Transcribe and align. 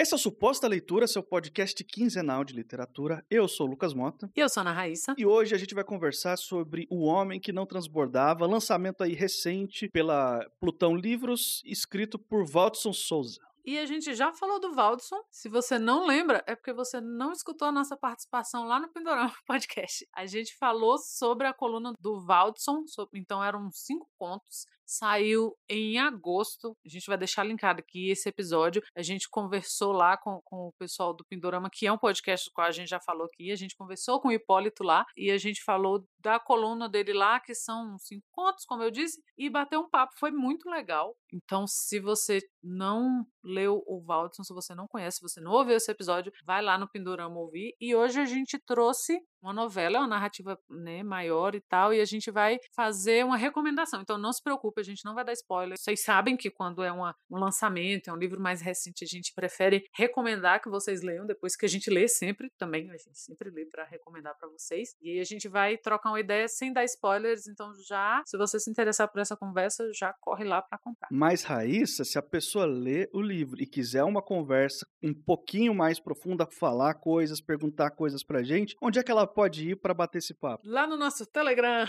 Essa 0.00 0.14
é 0.14 0.16
a 0.16 0.18
Suposta 0.18 0.66
Leitura, 0.66 1.06
seu 1.06 1.22
podcast 1.22 1.84
quinzenal 1.84 2.42
de 2.42 2.54
literatura. 2.54 3.22
Eu 3.28 3.46
sou 3.46 3.66
o 3.66 3.70
Lucas 3.70 3.92
Mota. 3.92 4.30
E 4.34 4.40
eu 4.40 4.48
sou 4.48 4.62
a 4.62 4.64
Ana 4.64 4.72
Raíssa. 4.72 5.14
E 5.18 5.26
hoje 5.26 5.54
a 5.54 5.58
gente 5.58 5.74
vai 5.74 5.84
conversar 5.84 6.38
sobre 6.38 6.86
O 6.88 7.04
Homem 7.04 7.38
que 7.38 7.52
Não 7.52 7.66
Transbordava, 7.66 8.46
lançamento 8.46 9.04
aí 9.04 9.12
recente 9.12 9.90
pela 9.90 10.40
Plutão 10.58 10.96
Livros, 10.96 11.60
escrito 11.66 12.18
por 12.18 12.46
Waldson 12.46 12.94
Souza. 12.94 13.42
E 13.62 13.78
a 13.78 13.84
gente 13.84 14.14
já 14.14 14.32
falou 14.32 14.58
do 14.58 14.72
Valdson. 14.72 15.20
Se 15.30 15.50
você 15.50 15.78
não 15.78 16.06
lembra, 16.06 16.42
é 16.46 16.56
porque 16.56 16.72
você 16.72 16.98
não 16.98 17.30
escutou 17.30 17.68
a 17.68 17.72
nossa 17.72 17.94
participação 17.94 18.64
lá 18.64 18.80
no 18.80 18.88
Pindorama 18.88 19.34
Podcast. 19.46 20.08
A 20.14 20.24
gente 20.24 20.56
falou 20.56 20.96
sobre 20.96 21.46
a 21.46 21.52
coluna 21.52 21.92
do 22.00 22.24
Valdson, 22.24 22.84
então 23.12 23.44
eram 23.44 23.70
cinco 23.70 24.08
contos 24.18 24.64
saiu 24.90 25.56
em 25.68 25.98
agosto. 25.98 26.76
A 26.84 26.88
gente 26.88 27.06
vai 27.06 27.16
deixar 27.16 27.44
linkado 27.44 27.78
aqui 27.78 28.10
esse 28.10 28.28
episódio. 28.28 28.82
A 28.96 29.02
gente 29.02 29.28
conversou 29.30 29.92
lá 29.92 30.16
com, 30.16 30.40
com 30.44 30.68
o 30.68 30.72
pessoal 30.78 31.14
do 31.14 31.24
Pindorama, 31.24 31.70
que 31.72 31.86
é 31.86 31.92
um 31.92 31.98
podcast 31.98 32.50
qual 32.52 32.66
a 32.66 32.72
gente 32.72 32.88
já 32.88 33.00
falou 33.00 33.26
aqui. 33.26 33.52
A 33.52 33.56
gente 33.56 33.76
conversou 33.76 34.20
com 34.20 34.28
o 34.28 34.32
Hipólito 34.32 34.82
lá 34.82 35.04
e 35.16 35.30
a 35.30 35.38
gente 35.38 35.62
falou 35.62 36.04
da 36.18 36.40
coluna 36.40 36.88
dele 36.88 37.12
lá, 37.12 37.38
que 37.38 37.54
são 37.54 37.96
cinco 37.98 38.26
contos, 38.32 38.64
como 38.64 38.82
eu 38.82 38.90
disse, 38.90 39.22
e 39.38 39.48
bateu 39.48 39.80
um 39.80 39.88
papo. 39.88 40.12
Foi 40.18 40.32
muito 40.32 40.68
legal. 40.68 41.14
Então, 41.32 41.66
se 41.66 42.00
você 42.00 42.40
não 42.62 43.24
leu 43.44 43.82
o 43.86 44.02
Valdson, 44.02 44.42
se 44.42 44.52
você 44.52 44.74
não 44.74 44.88
conhece, 44.88 45.18
se 45.18 45.22
você 45.22 45.40
não 45.40 45.52
ouviu 45.52 45.76
esse 45.76 45.90
episódio, 45.90 46.32
vai 46.44 46.60
lá 46.60 46.76
no 46.76 46.88
Pindorama 46.88 47.38
ouvir. 47.38 47.74
E 47.80 47.94
hoje 47.94 48.20
a 48.20 48.24
gente 48.24 48.58
trouxe 48.58 49.18
uma 49.42 49.52
novela, 49.52 50.00
uma 50.00 50.08
narrativa 50.08 50.58
né, 50.68 51.02
maior 51.02 51.54
e 51.54 51.60
tal, 51.60 51.94
e 51.94 52.00
a 52.00 52.04
gente 52.04 52.30
vai 52.30 52.58
fazer 52.74 53.24
uma 53.24 53.36
recomendação. 53.36 54.02
Então 54.02 54.18
não 54.18 54.32
se 54.32 54.42
preocupe, 54.42 54.79
a 54.80 54.84
gente 54.84 55.04
não 55.04 55.14
vai 55.14 55.24
dar 55.24 55.32
spoiler. 55.32 55.78
Vocês 55.78 56.02
sabem 56.02 56.36
que 56.36 56.50
quando 56.50 56.82
é 56.82 56.92
uma, 56.92 57.14
um 57.30 57.38
lançamento, 57.38 58.08
é 58.08 58.12
um 58.12 58.16
livro 58.16 58.40
mais 58.40 58.60
recente, 58.60 59.04
a 59.04 59.06
gente 59.06 59.32
prefere 59.34 59.84
recomendar 59.94 60.60
que 60.60 60.68
vocês 60.68 61.02
leiam 61.02 61.26
depois 61.26 61.56
que 61.56 61.66
a 61.66 61.68
gente 61.68 61.90
lê 61.90 62.08
sempre 62.08 62.50
também, 62.58 62.90
a 62.90 62.96
gente 62.96 63.18
sempre 63.18 63.50
lê 63.50 63.66
para 63.66 63.84
recomendar 63.84 64.36
para 64.38 64.48
vocês. 64.48 64.94
E 65.00 65.10
aí 65.10 65.20
a 65.20 65.24
gente 65.24 65.48
vai 65.48 65.76
trocar 65.76 66.10
uma 66.10 66.20
ideia 66.20 66.48
sem 66.48 66.72
dar 66.72 66.84
spoilers, 66.84 67.46
então 67.46 67.72
já, 67.86 68.22
se 68.26 68.36
você 68.36 68.58
se 68.58 68.70
interessar 68.70 69.08
por 69.08 69.20
essa 69.20 69.36
conversa, 69.36 69.90
já 69.92 70.12
corre 70.20 70.44
lá 70.44 70.62
para 70.62 70.78
comprar. 70.78 71.08
Mas 71.10 71.42
Raíssa, 71.42 72.04
se 72.04 72.18
a 72.18 72.22
pessoa 72.22 72.66
lê 72.66 73.08
o 73.12 73.20
livro 73.20 73.60
e 73.60 73.66
quiser 73.66 74.04
uma 74.04 74.22
conversa 74.22 74.86
um 75.02 75.14
pouquinho 75.14 75.74
mais 75.74 76.00
profunda, 76.00 76.46
falar 76.46 76.94
coisas, 76.94 77.40
perguntar 77.40 77.90
coisas 77.90 78.22
pra 78.22 78.42
gente, 78.42 78.76
onde 78.82 78.98
é 78.98 79.02
que 79.02 79.10
ela 79.10 79.26
pode 79.26 79.70
ir 79.70 79.76
para 79.76 79.94
bater 79.94 80.18
esse 80.18 80.34
papo? 80.34 80.62
Lá 80.66 80.86
no 80.86 80.96
nosso 80.96 81.26
Telegram. 81.26 81.86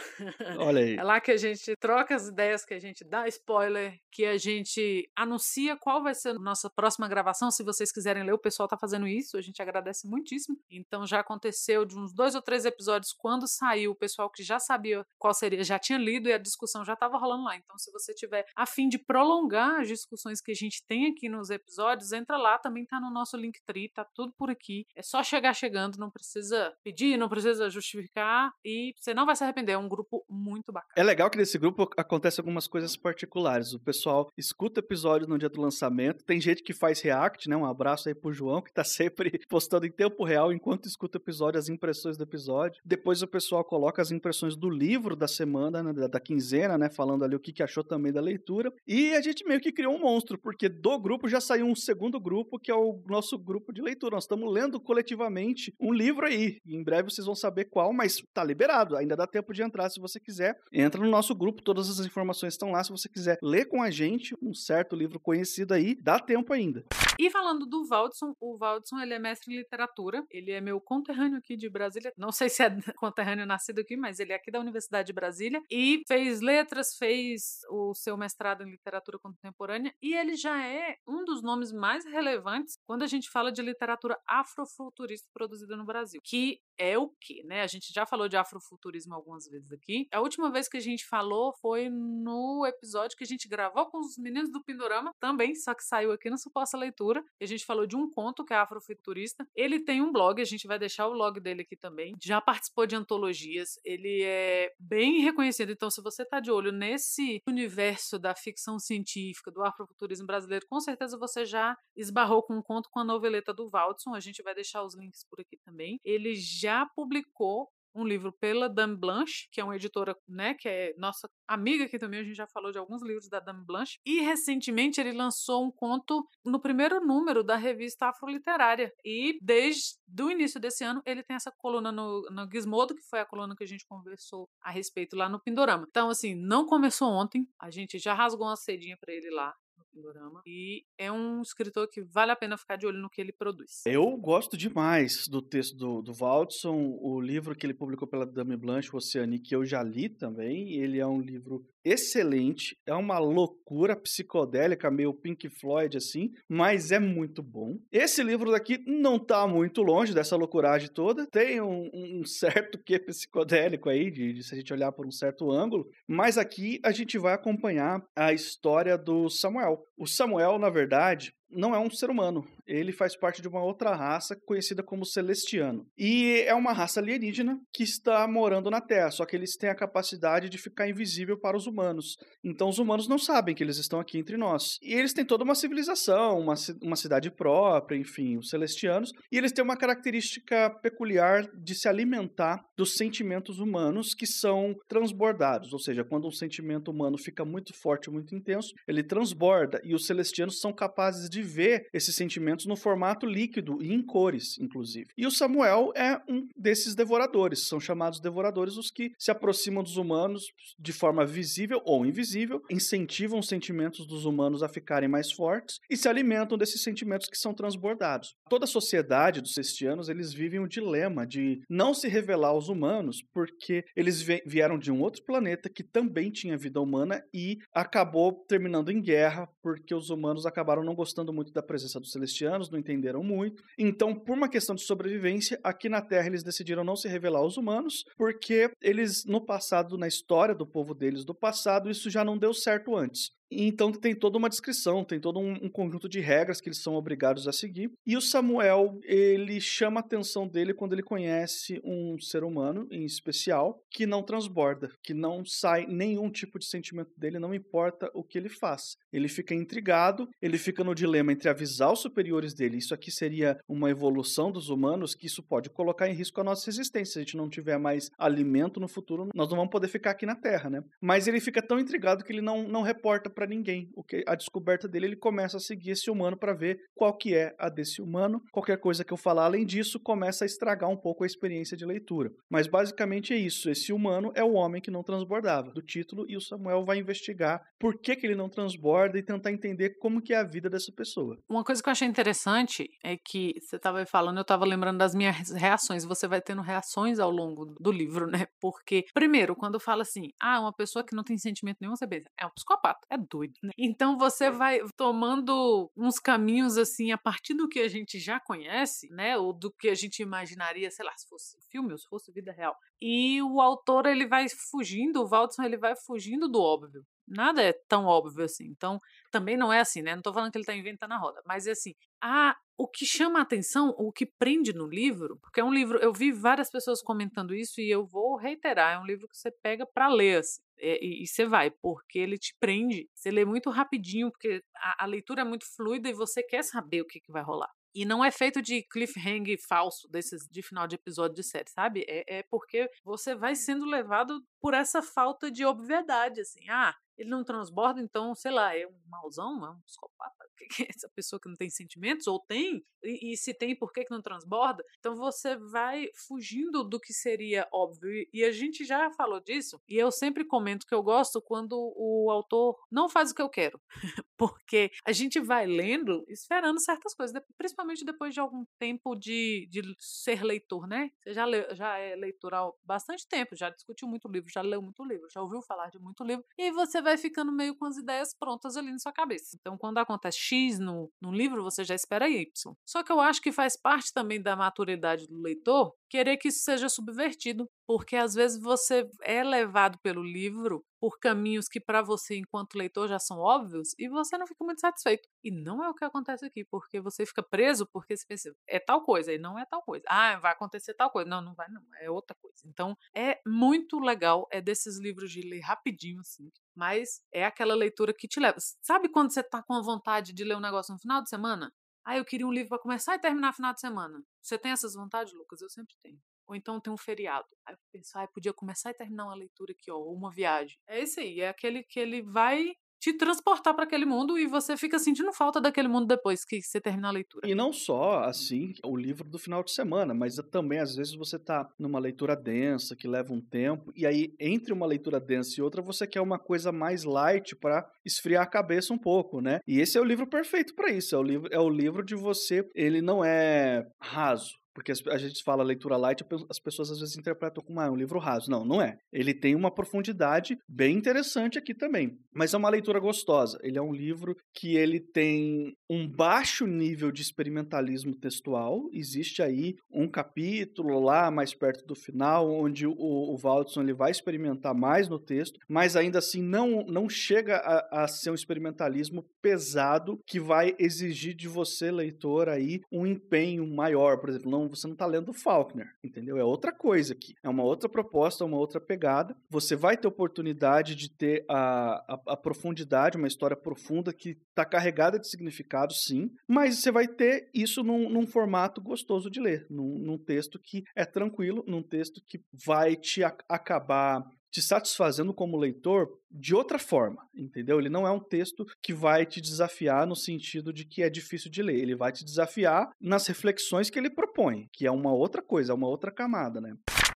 Olha 0.58 0.82
aí. 0.82 0.92
É 1.02 1.04
lá 1.04 1.20
que 1.20 1.32
a 1.32 1.38
gente 1.38 1.76
troca 1.78 2.16
as 2.16 2.28
ideias, 2.28 2.64
que 2.64 2.74
a 2.74 2.80
gente 2.82 3.04
dá 3.04 3.28
spoiler, 3.28 3.98
que 4.12 4.26
a 4.26 4.38
gente 4.38 5.10
anuncia 5.16 5.78
qual 5.78 6.04
vai 6.04 6.14
ser 6.14 6.30
a 6.30 6.34
nossa 6.34 6.70
próxima 6.70 7.08
gravação. 7.08 7.50
Se 7.50 7.64
vocês 7.64 7.92
quiserem 7.92 8.24
ler, 8.24 8.34
o 8.34 8.40
pessoal 8.40 8.68
tá 8.68 8.78
fazendo 8.78 9.08
isso, 9.08 9.38
a 9.38 9.42
gente 9.42 9.62
agradece 9.62 10.08
muitíssimo. 10.08 10.58
Então 10.70 11.06
já 11.06 11.20
aconteceu 11.20 11.86
de 11.86 11.98
uns 11.98 12.14
dois 12.14 12.36
ou 12.36 12.42
três 12.42 12.66
episódios 12.66 13.14
quando 13.14 13.48
saiu, 13.48 13.92
o 13.92 13.96
pessoal 13.96 14.30
que 14.30 14.44
já 14.44 14.59
sabia 14.59 15.06
qual 15.18 15.34
seria, 15.34 15.64
já 15.64 15.80
tinha 15.80 15.98
lido 15.98 16.28
e 16.28 16.34
a 16.34 16.38
discussão 16.38 16.84
já 16.84 16.94
estava 16.94 17.18
rolando 17.18 17.44
lá. 17.44 17.56
Então, 17.56 17.78
se 17.78 17.92
você 17.92 18.14
tiver 18.14 18.46
a 18.56 18.66
fim 18.66 18.90
de 18.90 18.98
prolongar 18.98 19.82
as 19.82 19.88
discussões 19.88 20.42
que 20.42 20.52
a 20.52 20.56
gente 20.56 20.84
tem 20.86 21.08
aqui 21.08 21.30
nos 21.30 21.50
episódios, 21.50 22.12
entra 22.12 22.38
lá, 22.38 22.58
também 22.58 22.86
tá 22.86 23.00
no 23.00 23.12
nosso 23.12 23.38
Linktree, 23.38 23.90
tá 23.90 24.06
tudo 24.14 24.34
por 24.38 24.50
aqui. 24.50 24.86
É 24.96 25.02
só 25.02 25.24
chegar 25.24 25.54
chegando, 25.54 25.98
não 25.98 26.09
precisa 26.09 26.74
pedir, 26.84 27.18
não 27.18 27.30
precisa 27.30 27.70
justificar 27.70 28.52
e 28.66 28.94
você 28.98 29.14
não 29.14 29.26
vai 29.26 29.36
se 29.36 29.44
arrepender. 29.44 29.74
É 29.74 29.78
um 29.78 29.90
grupo 29.90 30.26
muito 30.30 30.72
bacana. 30.72 30.94
É 30.96 31.04
legal 31.04 31.30
que 31.30 31.38
nesse 31.38 31.58
grupo 31.58 31.90
acontece 31.98 32.40
algumas 32.40 32.68
coisas 32.72 32.96
particulares. 32.96 33.74
O 33.74 33.80
pessoal 33.80 34.32
escuta 34.38 34.80
episódio 34.80 35.28
no 35.28 35.38
dia 35.38 35.50
do 35.50 35.62
lançamento. 35.62 36.24
Tem 36.24 36.40
gente 36.40 36.64
que 36.64 36.74
faz 36.74 37.02
react, 37.02 37.50
né? 37.50 37.56
Um 37.56 37.66
abraço 37.66 38.08
aí 38.08 38.16
pro 38.16 38.32
João, 38.34 38.62
que 38.62 38.74
tá 38.74 38.84
sempre 38.86 39.40
postando 39.50 39.86
em 39.86 39.92
tempo 39.92 40.24
real 40.24 40.54
enquanto 40.54 40.88
escuta 40.88 41.18
o 41.18 41.22
episódio, 41.22 41.60
as 41.60 41.68
impressões 41.68 42.18
do 42.18 42.24
episódio. 42.24 42.82
Depois 42.86 43.22
o 43.22 43.28
pessoal 43.28 43.64
coloca 43.64 44.02
as 44.02 44.12
impressões 44.12 44.56
do 44.56 44.70
livro 44.70 45.16
da 45.16 45.28
semana, 45.28 45.84
né? 45.84 45.94
da, 45.94 46.08
da, 46.08 46.20
quinzena, 46.20 46.78
né? 46.78 46.90
Falando 46.90 47.26
ali 47.26 47.36
o 47.36 47.40
que, 47.40 47.52
que 47.52 47.62
achou 47.62 47.84
também 47.84 48.14
da 48.14 48.22
leitura. 48.22 48.72
E 48.88 49.14
a 49.14 49.22
gente 49.22 49.46
meio 49.46 49.60
que 49.60 49.72
criou 49.72 49.94
um 49.94 50.00
monstro, 50.00 50.38
porque 50.38 50.70
do 50.70 50.98
grupo 50.98 51.28
já 51.28 51.42
saiu 51.42 51.66
um 51.66 51.76
segundo 51.76 52.20
grupo, 52.20 52.58
que 52.58 52.72
é 52.72 52.76
o 52.76 53.02
nosso 53.06 53.38
grupo 53.38 53.74
de 53.74 53.81
leitura. 53.81 54.16
Nós 54.16 54.24
estamos 54.24 54.52
lendo 54.52 54.80
coletivamente 54.80 55.74
um 55.80 55.92
livro 55.92 56.26
aí. 56.26 56.58
Em 56.66 56.81
breve 56.81 57.10
vocês 57.10 57.26
vão 57.26 57.36
saber 57.36 57.66
qual, 57.66 57.92
mas 57.92 58.22
tá 58.34 58.44
liberado. 58.44 58.96
Ainda 58.96 59.16
dá 59.16 59.28
tempo 59.28 59.54
de 59.54 59.62
entrar 59.62 59.90
se 59.90 60.00
você 60.00 60.20
quiser. 60.20 60.56
Entra 60.72 61.02
no 61.02 61.10
nosso 61.10 61.36
grupo, 61.36 61.62
todas 61.62 61.90
as 61.90 62.06
informações 62.06 62.61
estão 62.62 62.72
lá. 62.72 62.84
Se 62.84 62.92
você 62.92 63.10
quiser 63.10 63.40
ler 63.42 63.66
com 63.66 63.82
a 63.82 63.90
gente 63.90 64.36
um 64.42 64.54
certo 64.54 64.96
livro 64.96 65.20
conhecido 65.20 65.74
aí, 65.74 65.96
dá 65.96 66.20
tempo 66.20 66.54
ainda. 66.54 66.86
E 67.20 67.30
falando 67.30 67.66
do 67.66 67.86
Valdson, 67.86 68.34
o 68.40 68.58
Valdson 68.58 69.00
ele 69.00 69.14
é 69.14 69.20
mestre 69.20 69.54
em 69.54 69.58
literatura. 69.58 70.24
Ele 70.30 70.52
é 70.52 70.62
meu 70.62 70.80
conterrâneo 70.80 71.38
aqui 71.38 71.58
de 71.58 71.70
Brasília. 71.70 72.14
Não 72.18 72.32
sei 72.32 72.50
se 72.50 72.64
é 72.64 72.70
conterrâneo 72.98 73.46
nascido 73.46 73.80
aqui, 73.80 73.98
mas 73.98 74.20
ele 74.20 74.32
é 74.32 74.36
aqui 74.36 74.52
da 74.52 74.60
Universidade 74.60 75.08
de 75.08 75.14
Brasília. 75.14 75.62
E 75.70 76.04
fez 76.08 76.42
letras, 76.42 76.96
fez 76.98 77.62
o 77.70 77.94
seu 77.94 78.16
mestrado 78.16 78.64
em 78.64 78.72
literatura 78.72 79.18
contemporânea. 79.20 79.94
E 80.02 80.14
ele 80.14 80.36
já 80.36 80.64
é 80.66 80.96
um 81.08 81.26
dos 81.26 81.42
nomes 81.42 81.72
mais 81.72 82.06
relevantes 82.06 82.78
quando 82.86 83.04
a 83.04 83.08
gente 83.08 83.30
fala 83.30 83.52
de 83.52 83.62
literatura 83.62 84.18
afrofuturista 84.28 85.28
produzida 85.34 85.76
no 85.76 85.86
Brasil. 85.86 86.22
Que 86.24 86.60
é 86.81 86.97
o 86.97 87.08
que, 87.08 87.44
né? 87.44 87.62
A 87.62 87.68
gente 87.68 87.94
já 87.94 88.08
falou 88.08 88.28
de 88.28 88.36
afrofuturismo 88.36 89.14
algumas 89.14 89.47
vezes 89.47 89.72
aqui. 89.72 90.08
A 90.12 90.19
última 90.19 90.50
vez 90.52 90.68
que 90.68 90.78
a 90.78 90.81
gente 90.81 91.06
falou 91.06 91.53
foi 91.62 91.90
no 91.90 92.66
episódio 92.66 93.16
que 93.16 93.24
a 93.24 93.28
gente 93.28 93.47
gravou 93.47 93.86
com 93.86 94.00
os 94.00 94.18
meninos 94.18 94.52
do 94.52 94.64
Pindorama, 94.64 95.14
também, 95.19 95.53
só 95.53 95.75
que 95.75 95.84
saiu 95.84 96.12
aqui 96.12 96.28
no 96.31 96.40
Suposta 96.40 96.75
Leitura. 96.75 97.24
A 97.40 97.46
gente 97.46 97.64
falou 97.64 97.86
de 97.86 97.96
um 97.96 98.09
conto 98.09 98.44
que 98.44 98.52
é 98.52 98.58
afrofuturista. 98.58 99.47
Ele 99.56 99.80
tem 99.80 100.02
um 100.02 100.12
blog, 100.12 100.42
a 100.42 100.46
gente 100.46 100.66
vai 100.66 100.80
deixar 100.80 101.08
o 101.08 101.12
blog 101.12 101.40
dele 101.40 101.62
aqui 101.62 101.75
também. 101.75 102.16
Já 102.19 102.42
participou 102.42 102.88
de 102.88 102.96
antologias, 102.96 103.80
ele 103.86 104.24
é 104.24 104.74
bem 104.80 105.22
reconhecido. 105.22 105.72
Então, 105.72 105.92
se 105.92 106.02
você 106.02 106.25
tá 106.25 106.40
de 106.40 106.50
olho 106.50 106.72
nesse 106.72 107.44
universo 107.48 108.18
da 108.18 108.34
ficção 108.34 108.80
científica, 108.80 109.52
do 109.52 109.63
afrofuturismo 109.63 110.25
brasileiro, 110.25 110.66
com 110.68 110.80
certeza 110.80 111.16
você 111.16 111.46
já 111.46 111.78
esbarrou 111.96 112.42
com 112.42 112.58
um 112.58 112.62
conto 112.62 112.90
com 112.90 113.00
a 113.00 113.03
noveleta 113.03 113.53
do 113.53 113.69
Waldson. 113.69 114.16
A 114.16 114.19
gente 114.19 114.42
vai 114.42 114.56
deixar 114.56 114.84
os 114.84 114.96
links 114.96 115.24
por 115.30 115.40
aqui 115.40 115.58
também. 115.58 116.00
Ele 116.03 116.34
já 116.36 116.71
já 116.72 116.86
publicou 116.96 117.70
um 117.94 118.06
livro 118.06 118.32
pela 118.32 118.70
Dame 118.70 118.96
Blanche, 118.96 119.50
que 119.52 119.59
é 119.59 119.64
uma 119.64 119.76
editora, 119.76 120.16
né, 120.26 120.54
que 120.54 120.70
é 120.70 120.94
nossa 120.98 121.30
amiga 121.46 121.84
aqui 121.84 122.00
também, 122.00 122.22
a 122.22 122.24
gente 122.24 122.38
já 122.38 122.48
falou 122.48 122.72
de 122.72 122.78
alguns 122.78 123.04
livros 123.04 123.28
da 123.28 123.42
Dame 123.42 123.66
Blanche, 123.66 124.00
e 124.06 124.22
recentemente 124.22 125.02
ele 125.02 125.12
lançou 125.12 125.66
um 125.66 125.70
conto 125.70 126.26
no 126.46 126.62
primeiro 126.62 127.06
número 127.06 127.44
da 127.44 127.58
revista 127.58 128.08
Afroliterária, 128.08 128.94
e 129.04 129.38
desde 129.42 129.98
o 130.22 130.31
início 130.31 130.58
desse 130.58 130.86
ano 130.86 131.02
ele 131.06 131.22
tem 131.22 131.36
essa 131.36 131.52
coluna 131.52 131.92
no, 131.92 132.22
no 132.31 132.50
Gizmodo, 132.50 132.96
que 132.96 133.04
foi 133.10 133.20
a 133.20 133.26
coluna 133.26 133.58
que 133.58 133.64
a 133.66 133.68
gente 133.68 133.86
conversou 133.86 134.48
a 134.62 134.72
respeito 134.72 135.18
lá 135.18 135.28
no 135.28 135.42
Pindorama. 135.42 135.86
Então, 135.90 136.10
assim, 136.10 136.34
não 136.34 136.66
começou 136.66 137.10
ontem, 137.10 137.46
a 137.60 137.70
gente 137.70 138.00
já 138.00 138.14
rasgou 138.14 138.48
uma 138.48 138.56
cedinha 138.56 138.98
para 138.98 139.14
ele 139.14 139.30
lá, 139.31 139.54
Pindorama. 139.91 140.41
E 140.46 140.85
é 140.97 141.12
um 141.12 141.41
escritor 141.41 141.88
que 141.88 142.02
vale 142.02 142.31
a 142.31 142.35
pena 142.35 142.57
ficar 142.57 142.75
de 142.75 142.85
olho 142.85 143.00
no 143.00 143.09
que 143.09 143.22
ele 143.22 143.31
produz. 143.31 143.85
Eu 143.85 144.18
gosto 144.18 144.57
demais 144.57 145.28
do 145.28 145.41
texto 145.41 145.75
do, 145.75 146.02
do 146.02 146.13
Waldson, 146.13 146.97
o 147.00 147.19
livro 147.19 147.56
que 147.56 147.66
ele 147.66 147.74
publicou 147.74 148.07
pela 148.07 148.25
Dame 148.25 148.56
Blanche, 148.56 148.90
o 148.94 148.97
Oceanic, 148.97 149.50
que 149.50 149.56
eu 149.56 149.66
já 149.66 149.84
li 149.84 150.09
também. 150.09 150.74
Ele 150.74 151.00
é 151.00 151.06
um 151.06 151.19
livro 151.19 151.68
excelente, 151.84 152.75
é 152.86 152.94
uma 152.94 153.19
loucura 153.19 153.96
psicodélica, 153.96 154.92
meio 154.92 155.14
Pink 155.14 155.50
Floyd 155.50 155.97
assim, 155.97 156.31
mas 156.47 156.92
é 156.92 157.00
muito 157.00 157.42
bom. 157.42 157.78
Esse 157.92 158.24
livro 158.24 158.52
daqui 158.52 158.84
não 158.88 159.19
tá 159.19 159.47
muito 159.47 159.81
longe 159.81 160.14
dessa 160.14 160.36
loucuragem 160.36 160.90
toda, 160.94 161.28
tem 161.28 161.62
um, 161.62 161.90
um 161.94 162.24
certo 162.25 162.78
que 162.84 163.00
psicodélico 163.00 163.90
aí, 163.90 164.12
de, 164.12 164.34
de, 164.34 164.44
se 164.44 164.53
a 164.53 164.58
gente 164.58 164.74
olhar 164.74 164.92
por 164.92 165.06
um 165.06 165.12
certo 165.12 165.52
ângulo, 165.52 165.90
mas 166.08 166.38
aqui 166.38 166.80
a 166.84 166.92
gente 166.92 167.18
vai 167.18 167.34
acompanhar 167.34 168.02
a 168.16 168.34
história 168.34 168.98
do 168.98 169.30
Samuel. 169.30 169.84
O 169.98 170.08
Samuel, 170.08 170.58
na 170.59 170.69
verdade, 170.69 171.34
não 171.52 171.75
é 171.75 171.80
um 171.80 171.90
ser 171.90 172.09
humano. 172.09 172.46
Ele 172.66 172.92
faz 172.92 173.16
parte 173.16 173.42
de 173.42 173.48
uma 173.48 173.64
outra 173.64 173.96
raça 173.96 174.36
conhecida 174.46 174.84
como 174.84 175.06
Celestiano. 175.06 175.86
E 175.98 176.44
é 176.46 176.54
uma 176.54 176.74
raça 176.74 177.00
alienígena 177.00 177.60
que 177.74 177.84
está 177.84 178.28
morando 178.28 178.69
na 178.69 178.81
Terra, 178.81 179.12
só 179.12 179.25
que 179.25 179.36
eles 179.36 179.56
têm 179.56 179.69
a 179.69 179.75
capacidade 179.75 180.50
de 180.50 180.58
ficar 180.58 180.90
invisível 180.90 181.40
para 181.40 181.58
os 181.58 181.68
humanos. 181.68 182.18
Então 182.44 182.69
os 182.69 182.80
humanos 182.80 183.08
não 183.08 183.18
sabem 183.18 183.56
que 183.56 183.63
eles 183.63 183.78
estão 183.78 184.00
aqui 184.00 184.18
entre 184.18 184.38
nós. 184.38 184.78
E 184.81 184.94
eles 184.94 185.13
têm 185.13 185.25
toda 185.25 185.44
uma 185.44 185.56
civilização, 185.56 186.40
uma, 186.40 186.56
uma 186.81 186.96
cidade 186.96 187.31
própria, 187.31 187.98
enfim, 187.98 188.38
os 188.38 188.50
Celestianos. 188.50 189.12
E 189.31 189.38
eles 189.38 189.52
têm 189.52 189.64
uma 189.64 189.78
característica 189.78 190.69
peculiar 190.81 191.48
de 191.54 191.75
se 191.75 191.88
alimentar 191.88 192.64
dos 192.78 192.96
sentimentos 192.96 193.60
humanos 193.60 194.14
que 194.14 194.25
são 194.25 194.75
transbordados. 194.88 195.74
Ou 195.74 195.80
seja, 195.80 196.04
quando 196.04 196.28
um 196.28 196.31
sentimento 196.31 196.92
humano 196.92 197.18
fica 197.18 197.46
muito 197.46 197.74
forte, 197.74 198.10
muito 198.10 198.36
intenso, 198.36 198.74
ele 198.88 199.04
transborda. 199.04 199.80
E 199.84 199.94
os 199.94 200.06
Celestianos 200.06 200.60
são 200.60 200.74
capazes 200.74 201.30
de 201.30 201.42
ver 201.42 201.88
esses 201.94 202.16
sentimentos 202.16 202.61
no 202.66 202.75
formato 202.75 203.25
líquido 203.25 203.81
e 203.81 203.92
em 203.94 204.02
cores, 204.02 204.58
inclusive. 204.60 205.08
E 205.18 205.25
o 205.25 205.31
Samuel 205.31 205.92
é 205.96 206.22
um 206.28 206.48
desses 206.56 206.96
devoradores, 206.96 207.68
são 207.68 207.80
chamados 207.80 208.19
devoradores 208.19 208.78
os 208.78 208.92
que 208.92 209.13
se 209.18 209.31
aproximam 209.31 209.84
dos 209.84 209.98
humanos 209.98 210.52
de 210.80 210.94
forma 210.94 211.25
visível 211.25 211.81
ou 211.86 212.06
invisível, 212.06 212.62
incentivam 212.69 213.40
os 213.40 213.48
sentimentos 213.48 214.06
dos 214.06 214.25
humanos 214.25 214.63
a 214.63 214.69
ficarem 214.69 215.10
mais 215.10 215.31
fortes 215.31 215.80
e 215.90 215.98
se 215.98 216.08
alimentam 216.08 216.58
desses 216.58 216.81
sentimentos 216.81 217.28
que 217.28 217.38
são 217.38 217.54
transbordados. 217.54 218.36
Toda 218.50 218.66
a 218.66 218.68
sociedade 218.68 219.42
dos 219.42 219.54
cestianos, 219.54 220.10
eles 220.10 220.34
vivem 220.34 220.60
o 220.60 220.68
dilema 220.68 221.25
de 221.25 221.62
não 221.69 221.94
se 221.94 222.07
revelar 222.07 222.50
aos 222.50 222.69
humanos 222.69 223.24
porque 223.34 223.84
eles 223.96 224.22
vieram 224.46 224.78
de 224.78 224.92
um 224.92 225.02
outro 225.02 225.24
planeta 225.24 225.69
que 225.69 225.84
também 225.84 226.31
tinha 226.31 226.57
vida 226.57 226.81
humana 226.81 227.24
e 227.34 227.60
acabou 227.74 228.34
terminando 228.48 228.90
em 228.90 229.02
guerra 229.02 229.48
porque 229.62 229.94
os 229.94 230.10
humanos 230.10 230.46
acabaram 230.46 230.84
não 230.84 230.96
gostando 230.96 231.34
muito 231.34 231.52
da 231.52 231.64
presença 231.64 232.00
dos 232.00 232.12
celestianos, 232.42 232.70
não 232.70 232.80
entenderam 232.80 233.24
muito. 233.24 233.64
Então, 233.78 234.16
por 234.16 234.36
uma 234.36 234.50
questão 234.50 234.76
de 234.76 234.82
sobrevivência, 234.82 235.60
aqui 235.64 235.88
na 235.88 236.02
Terra 236.02 236.28
eles 236.28 236.44
decidiram 236.44 236.84
não 236.84 236.96
se 236.96 237.08
revelar 237.08 237.40
aos 237.40 237.58
humanos 237.58 238.04
porque 238.18 238.72
eles 238.82 239.24
no 239.26 239.44
passado, 239.46 239.98
na 239.98 240.08
história 240.08 240.56
do 240.56 240.66
povo 240.66 240.94
deles 240.94 241.24
do 241.24 241.36
passado, 241.36 241.90
isso 241.90 242.10
já 242.10 242.24
não 242.24 242.38
deu 242.38 242.54
certo 242.54 242.96
antes. 242.96 243.30
Então 243.51 243.92
tem 243.92 244.15
toda 244.15 244.38
uma 244.38 244.50
descrição, 244.50 245.03
tem 245.03 245.19
todo 245.19 245.39
um, 245.39 245.51
um, 245.65 245.69
conjunto 245.69 246.07
de 246.07 246.19
regras 246.19 246.62
que 246.62 246.69
eles 246.69 246.81
são 246.81 246.95
obrigados 246.95 247.48
a 247.48 247.51
seguir. 247.51 247.92
E 248.06 248.15
o 248.15 248.21
Samuel, 248.21 249.00
ele 249.03 249.59
chama 249.59 250.00
a 250.00 250.03
atenção 250.03 250.48
dele 250.48 250.74
quando 250.74 250.94
ele 250.94 251.03
conhece 251.03 251.81
um 251.83 252.18
ser 252.19 252.44
humano, 252.44 252.88
em 252.89 253.03
especial, 253.03 253.83
que 253.89 254.06
não 254.06 254.24
transborda, 254.24 254.92
que 255.03 255.13
não 255.13 255.44
sai 255.45 255.86
nenhum 255.86 256.30
tipo 256.30 256.57
de 256.57 256.65
sentimento 256.65 257.12
dele, 257.18 257.39
não 257.39 257.53
importa 257.53 258.09
o 258.13 258.24
que 258.24 258.38
ele 258.38 258.50
faz. 258.50 258.95
Ele 259.12 259.27
fica 259.27 259.54
intrigado, 259.54 260.30
ele 260.42 260.57
fica 260.57 260.83
no 260.83 260.95
dilema 260.95 261.31
entre 261.31 261.50
avisar 261.50 261.92
os 261.92 262.00
superiores 262.00 262.54
dele, 262.54 262.77
isso 262.77 262.94
aqui 262.94 263.12
seria 263.12 263.59
uma 263.68 263.89
evolução 263.89 264.51
dos 264.51 264.69
humanos, 264.69 265.13
que 265.13 265.27
isso 265.27 265.44
pode 265.44 265.69
colocar 265.69 266.07
em 266.07 266.13
risco 266.13 266.39
a 266.39 266.44
nossa 266.44 266.69
existência. 266.69 267.13
Se 267.13 267.19
a 267.19 267.21
gente 267.24 267.38
não 267.38 267.50
tiver 267.50 267.77
mais 267.77 268.09
alimento 268.18 268.80
no 268.80 268.88
futuro, 268.88 269.30
nós 269.36 269.50
não 269.50 269.57
vamos 269.57 269.71
poder 269.71 269.88
ficar 269.88 270.12
aqui 270.12 270.25
na 270.25 270.36
Terra, 270.36 270.69
né? 270.69 270.83
Mas 271.01 271.27
ele 271.27 271.39
fica 271.39 271.62
tão 271.62 271.80
intrigado 271.80 272.24
que 272.24 272.31
ele 272.31 272.42
não, 272.42 272.68
não 272.68 272.81
reporta 272.81 273.30
para 273.42 273.48
ninguém. 273.48 273.90
O 273.96 274.04
que 274.04 274.24
a 274.28 274.36
descoberta 274.36 274.88
dele, 274.88 275.08
ele 275.08 275.16
começa 275.16 275.58
a 275.58 275.60
seguir 275.60 275.92
esse 275.92 276.12
humano 276.12 276.38
para 276.38 276.54
ver 276.54 276.80
qual 276.94 277.12
que 277.18 277.34
é 277.34 277.56
a 277.58 277.70
desse 277.70 278.00
humano. 278.00 278.40
Qualquer 278.52 278.78
coisa 278.78 279.04
que 279.04 279.12
eu 279.12 279.18
falar 279.18 279.46
além 279.46 279.66
disso 279.66 280.00
começa 280.00 280.46
a 280.46 280.48
estragar 280.48 280.88
um 280.88 280.96
pouco 280.96 281.24
a 281.24 281.28
experiência 281.28 281.76
de 281.76 281.84
leitura. 281.84 282.30
Mas 282.48 282.68
basicamente 282.68 283.34
é 283.34 283.38
isso. 283.38 283.68
Esse 283.68 283.92
humano 283.92 284.32
é 284.36 284.44
o 284.44 284.54
homem 284.54 284.80
que 284.80 284.92
não 284.92 285.02
transbordava 285.02 285.72
do 285.72 285.82
título 285.82 286.24
e 286.30 286.38
o 286.38 286.42
Samuel 286.42 286.84
vai 286.84 287.00
investigar 287.00 287.64
por 287.80 288.00
que, 288.00 288.16
que 288.16 288.28
ele 288.28 288.36
não 288.36 288.48
transborda 288.48 289.18
e 289.18 289.24
tentar 289.24 289.52
entender 289.52 289.98
como 289.98 290.22
que 290.22 290.34
é 290.34 290.38
a 290.38 290.44
vida 290.44 290.70
dessa 290.70 290.92
pessoa. 290.92 291.36
Uma 291.50 291.64
coisa 291.64 291.82
que 291.82 291.90
eu 291.90 291.92
achei 291.92 292.08
interessante 292.08 292.88
é 293.04 293.18
que 293.18 293.56
você 293.60 293.78
estava 293.78 294.06
falando, 294.06 294.38
eu 294.38 294.44
estava 294.44 294.66
lembrando 294.66 295.00
das 295.00 295.16
minhas 295.16 295.50
reações. 295.50 296.06
Você 296.06 296.28
vai 296.28 296.42
tendo 296.42 296.62
reações 296.62 297.18
ao 297.18 297.32
longo 297.32 297.74
do 297.80 297.92
livro, 297.92 298.28
né? 298.28 298.46
Porque 298.62 299.06
primeiro, 299.16 299.56
quando 299.56 299.80
fala 299.80 300.04
assim, 300.04 300.30
ah, 300.40 300.60
uma 300.60 300.74
pessoa 300.74 301.04
que 301.04 301.16
não 301.16 301.24
tem 301.24 301.40
sentimento 301.40 301.78
nenhum, 301.82 301.96
você 301.96 302.06
pensa, 302.06 302.30
é 302.40 302.46
um 302.46 302.52
psicopata, 302.52 303.00
é 303.10 303.18
né? 303.63 303.72
Então 303.78 304.18
você 304.18 304.50
vai 304.50 304.80
tomando 304.95 305.92
uns 305.95 306.19
caminhos 306.19 306.78
assim 306.78 307.12
a 307.12 307.18
partir 307.18 307.54
do 307.54 307.68
que 307.68 307.80
a 307.80 307.88
gente 307.88 308.19
já 308.19 308.39
conhece, 308.39 309.10
né? 309.12 309.38
Ou 309.38 309.54
do 309.54 309.72
que 309.72 309.89
a 309.89 309.95
gente 309.95 310.22
imaginaria, 310.22 310.89
sei 310.92 311.06
lá, 311.06 311.13
se 311.18 311.28
fosse 311.28 311.57
filme 311.69 311.92
ou 311.92 311.98
se 311.98 312.07
fosse 312.07 312.31
vida 312.31 312.51
real. 312.51 312.75
E 313.01 313.42
o 313.42 313.62
autor 313.62 314.06
ele 314.06 314.28
vai 314.28 314.48
fugindo, 314.50 315.22
o 315.22 315.28
Waldson 315.28 315.63
ele 315.63 315.78
vai 315.78 315.95
fugindo 315.95 316.48
do 316.48 316.60
óbvio. 316.60 317.06
Nada 317.28 317.62
é 317.62 317.74
tão 317.88 318.06
óbvio 318.06 318.44
assim. 318.44 318.66
Então, 318.66 319.00
também 319.31 319.56
não 319.56 319.72
é 319.72 319.80
assim, 319.80 320.01
né? 320.01 320.16
Não 320.16 320.22
tô 320.22 320.33
falando 320.33 320.51
que 320.51 320.57
ele 320.57 320.66
tá 320.66 320.75
inventando 320.75 321.13
a 321.13 321.18
roda, 321.18 321.42
mas 321.45 321.66
é 321.66 321.72
assim, 321.72 321.94
ah, 322.22 322.56
o 322.81 322.88
que 322.88 323.06
chama 323.06 323.38
a 323.38 323.44
atenção, 323.44 323.89
o 323.95 324.12
que 324.12 324.25
prende 324.25 324.74
no 324.74 324.88
livro, 324.88 325.38
porque 325.38 325.60
é 325.60 325.63
um 325.63 325.72
livro, 325.72 326.00
eu 326.00 326.12
vi 326.12 326.31
várias 326.31 326.72
pessoas 326.72 327.00
comentando 327.00 327.54
isso 327.54 327.80
e 327.80 327.88
eu 327.88 328.04
vou 328.04 328.36
reiterar, 328.36 328.95
é 328.95 329.00
um 329.00 329.06
livro 329.06 329.28
que 329.28 329.38
você 329.38 329.51
pega 329.51 329.86
para 329.86 330.07
ler, 330.07 330.39
assim, 330.39 330.63
e, 330.80 331.22
e, 331.22 331.28
você 331.28 331.45
vai, 331.45 331.69
porque 331.69 332.18
ele 332.18 332.39
te 332.39 332.56
prende, 332.60 333.07
você 333.13 333.30
lê 333.30 333.45
muito 333.45 333.69
rapidinho, 333.69 334.31
porque 334.31 334.63
a, 334.75 335.04
a 335.04 335.06
leitura 335.06 335.42
é 335.42 335.44
muito 335.44 335.63
fluida 335.75 336.10
e 336.10 336.13
você 336.13 336.42
quer 336.42 336.63
saber 336.63 337.01
o 337.01 337.06
que, 337.06 337.19
que 337.19 337.31
vai 337.31 337.44
rolar. 337.44 337.69
E 337.94 338.04
não 338.04 338.24
é 338.24 338.31
feito 338.31 338.62
de 338.62 338.81
cliffhanger 338.83 339.60
falso, 339.68 340.07
desses 340.10 340.48
de 340.50 340.63
final 340.63 340.88
de 340.88 340.95
episódio 340.95 341.36
de 341.36 341.44
série, 341.44 341.69
sabe? 341.69 342.04
É, 342.07 342.39
é 342.39 342.44
porque 342.44 342.89
você 343.04 343.36
vai 343.36 343.54
sendo 343.54 343.86
levado 343.86 344.42
por 344.60 344.74
essa 344.74 345.04
falta 345.04 345.51
de 345.51 345.66
obviedade, 345.66 346.42
assim. 346.42 346.68
Ah, 346.69 346.95
ele 347.18 347.30
não 347.30 347.44
transborda, 347.44 348.02
então, 348.02 348.34
sei 348.36 348.52
lá, 348.52 348.75
é 348.75 348.88
um 348.88 349.00
mauzão, 349.10 349.66
é 349.66 349.69
um 349.69 349.81
psicopata, 349.81 350.46
que 350.75 350.84
é 350.84 350.88
essa 350.90 351.10
pessoa 351.10 351.40
que 351.40 351.50
não 351.50 351.56
tem 351.56 351.69
sentimentos, 351.69 352.28
ou 352.28 352.40
tem, 352.40 352.86
e, 353.04 353.34
e 353.34 353.38
se 353.38 353.54
tem, 353.54 353.75
por 353.75 353.92
que, 353.92 354.04
que 354.04 354.12
não 354.12 354.22
transborda? 354.22 354.84
Então 355.00 355.16
você 355.16 355.56
vai 355.56 356.08
fugindo 356.13 356.84
do 356.84 357.00
que 357.00 357.13
seria 357.13 357.68
óbvio. 357.72 358.12
E, 358.12 358.30
e 358.34 358.44
a 358.44 358.52
gente 358.52 358.86
já 358.86 359.12
falou 359.12 359.40
disso, 359.40 359.81
e 359.88 359.98
eu 359.98 360.12
sempre 360.12 360.46
comento 360.46 360.86
que 360.86 360.94
eu 360.94 361.04
gosto 361.04 361.42
quando 361.42 361.94
o 361.96 362.30
autor 362.30 362.78
não 362.92 363.10
faz 363.10 363.31
o 363.31 363.36
que 363.36 363.42
eu 363.42 363.50
quero. 363.50 363.80
Porque 364.38 364.92
a 365.06 365.12
gente 365.12 365.40
vai 365.40 365.68
lendo, 365.68 366.25
esperando 366.28 366.80
certas 366.80 367.14
coisas, 367.14 367.40
principalmente 367.57 368.04
depois 368.04 368.34
de 368.34 368.40
algum 368.40 368.66
tempo 368.80 369.16
de, 369.16 369.68
de 369.69 369.81
ser 370.00 370.44
leitor, 370.44 370.88
né? 370.88 371.12
Você 371.22 371.34
já, 371.34 371.46
leu, 371.46 371.75
já 371.75 371.98
é 371.98 372.16
leitor 372.16 372.54
há 372.54 372.72
bastante 372.84 373.28
tempo, 373.28 373.56
já 373.56 373.69
discutiu 373.69 374.07
muito 374.07 374.28
livro, 374.28 374.52
já 374.52 374.62
leu 374.62 374.81
muito 374.81 375.04
livro, 375.04 375.30
já 375.30 375.42
ouviu 375.42 375.62
falar 375.62 375.90
de 375.90 376.00
muito 376.00 376.24
livro, 376.24 376.44
e 376.57 376.72
você 376.72 377.00
vai 377.01 377.18
ficando 377.18 377.51
meio 377.51 377.75
com 377.75 377.86
as 377.86 377.98
ideias 377.98 378.33
prontas 378.33 378.77
ali 378.77 378.92
na 378.92 379.00
sua 379.00 379.12
cabeça. 379.12 379.57
Então, 379.59 379.77
quando 379.77 379.98
acontece 379.98 380.38
X 380.38 380.80
no, 380.80 381.12
no 381.21 381.31
livro, 381.31 381.63
você 381.63 381.83
já 381.83 381.95
espera 381.95 382.30
Y. 382.30 382.45
Só 382.86 383.03
que 383.03 383.12
eu 383.12 383.19
acho 383.19 383.42
que 383.42 383.51
faz 383.51 383.80
parte 383.80 384.13
também 384.13 384.42
da 384.42 384.56
maturidade 384.56 385.27
do 385.27 385.42
leitor 385.42 385.94
querer 386.12 386.36
que 386.36 386.50
isso 386.50 386.60
seja 386.63 386.90
subvertido, 386.90 387.69
porque 387.88 388.18
às 388.18 388.34
vezes 388.34 388.62
você 388.62 389.10
é 389.24 389.42
levado 389.46 389.98
pelo 390.04 390.22
livro 390.22 390.84
por 391.00 391.18
caminhos 391.18 391.69
que 391.69 391.80
para 391.80 392.02
você 392.02 392.36
enquanto 392.36 392.75
leitor 392.75 393.08
já 393.08 393.18
são 393.18 393.40
óbvios 393.40 393.96
e 393.98 394.10
você 394.10 394.38
não 394.38 394.46
fica 394.46 394.62
muito 394.66 394.81
satisfeito. 394.81 395.28
E 395.42 395.50
não 395.50 395.81
é 395.81 395.90
o 395.90 395.94
que 395.94 396.04
acontece 396.04 396.46
aqui, 396.46 396.66
porque 396.66 397.00
você 397.00 397.25
fica 397.25 397.42
preso 397.42 397.88
porque 397.94 398.18
você 398.18 398.25
pensa, 398.28 398.54
é 398.68 398.78
tal 398.78 399.02
coisa 399.06 399.31
e 399.34 399.38
não 399.38 399.58
é 399.58 399.66
tal 399.66 399.81
coisa. 399.84 400.04
Ah, 400.10 400.38
vai 400.38 400.52
acontecer 400.52 400.94
tal 400.94 401.10
coisa. 401.10 401.30
Não, 401.30 401.42
não 401.42 401.56
vai 401.56 401.69
não, 401.69 401.81
é 402.02 402.12
outra 402.12 402.36
coisa. 402.36 402.62
Então, 402.66 402.96
é 403.16 403.40
muito 403.48 403.98
legal, 403.98 404.48
é 404.52 404.60
desses 404.62 405.00
livros 405.00 405.31
de 405.31 405.42
ler 405.42 405.62
rapidinho 405.62 406.19
assim, 406.19 406.52
mas 406.75 407.22
é 407.34 407.46
aquela 407.46 407.74
leitura 407.74 408.14
que 408.14 408.28
te 408.28 408.40
leva. 408.42 408.57
Sabe 408.81 409.07
quando 409.07 409.31
você 409.31 409.42
tá 409.42 409.64
com 409.64 409.81
vontade 409.81 410.34
de 410.34 410.44
ler 410.44 410.57
um 410.57 410.60
negócio 410.60 410.94
no 410.94 411.00
final 411.00 411.24
de 411.24 411.30
semana? 411.30 411.72
Ah, 412.03 412.18
eu 412.18 412.25
queria 412.25 412.48
um 412.48 412.51
livro 412.51 412.69
para 412.69 412.80
começar 412.80 413.15
e 413.15 413.19
terminar 413.19 413.53
final 413.53 413.74
de 413.74 413.80
semana. 413.80 414.24
Você 414.42 414.57
tem 414.57 414.71
essas 414.71 414.94
vontades, 414.95 415.33
Lucas? 415.33 415.62
Eu 415.62 415.69
sempre 415.69 415.95
tenho. 416.01 416.19
Ou 416.48 416.56
então 416.56 416.80
tem 416.80 416.92
um 416.92 416.98
feriado. 416.98 417.48
Aí 417.65 417.74
eu 417.74 417.80
penso, 417.92 418.18
ah, 418.18 418.27
podia 418.27 418.53
começar 418.53 418.92
e 418.92 418.94
terminar 418.94 419.25
uma 419.25 419.36
leitura 419.36 419.71
aqui, 419.71 419.92
ó, 419.92 419.95
ou 419.98 420.13
uma 420.13 420.31
viagem. 420.31 420.77
É 420.88 421.01
isso 421.01 421.19
aí, 421.19 421.42
é 421.42 421.50
aquele 421.50 421.83
que 421.83 422.00
ele 422.00 422.21
vai 422.21 422.75
te 423.01 423.12
transportar 423.13 423.74
para 423.74 423.83
aquele 423.83 424.06
mundo 424.06 424.38
e 424.38 424.45
você 424.45 424.77
fica 424.77 425.00
sentindo 425.00 425.33
falta 425.33 425.59
daquele 425.59 425.88
mundo 425.88 426.06
depois 426.06 426.45
que 426.45 426.62
você 426.62 426.80
termina 426.80 427.07
a 427.07 427.12
leitura. 427.12 427.50
E 427.50 427.56
não 427.56 427.74
só, 427.74 428.19
assim, 428.19 428.74
o 428.86 428.95
livro 428.95 429.27
do 429.27 429.39
final 429.39 429.63
de 429.63 429.71
semana, 429.71 430.14
mas 430.14 430.35
também 430.52 430.80
às 430.80 430.95
vezes 430.95 431.16
você 431.16 431.40
tá 431.40 431.68
numa 431.80 431.97
leitura 431.97 432.35
densa 432.35 432.95
que 432.95 433.07
leva 433.07 433.33
um 433.33 433.42
tempo 433.42 433.92
e 433.95 434.06
aí 434.06 434.35
entre 434.40 434.71
uma 434.71 434.85
leitura 434.85 435.19
densa 435.19 435.56
e 435.57 435.64
outra 435.64 435.81
você 435.81 436.06
quer 436.06 436.21
uma 436.21 436.37
coisa 436.37 436.71
mais 436.71 437.04
light 437.04 437.56
para 437.56 437.90
esfriar 438.06 438.44
a 438.44 438.47
cabeça 438.47 438.94
um 438.94 438.97
pouco, 438.99 439.42
né? 439.42 439.61
E 439.68 439.80
esse 439.80 439.97
é 439.97 440.02
o 440.02 440.06
livro 440.06 440.28
perfeito 440.28 440.76
para 440.76 440.92
isso, 440.92 441.16
é 441.16 441.18
o 441.18 441.23
livro 441.23 441.49
é 441.52 441.59
o 441.59 441.69
livro 441.69 442.06
de 442.06 442.14
você, 442.14 442.64
ele 442.76 443.02
não 443.02 443.26
é 443.26 443.87
raso, 443.99 444.60
porque 444.73 444.92
a 445.09 445.18
gente 445.18 445.44
fala 445.44 445.63
leitura 445.63 445.97
light, 445.97 446.23
as 446.49 446.59
pessoas 446.59 446.92
às 446.92 446.99
vezes 446.99 447.18
interpretam 447.18 447.63
como 447.63 447.80
ah, 447.80 447.85
é 447.85 447.90
um 447.90 447.95
livro 447.95 448.19
raso. 448.19 448.49
Não, 448.49 448.66
não 448.66 448.81
é. 448.81 448.97
Ele 449.11 449.33
tem 449.33 449.56
uma 449.56 449.71
profundidade 449.71 450.57
bem 450.68 450.97
interessante 450.97 451.57
aqui 451.57 451.73
também. 451.73 452.18
Mas 452.33 452.54
é 452.54 452.57
uma 452.57 452.69
leitura 452.69 452.99
gostosa. 452.99 453.59
Ele 453.61 453.78
é 453.78 453.81
um 453.81 453.94
livro 453.94 454.35
que 454.54 454.75
ele 454.75 454.99
tem 454.99 455.73
um 455.90 456.07
baixo 456.07 456.66
nível 456.66 457.11
de 457.11 457.21
experimentalismo 457.21 458.16
textual. 458.16 458.87
Existe 458.94 459.42
aí 459.42 459.75
um 459.92 460.07
capítulo 460.07 460.99
lá 460.99 461.30
mais 461.30 461.54
perto 461.54 461.85
do 461.85 461.95
final, 461.95 462.49
onde 462.49 462.87
o, 462.87 462.94
o 462.94 463.37
Waldson 463.37 463.81
ele 463.81 463.94
vai 463.94 464.11
experimentar 464.11 464.73
mais 464.73 465.09
no 465.09 465.19
texto, 465.19 465.59
mas 465.68 465.95
ainda 465.95 466.19
assim 466.19 466.42
não, 466.42 466.83
não 466.85 467.09
chega 467.09 467.57
a, 467.57 468.04
a 468.04 468.07
ser 468.07 468.31
um 468.31 468.35
experimentalismo 468.35 469.25
pesado 469.42 470.19
que 470.25 470.40
vai 470.40 470.75
exigir 470.80 471.35
de 471.35 471.47
você, 471.47 471.92
leitor, 471.92 472.47
aí 472.47 472.81
um 472.92 473.06
empenho 473.06 473.68
maior. 473.68 474.19
Por 474.19 474.30
exemplo, 474.30 474.51
não 474.51 474.60
não, 474.61 474.69
você 474.69 474.87
não 474.87 474.94
está 474.94 475.06
lendo 475.06 475.33
Faulkner, 475.33 475.87
entendeu? 476.03 476.37
É 476.37 476.44
outra 476.44 476.71
coisa 476.71 477.13
aqui. 477.13 477.33
É 477.44 477.49
uma 477.49 477.63
outra 477.63 477.89
proposta, 477.89 478.45
uma 478.45 478.57
outra 478.57 478.80
pegada. 478.80 479.35
Você 479.49 479.75
vai 479.75 479.97
ter 479.97 480.07
oportunidade 480.07 480.95
de 480.95 481.09
ter 481.09 481.45
a, 481.49 482.13
a, 482.13 482.33
a 482.33 482.37
profundidade, 482.37 483.18
uma 483.18 483.27
história 483.27 483.56
profunda 483.56 484.13
que 484.13 484.37
está 484.49 484.65
carregada 484.65 485.19
de 485.19 485.30
significado, 485.30 485.94
sim, 485.94 486.30
mas 486.47 486.80
você 486.80 486.91
vai 486.91 487.07
ter 487.07 487.49
isso 487.53 487.83
num, 487.83 488.09
num 488.09 488.27
formato 488.27 488.81
gostoso 488.81 489.30
de 489.30 489.39
ler, 489.39 489.65
num, 489.69 489.97
num, 489.97 490.18
texto 490.18 490.59
que 490.59 490.83
é 490.95 491.06
tranquilo, 491.06 491.63
num 491.68 491.81
texto 491.81 492.21
que 492.25 492.39
vai 492.65 492.95
te 492.95 493.23
acabar 493.23 494.23
te 494.52 494.62
satisfazendo 494.62 495.34
como 495.34 495.58
leitor 495.58 496.10
de 496.30 496.54
outra 496.54 496.78
forma, 496.78 497.26
entendeu? 497.34 497.80
Ele 497.80 497.90
não 497.90 498.06
é 498.06 498.12
um 498.12 498.20
texto 498.20 498.66
que 498.84 498.94
vai 498.94 499.26
te 499.26 499.40
desafiar 499.40 500.06
no 500.06 500.16
sentido 500.16 500.74
de 500.74 500.86
que 500.86 501.02
é 501.02 501.10
difícil 501.10 501.50
de 501.50 501.64
ler. 501.64 501.80
Ele 501.80 501.96
vai 501.96 502.12
te 502.12 502.26
desafiar 502.26 502.90
nas 503.00 503.26
reflexões 503.28 503.90
que 503.90 503.98
ele 503.98 504.10
propõe, 504.10 504.68
que 504.74 504.86
é 504.86 504.92
uma 504.92 505.14
outra 505.14 505.42
coisa, 505.42 505.74
uma 505.74 505.88
outra 505.88 506.12
camada, 506.12 506.60
né? 506.60 506.76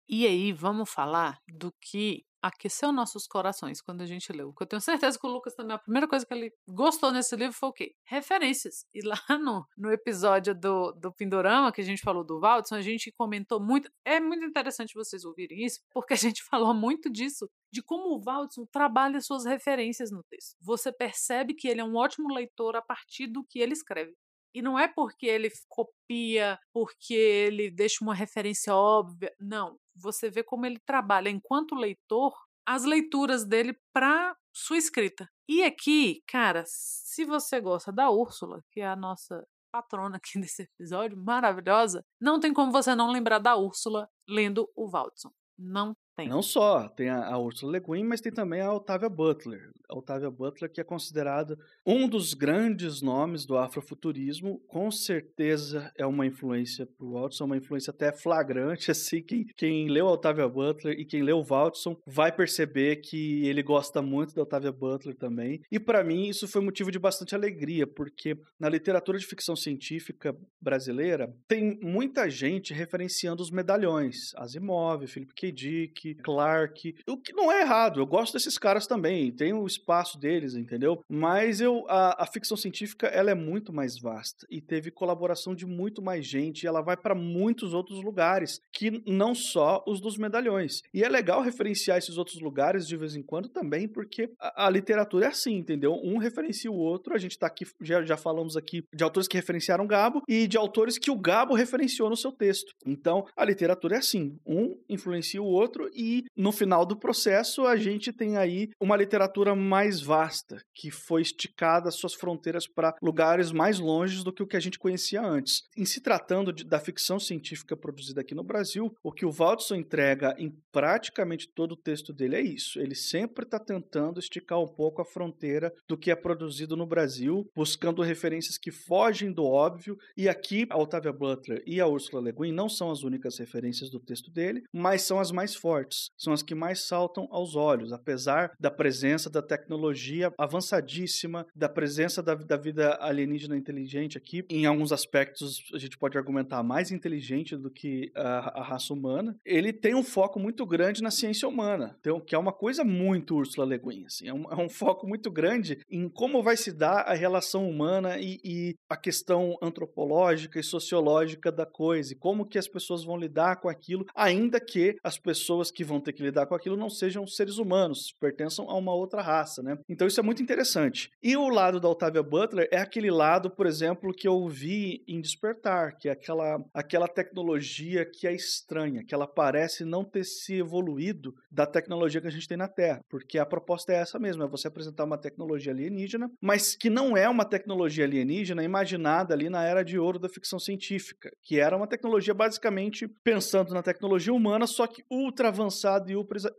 E 0.08 0.26
aí, 0.26 0.52
vamos 0.52 0.90
falar 0.90 1.38
do 1.48 1.72
que 1.80 2.22
aqueceu 2.44 2.92
nossos 2.92 3.26
corações 3.26 3.80
quando 3.80 4.02
a 4.02 4.06
gente 4.06 4.30
leu. 4.30 4.54
Eu 4.60 4.66
tenho 4.66 4.80
certeza 4.80 5.18
que 5.18 5.26
o 5.26 5.30
Lucas 5.30 5.54
também, 5.54 5.74
a 5.74 5.78
primeira 5.78 6.06
coisa 6.06 6.26
que 6.26 6.34
ele 6.34 6.52
gostou 6.68 7.10
nesse 7.10 7.34
livro 7.34 7.54
foi 7.54 7.68
o 7.70 7.72
quê? 7.72 7.94
Referências. 8.04 8.84
E 8.92 9.00
lá 9.00 9.16
no, 9.40 9.66
no 9.78 9.90
episódio 9.90 10.54
do, 10.54 10.92
do 10.92 11.10
Pindorama, 11.10 11.72
que 11.72 11.80
a 11.80 11.84
gente 11.84 12.02
falou 12.02 12.22
do 12.22 12.38
Valdson, 12.38 12.74
a 12.74 12.82
gente 12.82 13.10
comentou 13.12 13.58
muito. 13.58 13.90
É 14.04 14.20
muito 14.20 14.44
interessante 14.44 14.94
vocês 14.94 15.24
ouvirem 15.24 15.64
isso, 15.64 15.80
porque 15.90 16.12
a 16.12 16.16
gente 16.16 16.42
falou 16.50 16.74
muito 16.74 17.10
disso, 17.10 17.48
de 17.72 17.82
como 17.82 18.14
o 18.14 18.20
Valdson 18.20 18.66
trabalha 18.66 19.20
suas 19.22 19.46
referências 19.46 20.10
no 20.10 20.22
texto. 20.24 20.54
Você 20.60 20.92
percebe 20.92 21.54
que 21.54 21.66
ele 21.66 21.80
é 21.80 21.84
um 21.84 21.96
ótimo 21.96 22.32
leitor 22.32 22.76
a 22.76 22.82
partir 22.82 23.26
do 23.26 23.42
que 23.42 23.58
ele 23.58 23.72
escreve. 23.72 24.14
E 24.54 24.62
não 24.62 24.78
é 24.78 24.86
porque 24.86 25.26
ele 25.26 25.50
copia, 25.68 26.58
porque 26.72 27.14
ele 27.14 27.70
deixa 27.70 28.04
uma 28.04 28.14
referência 28.14 28.74
óbvia. 28.74 29.34
Não. 29.40 29.76
Você 29.96 30.30
vê 30.30 30.42
como 30.42 30.64
ele 30.64 30.78
trabalha 30.86 31.28
enquanto 31.28 31.74
leitor 31.74 32.32
as 32.66 32.84
leituras 32.84 33.44
dele 33.44 33.78
para 33.92 34.34
sua 34.52 34.78
escrita. 34.78 35.28
E 35.48 35.62
aqui, 35.62 36.22
cara, 36.26 36.64
se 36.66 37.24
você 37.24 37.60
gosta 37.60 37.92
da 37.92 38.10
Úrsula, 38.10 38.62
que 38.70 38.80
é 38.80 38.86
a 38.86 38.96
nossa 38.96 39.46
patrona 39.72 40.16
aqui 40.16 40.38
nesse 40.38 40.62
episódio, 40.62 41.16
maravilhosa, 41.16 42.04
não 42.20 42.38
tem 42.38 42.52
como 42.52 42.72
você 42.72 42.94
não 42.94 43.10
lembrar 43.10 43.40
da 43.40 43.56
Úrsula 43.56 44.08
lendo 44.28 44.70
o 44.76 44.88
Valdson. 44.88 45.30
Não 45.58 45.94
tem. 46.16 46.28
Não 46.28 46.42
só, 46.42 46.88
tem 46.88 47.08
a, 47.08 47.26
a 47.26 47.38
Ursula 47.38 47.72
Le 47.72 47.80
Guin, 47.80 48.04
mas 48.04 48.20
tem 48.20 48.32
também 48.32 48.60
a 48.60 48.72
Octavia 48.72 49.08
Butler. 49.08 49.70
A 49.88 49.98
Octavia 49.98 50.30
Butler, 50.30 50.70
que 50.70 50.80
é 50.80 50.84
considerada 50.84 51.58
um 51.84 52.08
dos 52.08 52.34
grandes 52.34 53.02
nomes 53.02 53.44
do 53.44 53.56
afrofuturismo, 53.56 54.60
com 54.66 54.90
certeza 54.90 55.92
é 55.98 56.06
uma 56.06 56.26
influência 56.26 56.86
para 56.86 57.06
o 57.06 57.12
Watson, 57.12 57.44
uma 57.44 57.56
influência 57.56 57.90
até 57.90 58.12
flagrante, 58.12 58.90
assim, 58.92 59.22
quem, 59.22 59.44
quem 59.56 59.88
leu 59.88 60.08
a 60.08 60.12
Octavia 60.12 60.48
Butler 60.48 60.98
e 60.98 61.04
quem 61.04 61.22
leu 61.22 61.38
o 61.38 61.44
Watson 61.44 61.96
vai 62.06 62.32
perceber 62.32 62.96
que 62.96 63.46
ele 63.46 63.62
gosta 63.62 64.00
muito 64.00 64.34
da 64.34 64.42
Octavia 64.42 64.72
Butler 64.72 65.16
também. 65.16 65.60
E 65.70 65.78
para 65.78 66.04
mim 66.04 66.28
isso 66.28 66.48
foi 66.48 66.62
motivo 66.62 66.90
de 66.90 66.98
bastante 66.98 67.34
alegria, 67.34 67.86
porque 67.86 68.38
na 68.58 68.68
literatura 68.68 69.18
de 69.18 69.26
ficção 69.26 69.56
científica 69.56 70.34
brasileira 70.60 71.34
tem 71.46 71.78
muita 71.82 72.30
gente 72.30 72.72
referenciando 72.72 73.42
os 73.42 73.50
medalhões, 73.50 74.34
Asimov, 74.36 75.06
Philip 75.06 75.34
K. 75.34 75.52
Dick, 75.52 76.03
Clark, 76.12 76.96
o 77.08 77.16
que 77.16 77.32
não 77.32 77.50
é 77.50 77.60
errado, 77.62 78.00
eu 78.00 78.06
gosto 78.06 78.32
desses 78.34 78.58
caras 78.58 78.86
também, 78.86 79.30
tem 79.30 79.52
o 79.52 79.64
espaço 79.64 80.18
deles, 80.18 80.54
entendeu? 80.54 81.02
Mas 81.08 81.60
eu 81.60 81.86
a, 81.88 82.24
a 82.24 82.26
ficção 82.26 82.56
científica 82.56 83.06
ela 83.06 83.30
é 83.30 83.34
muito 83.34 83.72
mais 83.72 83.98
vasta 83.98 84.44
e 84.50 84.60
teve 84.60 84.90
colaboração 84.90 85.54
de 85.54 85.64
muito 85.64 86.02
mais 86.02 86.26
gente, 86.26 86.66
ela 86.66 86.82
vai 86.82 86.96
para 86.96 87.14
muitos 87.14 87.72
outros 87.72 88.02
lugares 88.02 88.60
que 88.72 89.02
não 89.06 89.34
só 89.34 89.84
os 89.86 90.00
dos 90.00 90.18
medalhões. 90.18 90.82
E 90.92 91.04
é 91.04 91.08
legal 91.08 91.40
referenciar 91.42 91.98
esses 91.98 92.18
outros 92.18 92.40
lugares 92.40 92.88
de 92.88 92.96
vez 92.96 93.14
em 93.14 93.22
quando 93.22 93.48
também, 93.48 93.86
porque 93.86 94.32
a, 94.40 94.66
a 94.66 94.70
literatura 94.70 95.26
é 95.26 95.28
assim, 95.28 95.54
entendeu? 95.56 95.94
Um 96.02 96.18
referencia 96.18 96.70
o 96.70 96.76
outro, 96.76 97.14
a 97.14 97.18
gente 97.18 97.38
tá 97.38 97.46
aqui 97.46 97.64
já, 97.80 98.02
já 98.02 98.16
falamos 98.16 98.56
aqui 98.56 98.84
de 98.92 99.04
autores 99.04 99.28
que 99.28 99.36
referenciaram 99.36 99.86
Gabo 99.86 100.22
e 100.28 100.46
de 100.46 100.56
autores 100.56 100.98
que 100.98 101.10
o 101.10 101.18
Gabo 101.18 101.54
referenciou 101.54 102.10
no 102.10 102.16
seu 102.16 102.32
texto. 102.32 102.72
Então, 102.86 103.26
a 103.36 103.44
literatura 103.44 103.96
é 103.96 103.98
assim, 103.98 104.38
um 104.46 104.76
influencia 104.88 105.42
o 105.42 105.46
outro 105.46 105.90
e 105.94 106.24
no 106.36 106.50
final 106.50 106.84
do 106.84 106.96
processo 106.96 107.66
a 107.66 107.76
gente 107.76 108.12
tem 108.12 108.36
aí 108.36 108.70
uma 108.80 108.96
literatura 108.96 109.54
mais 109.54 110.00
vasta, 110.00 110.60
que 110.74 110.90
foi 110.90 111.22
esticada 111.22 111.90
suas 111.90 112.14
fronteiras 112.14 112.66
para 112.66 112.94
lugares 113.00 113.52
mais 113.52 113.78
longe 113.78 114.24
do 114.24 114.32
que 114.32 114.42
o 114.42 114.46
que 114.46 114.56
a 114.56 114.60
gente 114.60 114.78
conhecia 114.78 115.22
antes. 115.22 115.62
Em 115.76 115.84
se 115.84 116.00
tratando 116.00 116.52
de, 116.52 116.64
da 116.64 116.80
ficção 116.80 117.20
científica 117.20 117.76
produzida 117.76 118.20
aqui 118.20 118.34
no 118.34 118.42
Brasil, 118.42 118.94
o 119.02 119.12
que 119.12 119.24
o 119.24 119.30
Waldson 119.30 119.76
entrega 119.76 120.34
em 120.38 120.50
praticamente 120.72 121.48
todo 121.48 121.72
o 121.72 121.76
texto 121.76 122.12
dele 122.12 122.36
é 122.36 122.40
isso. 122.40 122.80
Ele 122.80 122.94
sempre 122.94 123.44
está 123.44 123.58
tentando 123.58 124.18
esticar 124.18 124.60
um 124.60 124.66
pouco 124.66 125.00
a 125.00 125.04
fronteira 125.04 125.72
do 125.86 125.96
que 125.96 126.10
é 126.10 126.16
produzido 126.16 126.76
no 126.76 126.86
Brasil, 126.86 127.48
buscando 127.54 128.02
referências 128.02 128.58
que 128.58 128.72
fogem 128.72 129.32
do 129.32 129.44
óbvio. 129.44 129.96
E 130.16 130.28
aqui 130.28 130.66
a 130.70 130.78
Octavia 130.78 131.12
Butler 131.12 131.62
e 131.66 131.80
a 131.80 131.86
Ursula 131.86 132.22
Le 132.22 132.32
Guin 132.32 132.52
não 132.52 132.68
são 132.68 132.90
as 132.90 133.02
únicas 133.02 133.38
referências 133.38 133.90
do 133.90 134.00
texto 134.00 134.30
dele, 134.30 134.64
mas 134.72 135.02
são 135.02 135.20
as 135.20 135.30
mais 135.30 135.54
fortes 135.54 135.83
fortes, 135.84 136.10
são 136.16 136.32
as 136.32 136.42
que 136.42 136.54
mais 136.54 136.86
saltam 136.86 137.28
aos 137.30 137.54
olhos, 137.54 137.92
apesar 137.92 138.52
da 138.58 138.70
presença 138.70 139.28
da 139.28 139.42
tecnologia 139.42 140.32
avançadíssima, 140.38 141.46
da 141.54 141.68
presença 141.68 142.22
da, 142.22 142.34
da 142.34 142.56
vida 142.56 142.96
alienígena 143.00 143.56
inteligente 143.56 144.16
aqui. 144.16 144.44
Em 144.48 144.66
alguns 144.66 144.92
aspectos, 144.92 145.62
a 145.72 145.78
gente 145.78 145.98
pode 145.98 146.16
argumentar 146.16 146.62
mais 146.62 146.90
inteligente 146.90 147.56
do 147.56 147.70
que 147.70 148.10
a, 148.14 148.60
a 148.60 148.62
raça 148.62 148.92
humana. 148.92 149.36
Ele 149.44 149.72
tem 149.72 149.94
um 149.94 150.02
foco 150.02 150.38
muito 150.38 150.64
grande 150.66 151.02
na 151.02 151.10
ciência 151.10 151.48
humana, 151.48 151.96
que 152.26 152.34
é 152.34 152.38
uma 152.38 152.52
coisa 152.52 152.84
muito 152.84 153.36
Ursula 153.36 153.66
Le 153.66 153.78
Guin. 153.78 154.06
Assim, 154.06 154.28
é, 154.28 154.34
um, 154.34 154.44
é 154.50 154.56
um 154.56 154.68
foco 154.68 155.06
muito 155.06 155.30
grande 155.30 155.78
em 155.90 156.08
como 156.08 156.42
vai 156.42 156.56
se 156.56 156.72
dar 156.72 157.02
a 157.02 157.14
relação 157.14 157.68
humana 157.68 158.18
e, 158.18 158.40
e 158.44 158.74
a 158.88 158.96
questão 158.96 159.56
antropológica 159.60 160.58
e 160.58 160.62
sociológica 160.62 161.50
da 161.50 161.66
coisa, 161.66 162.12
e 162.12 162.16
como 162.16 162.46
que 162.46 162.58
as 162.58 162.68
pessoas 162.68 163.04
vão 163.04 163.16
lidar 163.16 163.56
com 163.56 163.68
aquilo, 163.68 164.06
ainda 164.14 164.60
que 164.60 164.96
as 165.02 165.18
pessoas 165.18 165.70
que 165.74 165.84
vão 165.84 166.00
ter 166.00 166.12
que 166.12 166.22
lidar 166.22 166.46
com 166.46 166.54
aquilo 166.54 166.76
não 166.76 166.88
sejam 166.88 167.26
seres 167.26 167.58
humanos, 167.58 168.14
pertençam 168.20 168.70
a 168.70 168.76
uma 168.76 168.94
outra 168.94 169.20
raça, 169.20 169.62
né? 169.62 169.76
Então 169.88 170.06
isso 170.06 170.20
é 170.20 170.22
muito 170.22 170.42
interessante. 170.42 171.10
E 171.22 171.36
o 171.36 171.48
lado 171.48 171.80
da 171.80 171.88
Octavia 171.88 172.22
Butler 172.22 172.68
é 172.70 172.78
aquele 172.78 173.10
lado, 173.10 173.50
por 173.50 173.66
exemplo, 173.66 174.14
que 174.14 174.28
eu 174.28 174.46
vi 174.48 175.02
em 175.08 175.20
Despertar, 175.20 175.96
que 175.98 176.08
é 176.08 176.12
aquela, 176.12 176.62
aquela 176.72 177.08
tecnologia 177.08 178.04
que 178.04 178.26
é 178.26 178.34
estranha, 178.34 179.04
que 179.04 179.14
ela 179.14 179.26
parece 179.26 179.84
não 179.84 180.04
ter 180.04 180.24
se 180.24 180.54
evoluído 180.54 181.34
da 181.50 181.66
tecnologia 181.66 182.20
que 182.20 182.26
a 182.26 182.30
gente 182.30 182.48
tem 182.48 182.56
na 182.56 182.68
Terra, 182.68 183.00
porque 183.08 183.38
a 183.38 183.46
proposta 183.46 183.92
é 183.92 183.96
essa 183.96 184.18
mesmo, 184.18 184.42
é 184.42 184.48
você 184.48 184.68
apresentar 184.68 185.04
uma 185.04 185.18
tecnologia 185.18 185.72
alienígena, 185.72 186.30
mas 186.40 186.76
que 186.76 186.90
não 186.90 187.16
é 187.16 187.28
uma 187.28 187.44
tecnologia 187.44 188.04
alienígena 188.04 188.62
imaginada 188.62 189.34
ali 189.34 189.48
na 189.48 189.64
era 189.64 189.82
de 189.82 189.98
ouro 189.98 190.18
da 190.18 190.28
ficção 190.28 190.58
científica, 190.58 191.30
que 191.42 191.58
era 191.58 191.76
uma 191.76 191.86
tecnologia 191.86 192.34
basicamente 192.34 193.08
pensando 193.22 193.72
na 193.72 193.82
tecnologia 193.82 194.32
humana, 194.32 194.66
só 194.66 194.86
que 194.86 195.02
ultra 195.10 195.50
avançada 195.64 196.12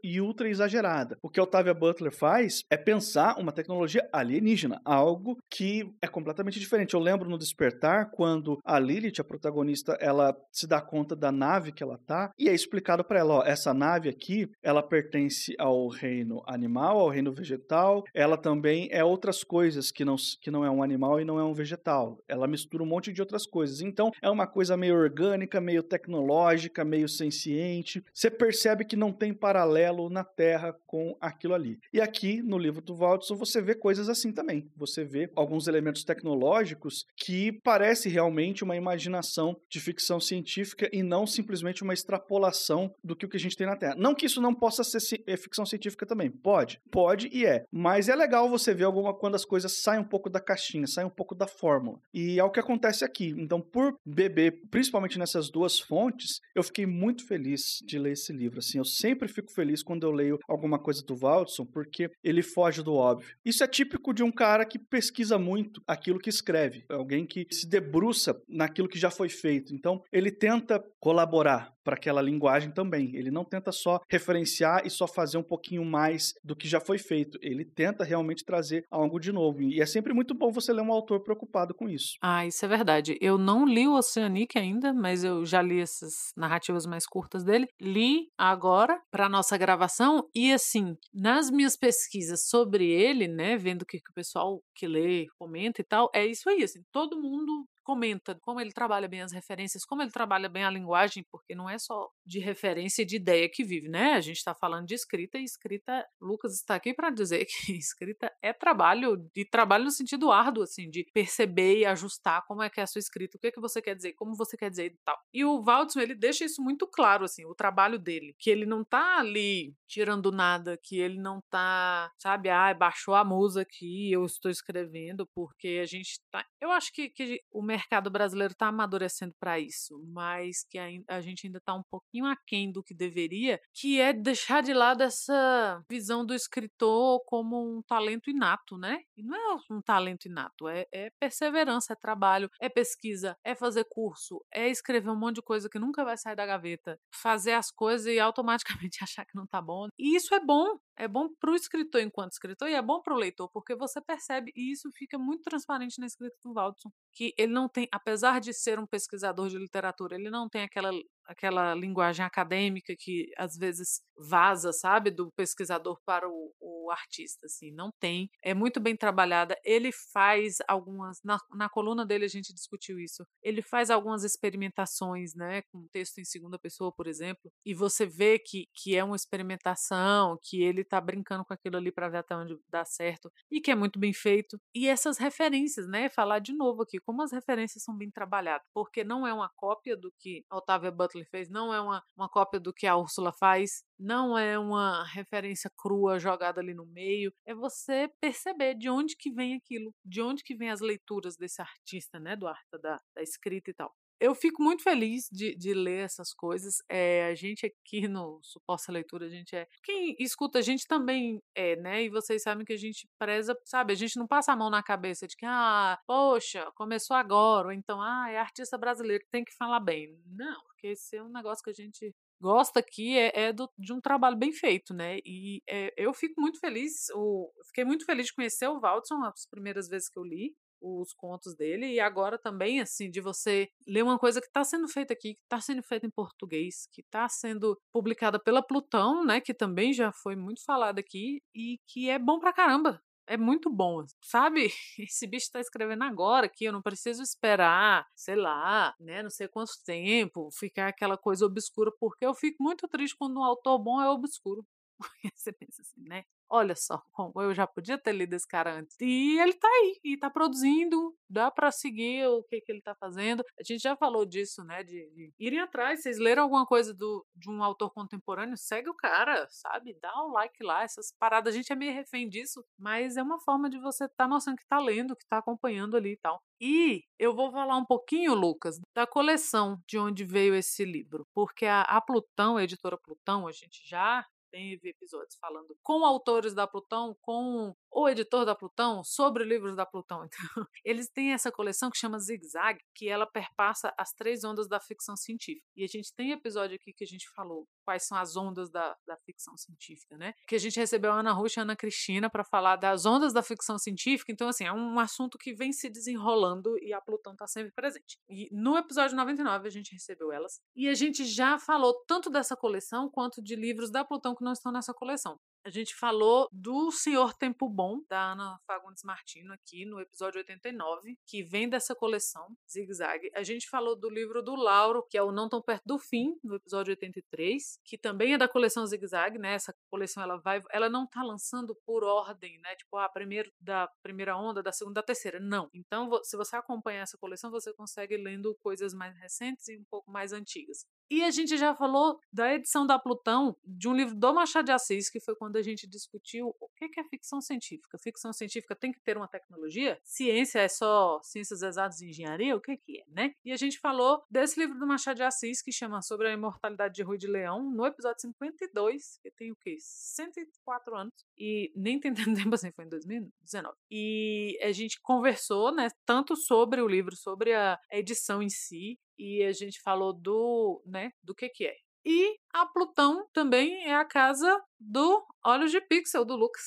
e 0.03 0.19
ultra, 0.21 0.49
exagerada. 0.49 1.17
O 1.21 1.29
que 1.29 1.39
a 1.39 1.43
Octavia 1.43 1.73
Butler 1.73 2.11
faz 2.11 2.63
é 2.69 2.77
pensar 2.77 3.37
uma 3.39 3.51
tecnologia 3.51 4.07
alienígena, 4.11 4.81
algo 4.83 5.37
que 5.49 5.93
é 6.01 6.07
completamente 6.07 6.59
diferente. 6.59 6.93
Eu 6.93 6.99
lembro 6.99 7.29
no 7.29 7.37
Despertar, 7.37 8.11
quando 8.11 8.59
a 8.63 8.79
Lilith, 8.79 9.19
a 9.19 9.23
protagonista, 9.23 9.97
ela 9.99 10.35
se 10.51 10.67
dá 10.67 10.81
conta 10.81 11.15
da 11.15 11.31
nave 11.31 11.71
que 11.71 11.83
ela 11.83 11.99
tá, 12.05 12.31
e 12.37 12.49
é 12.49 12.53
explicado 12.53 13.03
para 13.03 13.19
ela, 13.19 13.35
ó, 13.35 13.43
essa 13.43 13.73
nave 13.73 14.09
aqui, 14.09 14.49
ela 14.63 14.81
pertence 14.81 15.55
ao 15.59 15.87
reino 15.87 16.41
animal, 16.47 16.99
ao 16.99 17.09
reino 17.09 17.31
vegetal, 17.31 18.03
ela 18.13 18.37
também 18.37 18.89
é 18.91 19.03
outras 19.03 19.43
coisas 19.43 19.91
que 19.91 20.03
não, 20.03 20.15
que 20.41 20.51
não 20.51 20.65
é 20.65 20.69
um 20.69 20.81
animal 20.81 21.19
e 21.19 21.25
não 21.25 21.39
é 21.39 21.43
um 21.43 21.53
vegetal. 21.53 22.17
Ela 22.27 22.47
mistura 22.47 22.83
um 22.83 22.87
monte 22.87 23.13
de 23.13 23.21
outras 23.21 23.45
coisas. 23.45 23.81
Então, 23.81 24.11
é 24.21 24.29
uma 24.29 24.47
coisa 24.47 24.75
meio 24.75 24.95
orgânica, 24.95 25.61
meio 25.61 25.83
tecnológica, 25.83 26.83
meio 26.83 27.07
senciente. 27.07 28.03
Você 28.13 28.29
percebe 28.29 28.85
que 28.85 28.94
que 28.95 28.97
não 28.97 29.11
tem 29.11 29.33
paralelo 29.33 30.09
na 30.09 30.23
Terra 30.23 30.73
com 30.87 31.17
aquilo 31.19 31.53
ali. 31.53 31.77
E 31.91 31.99
aqui 31.99 32.41
no 32.41 32.57
livro 32.57 32.81
do 32.81 32.95
Waldson 32.95 33.35
você 33.35 33.61
vê 33.61 33.75
coisas 33.75 34.07
assim 34.07 34.31
também. 34.31 34.71
Você 34.77 35.03
vê 35.03 35.29
alguns 35.35 35.67
elementos 35.67 36.05
tecnológicos 36.05 37.05
que 37.17 37.51
parece 37.51 38.07
realmente 38.07 38.63
uma 38.63 38.77
imaginação 38.77 39.57
de 39.69 39.81
ficção 39.81 40.17
científica 40.21 40.89
e 40.93 41.03
não 41.03 41.27
simplesmente 41.27 41.83
uma 41.83 41.93
extrapolação 41.93 42.95
do 43.03 43.17
que 43.17 43.25
o 43.25 43.29
que 43.29 43.35
a 43.35 43.39
gente 43.39 43.57
tem 43.57 43.67
na 43.67 43.75
Terra. 43.75 43.95
Não 43.97 44.15
que 44.15 44.25
isso 44.25 44.39
não 44.39 44.55
possa 44.55 44.81
ser 44.81 45.21
é, 45.27 45.35
ficção 45.35 45.65
científica 45.65 46.05
também. 46.05 46.31
Pode, 46.31 46.79
pode 46.89 47.29
e 47.33 47.45
é. 47.45 47.65
Mas 47.69 48.07
é 48.07 48.15
legal 48.15 48.49
você 48.49 48.73
ver 48.73 48.85
alguma 48.85 49.13
quando 49.13 49.35
as 49.35 49.43
coisas 49.43 49.73
saem 49.73 49.99
um 49.99 50.07
pouco 50.07 50.29
da 50.29 50.39
caixinha, 50.39 50.87
saem 50.87 51.07
um 51.07 51.11
pouco 51.11 51.35
da 51.35 51.47
fórmula. 51.47 51.99
E 52.13 52.39
é 52.39 52.43
o 52.45 52.49
que 52.49 52.61
acontece 52.61 53.03
aqui. 53.03 53.35
Então, 53.37 53.59
por 53.59 53.99
beber, 54.05 54.61
principalmente 54.71 55.19
nessas 55.19 55.49
duas 55.49 55.81
fontes, 55.81 56.39
eu 56.55 56.63
fiquei 56.63 56.85
muito 56.85 57.27
feliz 57.27 57.83
de 57.85 57.99
ler 57.99 58.13
esse 58.13 58.31
livro. 58.31 58.59
Assim, 58.59 58.77
eu 58.77 58.84
sempre 58.85 59.27
fico 59.27 59.51
feliz 59.51 59.83
quando 59.83 60.05
eu 60.05 60.11
leio 60.11 60.39
alguma 60.47 60.79
coisa 60.79 61.03
do 61.03 61.15
Waldson, 61.15 61.65
porque 61.65 62.09
ele 62.23 62.41
foge 62.41 62.81
do 62.81 62.93
óbvio. 62.93 63.35
Isso 63.43 63.63
é 63.63 63.67
típico 63.67 64.13
de 64.13 64.23
um 64.23 64.31
cara 64.31 64.65
que 64.65 64.79
pesquisa 64.79 65.37
muito 65.37 65.81
aquilo 65.87 66.19
que 66.19 66.29
escreve, 66.29 66.85
alguém 66.89 67.25
que 67.25 67.45
se 67.51 67.67
debruça 67.67 68.39
naquilo 68.47 68.87
que 68.87 68.99
já 68.99 69.09
foi 69.09 69.29
feito. 69.29 69.73
Então, 69.73 70.01
ele 70.11 70.31
tenta 70.31 70.83
colaborar 70.99 71.74
para 71.85 71.95
aquela 71.95 72.21
linguagem 72.21 72.71
também. 72.71 73.15
Ele 73.15 73.29
não 73.29 73.45
tenta 73.45 73.71
só 73.71 74.01
referenciar 74.09 74.85
e 74.85 74.89
só 74.89 75.07
fazer 75.07 75.37
um 75.37 75.43
pouquinho 75.43 75.85
mais 75.85 76.33
do 76.43 76.55
que 76.55 76.67
já 76.67 76.81
foi 76.81 76.97
feito. 76.97 77.37
Ele 77.41 77.63
tenta 77.63 78.03
realmente 78.03 78.43
trazer 78.43 78.83
algo 78.89 79.19
de 79.19 79.31
novo. 79.31 79.61
E 79.61 79.79
é 79.79 79.85
sempre 79.85 80.13
muito 80.13 80.33
bom 80.33 80.51
você 80.51 80.73
ler 80.73 80.81
um 80.81 80.91
autor 80.91 81.21
preocupado 81.21 81.75
com 81.75 81.87
isso. 81.87 82.15
Ah, 82.21 82.45
isso 82.45 82.65
é 82.65 82.67
verdade. 82.67 83.17
Eu 83.21 83.37
não 83.37 83.65
li 83.65 83.87
o 83.87 83.95
Oceanic 83.95 84.57
ainda, 84.57 84.91
mas 84.93 85.23
eu 85.23 85.45
já 85.45 85.61
li 85.61 85.79
essas 85.79 86.31
narrativas 86.35 86.85
mais 86.87 87.05
curtas 87.05 87.43
dele. 87.43 87.67
Li 87.79 88.27
agora 88.37 88.99
para 89.11 89.29
nossa 89.29 89.55
gravação 89.57 90.27
e 90.33 90.51
assim, 90.51 90.97
nas 91.13 91.51
minhas 91.51 91.77
pesquisas 91.77 92.47
sobre 92.47 92.89
ele, 92.89 93.27
né, 93.27 93.55
vendo 93.57 93.83
o 93.83 93.85
que, 93.85 93.99
que 93.99 94.09
o 94.09 94.13
pessoal 94.13 94.59
que 94.73 94.87
lê 94.87 95.27
comenta 95.37 95.81
e 95.81 95.83
tal, 95.83 96.09
é 96.15 96.25
isso 96.25 96.49
aí, 96.49 96.63
assim, 96.63 96.81
todo 96.91 97.21
mundo 97.21 97.67
comenta 97.85 98.35
como 98.41 98.59
ele 98.59 98.71
trabalha 98.71 99.07
bem 99.07 99.21
as 99.21 99.31
referências, 99.31 99.85
como 99.85 100.01
ele 100.01 100.11
trabalha 100.11 100.49
bem 100.49 100.65
a 100.65 100.69
linguagem, 100.71 101.23
porque 101.31 101.53
não 101.53 101.69
é 101.69 101.77
só 101.77 102.09
de 102.25 102.39
referência 102.39 103.03
e 103.03 103.05
de 103.05 103.15
ideia 103.17 103.47
que 103.47 103.63
vive, 103.63 103.87
né? 103.87 104.13
A 104.13 104.21
gente 104.21 104.37
está 104.37 104.55
falando 104.55 104.87
de 104.87 104.95
escrita 104.95 105.37
e 105.37 105.43
escrita, 105.43 106.05
Lucas 106.19 106.55
está 106.55 106.75
aqui 106.75 106.93
para 106.93 107.11
dizer 107.11 107.45
que 107.45 107.73
escrita 107.77 108.31
é 108.41 108.51
trabalho, 108.51 109.29
e 109.35 109.45
trabalho 109.45 109.85
no 109.85 109.91
sentido 109.91 110.31
árduo, 110.31 110.63
assim, 110.63 110.89
de 110.89 111.05
perceber 111.13 111.77
e 111.77 111.85
ajustar 111.85 112.43
como 112.47 112.63
é 112.63 112.69
que 112.69 112.79
é 112.79 112.83
a 112.83 112.87
sua 112.87 112.99
escrita, 112.99 113.37
o 113.37 113.39
que 113.39 113.47
é 113.47 113.51
que 113.51 113.61
você 113.61 113.81
quer 113.81 113.95
dizer, 113.95 114.13
como 114.13 114.35
você 114.35 114.57
quer 114.57 114.71
dizer 114.71 114.91
e 114.91 114.97
tal. 115.05 115.17
E 115.31 115.45
o 115.45 115.63
Waldson, 115.63 115.99
ele 115.99 116.15
deixa 116.15 116.43
isso 116.43 116.61
muito 116.63 116.87
claro, 116.87 117.23
assim, 117.23 117.45
o 117.45 117.53
trabalho 117.53 117.99
dele, 117.99 118.35
que 118.39 118.49
ele 118.49 118.65
não 118.65 118.83
tá 118.83 119.19
ali 119.19 119.75
tirando 119.87 120.31
nada, 120.31 120.79
que 120.81 120.99
ele 120.99 121.19
não 121.19 121.39
tá, 121.51 122.11
sabe, 122.19 122.49
ah, 122.49 122.73
baixou 122.73 123.13
a 123.13 123.23
musa 123.23 123.61
aqui, 123.61 124.11
eu 124.11 124.25
estou 124.25 124.49
escrevendo, 124.49 125.27
porque 125.35 125.79
a 125.81 125.85
gente 125.85 126.19
tá. 126.31 126.43
Eu 126.59 126.71
acho 126.71 126.91
que, 126.91 127.09
que 127.09 127.41
o 127.51 127.61
mercado 127.75 128.09
brasileiro 128.09 128.53
está 128.53 128.67
amadurecendo 128.67 129.33
para 129.39 129.59
isso, 129.59 130.01
mas 130.07 130.65
que 130.69 130.77
a, 130.77 131.21
gente 131.21 131.45
ainda 131.45 131.57
está 131.57 131.73
um 131.73 131.83
pouquinho 131.89 132.25
aquém 132.25 132.71
do 132.71 132.81
que 132.81 132.93
deveria, 132.93 133.59
que 133.73 133.99
é 133.99 134.13
deixar 134.13 134.63
de 134.63 134.73
lado 134.73 135.03
essa 135.03 135.81
visão 135.89 136.25
do 136.25 136.33
escritor 136.33 137.21
como 137.25 137.77
um 137.77 137.81
talento 137.81 138.29
inato, 138.29 138.77
né? 138.77 138.99
E 139.17 139.23
não 139.23 139.35
é 139.35 139.59
um 139.69 139.81
talento 139.81 140.25
inato, 140.25 140.67
é, 140.69 140.85
é 140.93 141.09
perseverança, 141.19 141.93
é 141.93 141.95
trabalho, 141.95 142.49
é 142.61 142.69
pesquisa, 142.69 143.35
é 143.43 143.53
fazer 143.53 143.85
curso, 143.89 144.43
é 144.53 144.69
escrever 144.69 145.09
um 145.09 145.19
monte 145.19 145.35
de 145.35 145.41
coisa 145.41 145.69
que 145.69 145.79
nunca 145.79 146.05
vai 146.05 146.17
sair 146.17 146.35
da 146.35 146.45
gaveta, 146.45 146.97
fazer 147.13 147.53
as 147.53 147.69
coisas 147.71 148.07
e 148.07 148.19
automaticamente 148.19 148.99
achar 149.03 149.25
que 149.25 149.35
não 149.35 149.45
tá 149.45 149.61
bom. 149.61 149.87
E 149.99 150.15
isso 150.15 150.33
é 150.33 150.39
bom, 150.39 150.77
é 150.97 151.07
bom 151.07 151.27
para 151.39 151.51
o 151.51 151.55
escritor 151.55 152.01
enquanto 152.01 152.31
escritor 152.31 152.69
e 152.69 152.73
é 152.73 152.81
bom 152.81 153.01
para 153.01 153.13
o 153.13 153.17
leitor, 153.17 153.49
porque 153.51 153.75
você 153.75 153.99
percebe, 154.01 154.51
e 154.55 154.71
isso 154.71 154.89
fica 154.93 155.17
muito 155.17 155.43
transparente 155.43 155.99
na 155.99 156.05
escrita 156.05 156.35
do 156.43 156.53
Waldson, 156.53 156.89
que 157.13 157.33
ele 157.37 157.51
não 157.51 157.64
tem, 157.69 157.87
apesar 157.91 158.39
de 158.39 158.53
ser 158.53 158.79
um 158.79 158.85
pesquisador 158.85 159.49
de 159.49 159.57
literatura, 159.57 160.15
ele 160.15 160.29
não 160.29 160.49
tem 160.49 160.63
aquela 160.63 160.91
aquela 161.25 161.73
linguagem 161.73 162.25
acadêmica 162.25 162.93
que 162.97 163.31
às 163.37 163.57
vezes 163.57 164.01
vaza, 164.17 164.71
sabe, 164.71 165.11
do 165.11 165.31
pesquisador 165.31 165.99
para 166.05 166.27
o, 166.27 166.53
o, 166.59 166.91
artista, 166.91 167.47
assim, 167.47 167.71
não 167.71 167.91
tem. 167.99 168.29
É 168.43 168.53
muito 168.53 168.79
bem 168.79 168.95
trabalhada. 168.95 169.57
Ele 169.63 169.91
faz 170.13 170.57
algumas, 170.67 171.19
na, 171.23 171.37
na 171.53 171.67
coluna 171.67 172.05
dele 172.05 172.25
a 172.25 172.29
gente 172.29 172.53
discutiu 172.53 172.99
isso. 172.99 173.25
Ele 173.41 173.61
faz 173.61 173.89
algumas 173.89 174.23
experimentações, 174.23 175.33
né, 175.35 175.63
com 175.71 175.87
texto 175.91 176.19
em 176.19 176.25
segunda 176.25 176.59
pessoa, 176.59 176.91
por 176.91 177.07
exemplo, 177.07 177.51
e 177.65 177.73
você 177.73 178.05
vê 178.05 178.39
que, 178.39 178.67
que 178.73 178.95
é 178.95 179.03
uma 179.03 179.15
experimentação, 179.15 180.37
que 180.41 180.61
ele 180.61 180.81
está 180.81 181.01
brincando 181.01 181.43
com 181.43 181.53
aquilo 181.53 181.77
ali 181.77 181.91
para 181.91 182.09
ver 182.09 182.19
até 182.19 182.35
onde 182.35 182.57
dá 182.69 182.85
certo 182.85 183.31
e 183.51 183.59
que 183.59 183.71
é 183.71 183.75
muito 183.75 183.99
bem 183.99 184.13
feito. 184.13 184.57
E 184.73 184.87
essas 184.87 185.17
referências, 185.17 185.87
né, 185.87 186.09
falar 186.09 186.39
de 186.39 186.53
novo 186.53 186.83
aqui 186.83 186.99
como 186.99 187.21
as 187.23 187.31
referências 187.31 187.83
são 187.83 187.97
bem 187.97 188.11
trabalhadas, 188.11 188.65
porque 188.73 189.03
não 189.03 189.27
é 189.27 189.33
uma 189.33 189.49
cópia 189.55 189.97
do 189.97 190.11
que 190.19 190.45
Otávio 190.51 190.91
Butler 190.91 191.14
Butler 191.15 191.27
fez 191.29 191.49
não 191.49 191.73
é 191.73 191.79
uma, 191.79 192.03
uma 192.15 192.29
cópia 192.29 192.59
do 192.59 192.73
que 192.73 192.85
a 192.85 192.95
Úrsula 192.97 193.31
faz, 193.31 193.83
não 193.97 194.37
é 194.37 194.59
uma 194.59 195.03
referência 195.05 195.71
crua 195.77 196.19
jogada 196.19 196.59
ali 196.59 196.73
no 196.73 196.85
meio, 196.85 197.33
é 197.45 197.55
você 197.55 198.09
perceber 198.19 198.75
de 198.75 198.89
onde 198.89 199.15
que 199.15 199.31
vem 199.31 199.55
aquilo, 199.55 199.93
de 200.03 200.21
onde 200.21 200.43
que 200.43 200.55
vem 200.55 200.69
as 200.69 200.81
leituras 200.81 201.37
desse 201.37 201.61
artista, 201.61 202.19
né, 202.19 202.35
do 202.35 202.47
arte 202.47 202.65
da, 202.81 202.99
da 203.15 203.21
escrita 203.21 203.71
e 203.71 203.73
tal 203.73 203.93
eu 204.19 204.33
fico 204.33 204.61
muito 204.63 204.83
feliz 204.83 205.27
de, 205.31 205.55
de 205.55 205.73
ler 205.73 206.05
essas 206.05 206.33
coisas. 206.33 206.77
É, 206.89 207.25
a 207.27 207.35
gente 207.35 207.65
aqui 207.65 208.07
no 208.07 208.39
Suposta 208.43 208.91
Leitura, 208.91 209.25
a 209.25 209.29
gente 209.29 209.55
é. 209.55 209.67
Quem 209.83 210.15
escuta 210.19 210.59
a 210.59 210.61
gente 210.61 210.87
também 210.87 211.41
é, 211.53 211.75
né? 211.75 212.03
E 212.03 212.09
vocês 212.09 212.41
sabem 212.43 212.65
que 212.65 212.73
a 212.73 212.77
gente 212.77 213.07
preza, 213.17 213.57
sabe? 213.65 213.93
A 213.93 213.95
gente 213.95 214.17
não 214.17 214.27
passa 214.27 214.53
a 214.53 214.55
mão 214.55 214.69
na 214.69 214.83
cabeça 214.83 215.27
de 215.27 215.35
que, 215.35 215.45
ah, 215.45 215.99
poxa, 216.07 216.71
começou 216.75 217.15
agora, 217.15 217.67
ou 217.67 217.73
então, 217.73 218.01
ah, 218.01 218.27
é 218.29 218.37
artista 218.37 218.77
brasileiro, 218.77 219.23
tem 219.31 219.43
que 219.43 219.55
falar 219.55 219.79
bem. 219.79 220.17
Não, 220.25 220.61
porque 220.63 220.87
esse 220.87 221.17
é 221.17 221.23
um 221.23 221.29
negócio 221.29 221.63
que 221.63 221.69
a 221.69 221.73
gente 221.73 222.13
gosta 222.41 222.79
aqui 222.79 223.17
é, 223.17 223.47
é 223.47 223.53
do, 223.53 223.69
de 223.77 223.93
um 223.93 224.01
trabalho 224.01 224.37
bem 224.37 224.51
feito, 224.51 224.93
né? 224.93 225.19
E 225.25 225.61
é, 225.67 225.93
eu 225.97 226.13
fico 226.13 226.39
muito 226.39 226.59
feliz, 226.59 227.07
o, 227.13 227.51
fiquei 227.67 227.83
muito 227.85 228.05
feliz 228.05 228.27
de 228.27 228.33
conhecer 228.33 228.67
o 228.67 228.79
Waldson 228.79 229.23
as 229.23 229.47
primeiras 229.49 229.87
vezes 229.87 230.09
que 230.09 230.19
eu 230.19 230.23
li 230.23 230.53
os 230.81 231.13
contos 231.13 231.55
dele 231.55 231.87
e 231.93 231.99
agora 231.99 232.37
também 232.37 232.79
assim 232.81 233.09
de 233.09 233.21
você 233.21 233.69
ler 233.87 234.03
uma 234.03 234.19
coisa 234.19 234.41
que 234.41 234.47
está 234.47 234.63
sendo 234.63 234.87
feita 234.87 235.13
aqui, 235.13 235.35
que 235.35 235.41
está 235.43 235.59
sendo 235.59 235.83
feita 235.83 236.05
em 236.05 236.09
português, 236.11 236.87
que 236.91 237.01
está 237.01 237.27
sendo 237.29 237.79
publicada 237.91 238.39
pela 238.39 238.61
Plutão, 238.65 239.25
né, 239.25 239.41
que 239.41 239.53
também 239.53 239.93
já 239.93 240.11
foi 240.11 240.35
muito 240.35 240.63
falada 240.63 240.99
aqui 240.99 241.41
e 241.53 241.79
que 241.87 242.09
é 242.09 242.19
bom 242.19 242.39
pra 242.39 242.53
caramba. 242.53 243.01
É 243.27 243.37
muito 243.37 243.71
bom, 243.71 244.05
sabe? 244.21 244.67
Esse 244.99 245.25
bicho 245.25 245.45
está 245.47 245.59
escrevendo 245.59 246.03
agora 246.03 246.47
que 246.47 246.63
eu 246.65 246.71
não 246.71 246.81
preciso 246.81 247.23
esperar, 247.23 248.05
sei 248.15 248.35
lá, 248.35 248.93
né, 248.99 249.23
não 249.23 249.29
sei 249.31 249.47
quanto 249.47 249.71
tempo, 249.83 250.49
ficar 250.51 250.89
aquela 250.89 251.17
coisa 251.17 251.45
obscura, 251.45 251.91
porque 251.99 252.25
eu 252.25 252.33
fico 252.35 252.61
muito 252.63 252.87
triste 252.87 253.15
quando 253.17 253.39
um 253.39 253.43
autor 253.43 253.79
bom 253.79 253.99
é 254.01 254.09
obscuro. 254.09 254.63
Você 255.35 255.51
pensa 255.51 255.81
assim, 255.81 256.03
né? 256.07 256.23
Olha 256.49 256.75
só, 256.75 257.01
eu 257.37 257.53
já 257.53 257.65
podia 257.65 257.97
ter 257.97 258.13
lido 258.13 258.33
esse 258.33 258.47
cara 258.47 258.75
antes. 258.75 258.95
E 259.01 259.39
ele 259.39 259.53
tá 259.53 259.67
aí, 259.67 259.99
e 260.03 260.17
tá 260.17 260.29
produzindo, 260.29 261.15
dá 261.29 261.49
para 261.49 261.71
seguir 261.71 262.27
o 262.27 262.43
que, 262.43 262.61
que 262.61 262.71
ele 262.71 262.81
tá 262.81 262.95
fazendo. 262.95 263.43
A 263.59 263.63
gente 263.63 263.81
já 263.81 263.95
falou 263.95 264.25
disso, 264.25 264.63
né? 264.63 264.83
De, 264.83 265.09
de 265.11 265.33
irem 265.39 265.59
atrás. 265.59 266.01
Vocês 266.01 266.17
leram 266.17 266.43
alguma 266.43 266.65
coisa 266.65 266.93
do, 266.93 267.25
de 267.35 267.49
um 267.49 267.63
autor 267.63 267.91
contemporâneo? 267.91 268.57
Segue 268.57 268.89
o 268.89 268.93
cara, 268.93 269.47
sabe? 269.49 269.97
Dá 270.01 270.11
um 270.23 270.31
like 270.31 270.63
lá, 270.63 270.83
essas 270.83 271.11
paradas. 271.19 271.53
A 271.53 271.57
gente 271.57 271.71
é 271.71 271.75
meio 271.75 271.93
refém 271.93 272.29
disso, 272.29 272.63
mas 272.77 273.17
é 273.17 273.23
uma 273.23 273.39
forma 273.39 273.69
de 273.69 273.79
você 273.79 274.05
estar 274.05 274.25
tá 274.25 274.27
mostrando 274.27 274.57
que 274.57 274.67
tá 274.67 274.79
lendo, 274.79 275.15
que 275.15 275.25
tá 275.27 275.39
acompanhando 275.39 275.97
ali 275.97 276.13
e 276.13 276.17
tal. 276.17 276.41
E 276.61 277.03
eu 277.19 277.35
vou 277.35 277.51
falar 277.51 277.77
um 277.77 277.85
pouquinho, 277.85 278.33
Lucas, 278.33 278.79
da 278.95 279.05
coleção 279.05 279.81
de 279.87 279.97
onde 279.97 280.23
veio 280.23 280.55
esse 280.55 280.85
livro, 280.85 281.27
porque 281.33 281.65
a, 281.65 281.81
a 281.81 281.99
Plutão, 281.99 282.57
a 282.57 282.63
editora 282.63 282.97
Plutão, 282.97 283.47
a 283.47 283.51
gente 283.51 283.87
já 283.87 284.25
teve 284.55 284.89
episódios 284.89 285.35
falando 285.35 285.77
com 285.83 286.05
autores 286.05 286.53
da 286.53 286.65
Plutão, 286.65 287.13
com 287.19 287.75
o 287.95 288.09
editor 288.09 288.45
da 288.45 288.53
Plutão, 288.53 289.03
sobre 289.05 289.45
livros 289.45 289.73
da 289.73 289.85
Plutão. 289.85 290.25
Então, 290.25 290.27
eles 290.83 291.09
têm 291.09 291.31
essa 291.31 291.49
coleção 291.49 291.89
que 291.89 291.97
chama 291.97 292.19
Zig 292.19 292.45
Zag, 292.45 292.77
que 292.93 293.07
ela 293.07 293.25
perpassa 293.25 293.93
as 293.97 294.11
três 294.11 294.43
ondas 294.43 294.67
da 294.67 294.81
ficção 294.81 295.15
científica. 295.15 295.65
E 295.77 295.83
a 295.83 295.87
gente 295.87 296.13
tem 296.13 296.31
episódio 296.31 296.75
aqui 296.75 296.91
que 296.91 297.05
a 297.05 297.07
gente 297.07 297.29
falou 297.33 297.65
quais 297.85 298.05
são 298.05 298.17
as 298.17 298.35
ondas 298.35 298.69
da, 298.69 298.97
da 299.07 299.15
ficção 299.25 299.55
científica, 299.55 300.17
né? 300.17 300.33
Que 300.45 300.55
a 300.55 300.59
gente 300.59 300.77
recebeu 300.77 301.11
a 301.13 301.19
Ana 301.19 301.31
Ruth 301.31 301.55
e 301.55 301.59
a 301.59 301.63
Ana 301.63 301.75
Cristina 301.75 302.29
para 302.29 302.43
falar 302.43 302.75
das 302.75 303.05
ondas 303.05 303.31
da 303.31 303.41
ficção 303.41 303.77
científica. 303.77 304.29
Então, 304.29 304.49
assim, 304.49 304.65
é 304.65 304.73
um 304.73 304.99
assunto 304.99 305.37
que 305.37 305.53
vem 305.53 305.71
se 305.71 305.89
desenrolando 305.89 306.77
e 306.79 306.91
a 306.91 306.99
Plutão 306.99 307.31
está 307.31 307.47
sempre 307.47 307.71
presente. 307.71 308.17
E 308.27 308.49
no 308.51 308.75
episódio 308.77 309.15
99 309.15 309.67
a 309.67 309.71
gente 309.71 309.93
recebeu 309.93 310.33
elas. 310.33 310.59
E 310.75 310.89
a 310.89 310.93
gente 310.93 311.23
já 311.23 311.57
falou 311.57 311.93
tanto 312.05 312.29
dessa 312.29 312.57
coleção 312.57 313.09
quanto 313.09 313.41
de 313.41 313.55
livros 313.55 313.89
da 313.89 314.03
Plutão 314.03 314.35
que 314.35 314.43
não 314.43 314.51
estão 314.51 314.71
nessa 314.71 314.93
coleção. 314.93 315.39
A 315.65 315.71
gente 315.71 315.95
falou 315.95 316.47
do 316.51 316.91
Senhor 316.91 317.33
Tempo 317.33 317.67
Bom, 317.67 317.99
da 318.07 318.33
Ana 318.33 318.59
Fagundes 318.67 319.01
Martino, 319.03 319.51
aqui 319.51 319.83
no 319.83 319.99
episódio 319.99 320.37
89, 320.37 321.17
que 321.25 321.41
vem 321.41 321.67
dessa 321.67 321.95
coleção, 321.95 322.55
Zig 322.69 322.93
Zag. 322.93 323.31
A 323.33 323.41
gente 323.41 323.67
falou 323.67 323.95
do 323.95 324.07
livro 324.07 324.43
do 324.43 324.53
Lauro, 324.53 325.03
que 325.09 325.17
é 325.17 325.23
o 325.23 325.31
Não 325.31 325.49
Tão 325.49 325.63
Perto 325.63 325.81
do 325.83 325.97
Fim, 325.97 326.37
no 326.43 326.53
episódio 326.53 326.91
83, 326.91 327.79
que 327.83 327.97
também 327.97 328.35
é 328.35 328.37
da 328.37 328.47
coleção 328.47 328.85
Zig 328.85 329.07
Zag, 329.07 329.39
né? 329.39 329.55
Essa 329.55 329.73
coleção 329.89 330.21
ela 330.21 330.37
vai, 330.37 330.61
ela 330.69 330.87
não 330.87 331.07
tá 331.07 331.23
lançando 331.23 331.75
por 331.83 332.03
ordem, 332.03 332.59
né? 332.59 332.75
Tipo, 332.75 332.97
a 332.97 333.05
ah, 333.05 333.09
primeiro 333.09 333.51
da 333.59 333.89
primeira 334.03 334.37
onda, 334.37 334.61
da 334.61 334.71
segunda, 334.71 335.01
da 335.01 335.03
terceira. 335.03 335.39
Não. 335.39 335.67
Então, 335.73 336.11
se 336.21 336.37
você 336.37 336.55
acompanhar 336.55 337.01
essa 337.01 337.17
coleção, 337.17 337.49
você 337.49 337.73
consegue 337.73 338.17
lendo 338.17 338.55
coisas 338.61 338.93
mais 338.93 339.17
recentes 339.17 339.67
e 339.67 339.75
um 339.79 339.83
pouco 339.89 340.11
mais 340.11 340.31
antigas. 340.31 340.85
E 341.09 341.23
a 341.23 341.29
gente 341.29 341.55
já 341.57 341.75
falou 341.75 342.19
da 342.33 342.53
edição 342.53 342.85
da 342.85 342.97
Plutão 342.97 343.55
de 343.63 343.87
um 343.87 343.95
livro 343.95 344.15
do 344.15 344.33
Machado 344.33 344.65
de 344.65 344.71
Assis, 344.71 345.09
que 345.09 345.19
foi 345.19 345.35
quando 345.35 345.55
a 345.57 345.61
gente 345.61 345.87
discutiu 345.87 346.55
o 346.59 346.69
que 346.69 346.99
é 346.99 347.03
ficção 347.03 347.41
científica. 347.41 347.97
Ficção 347.97 348.33
científica 348.33 348.75
tem 348.75 348.91
que 348.91 348.99
ter 348.99 349.15
uma 349.15 349.27
tecnologia? 349.27 349.99
Ciência 350.03 350.59
é 350.59 350.67
só 350.67 351.19
ciências 351.21 351.61
exatas 351.61 352.01
e 352.01 352.09
engenharia? 352.09 352.55
O 352.55 352.61
que, 352.61 352.75
que 352.77 352.99
é, 352.99 353.03
né? 353.07 353.33
E 353.43 353.51
a 353.51 353.55
gente 353.55 353.79
falou 353.79 354.23
desse 354.29 354.59
livro 354.59 354.77
do 354.79 354.87
Machado 354.87 355.17
de 355.17 355.23
Assis, 355.23 355.61
que 355.61 355.71
chama 355.71 356.01
Sobre 356.01 356.27
a 356.27 356.33
Imortalidade 356.33 356.95
de 356.95 357.03
Rui 357.03 357.17
de 357.17 357.27
Leão, 357.27 357.69
no 357.71 357.85
episódio 357.85 358.21
52, 358.21 359.19
que 359.21 359.31
tem 359.31 359.51
o 359.51 359.55
quê? 359.55 359.77
104 359.79 360.95
anos. 360.95 361.13
E 361.37 361.71
nem 361.75 361.99
tem 361.99 362.13
tanto 362.13 362.33
tempo 362.43 362.55
assim, 362.55 362.71
foi 362.71 362.85
em 362.85 362.89
2019. 362.89 363.75
E 363.91 364.57
a 364.61 364.71
gente 364.71 364.99
conversou, 365.01 365.73
né, 365.73 365.89
tanto 366.05 366.35
sobre 366.35 366.81
o 366.81 366.87
livro, 366.87 367.15
sobre 367.15 367.53
a 367.53 367.79
edição 367.91 368.41
em 368.41 368.49
si, 368.49 368.99
e 369.17 369.43
a 369.43 369.51
gente 369.51 369.81
falou 369.81 370.13
do, 370.13 370.81
né, 370.85 371.11
do 371.23 371.33
que 371.35 371.49
que 371.49 371.65
é. 371.65 371.75
E 372.05 372.37
a 372.53 372.65
Plutão 372.67 373.27
também 373.33 373.85
é 373.85 373.95
a 373.95 374.05
casa 374.05 374.61
do 374.79 375.25
Olhos 375.43 375.71
de 375.71 375.81
Pixel 375.81 376.23
do 376.23 376.35
Lucas. 376.35 376.63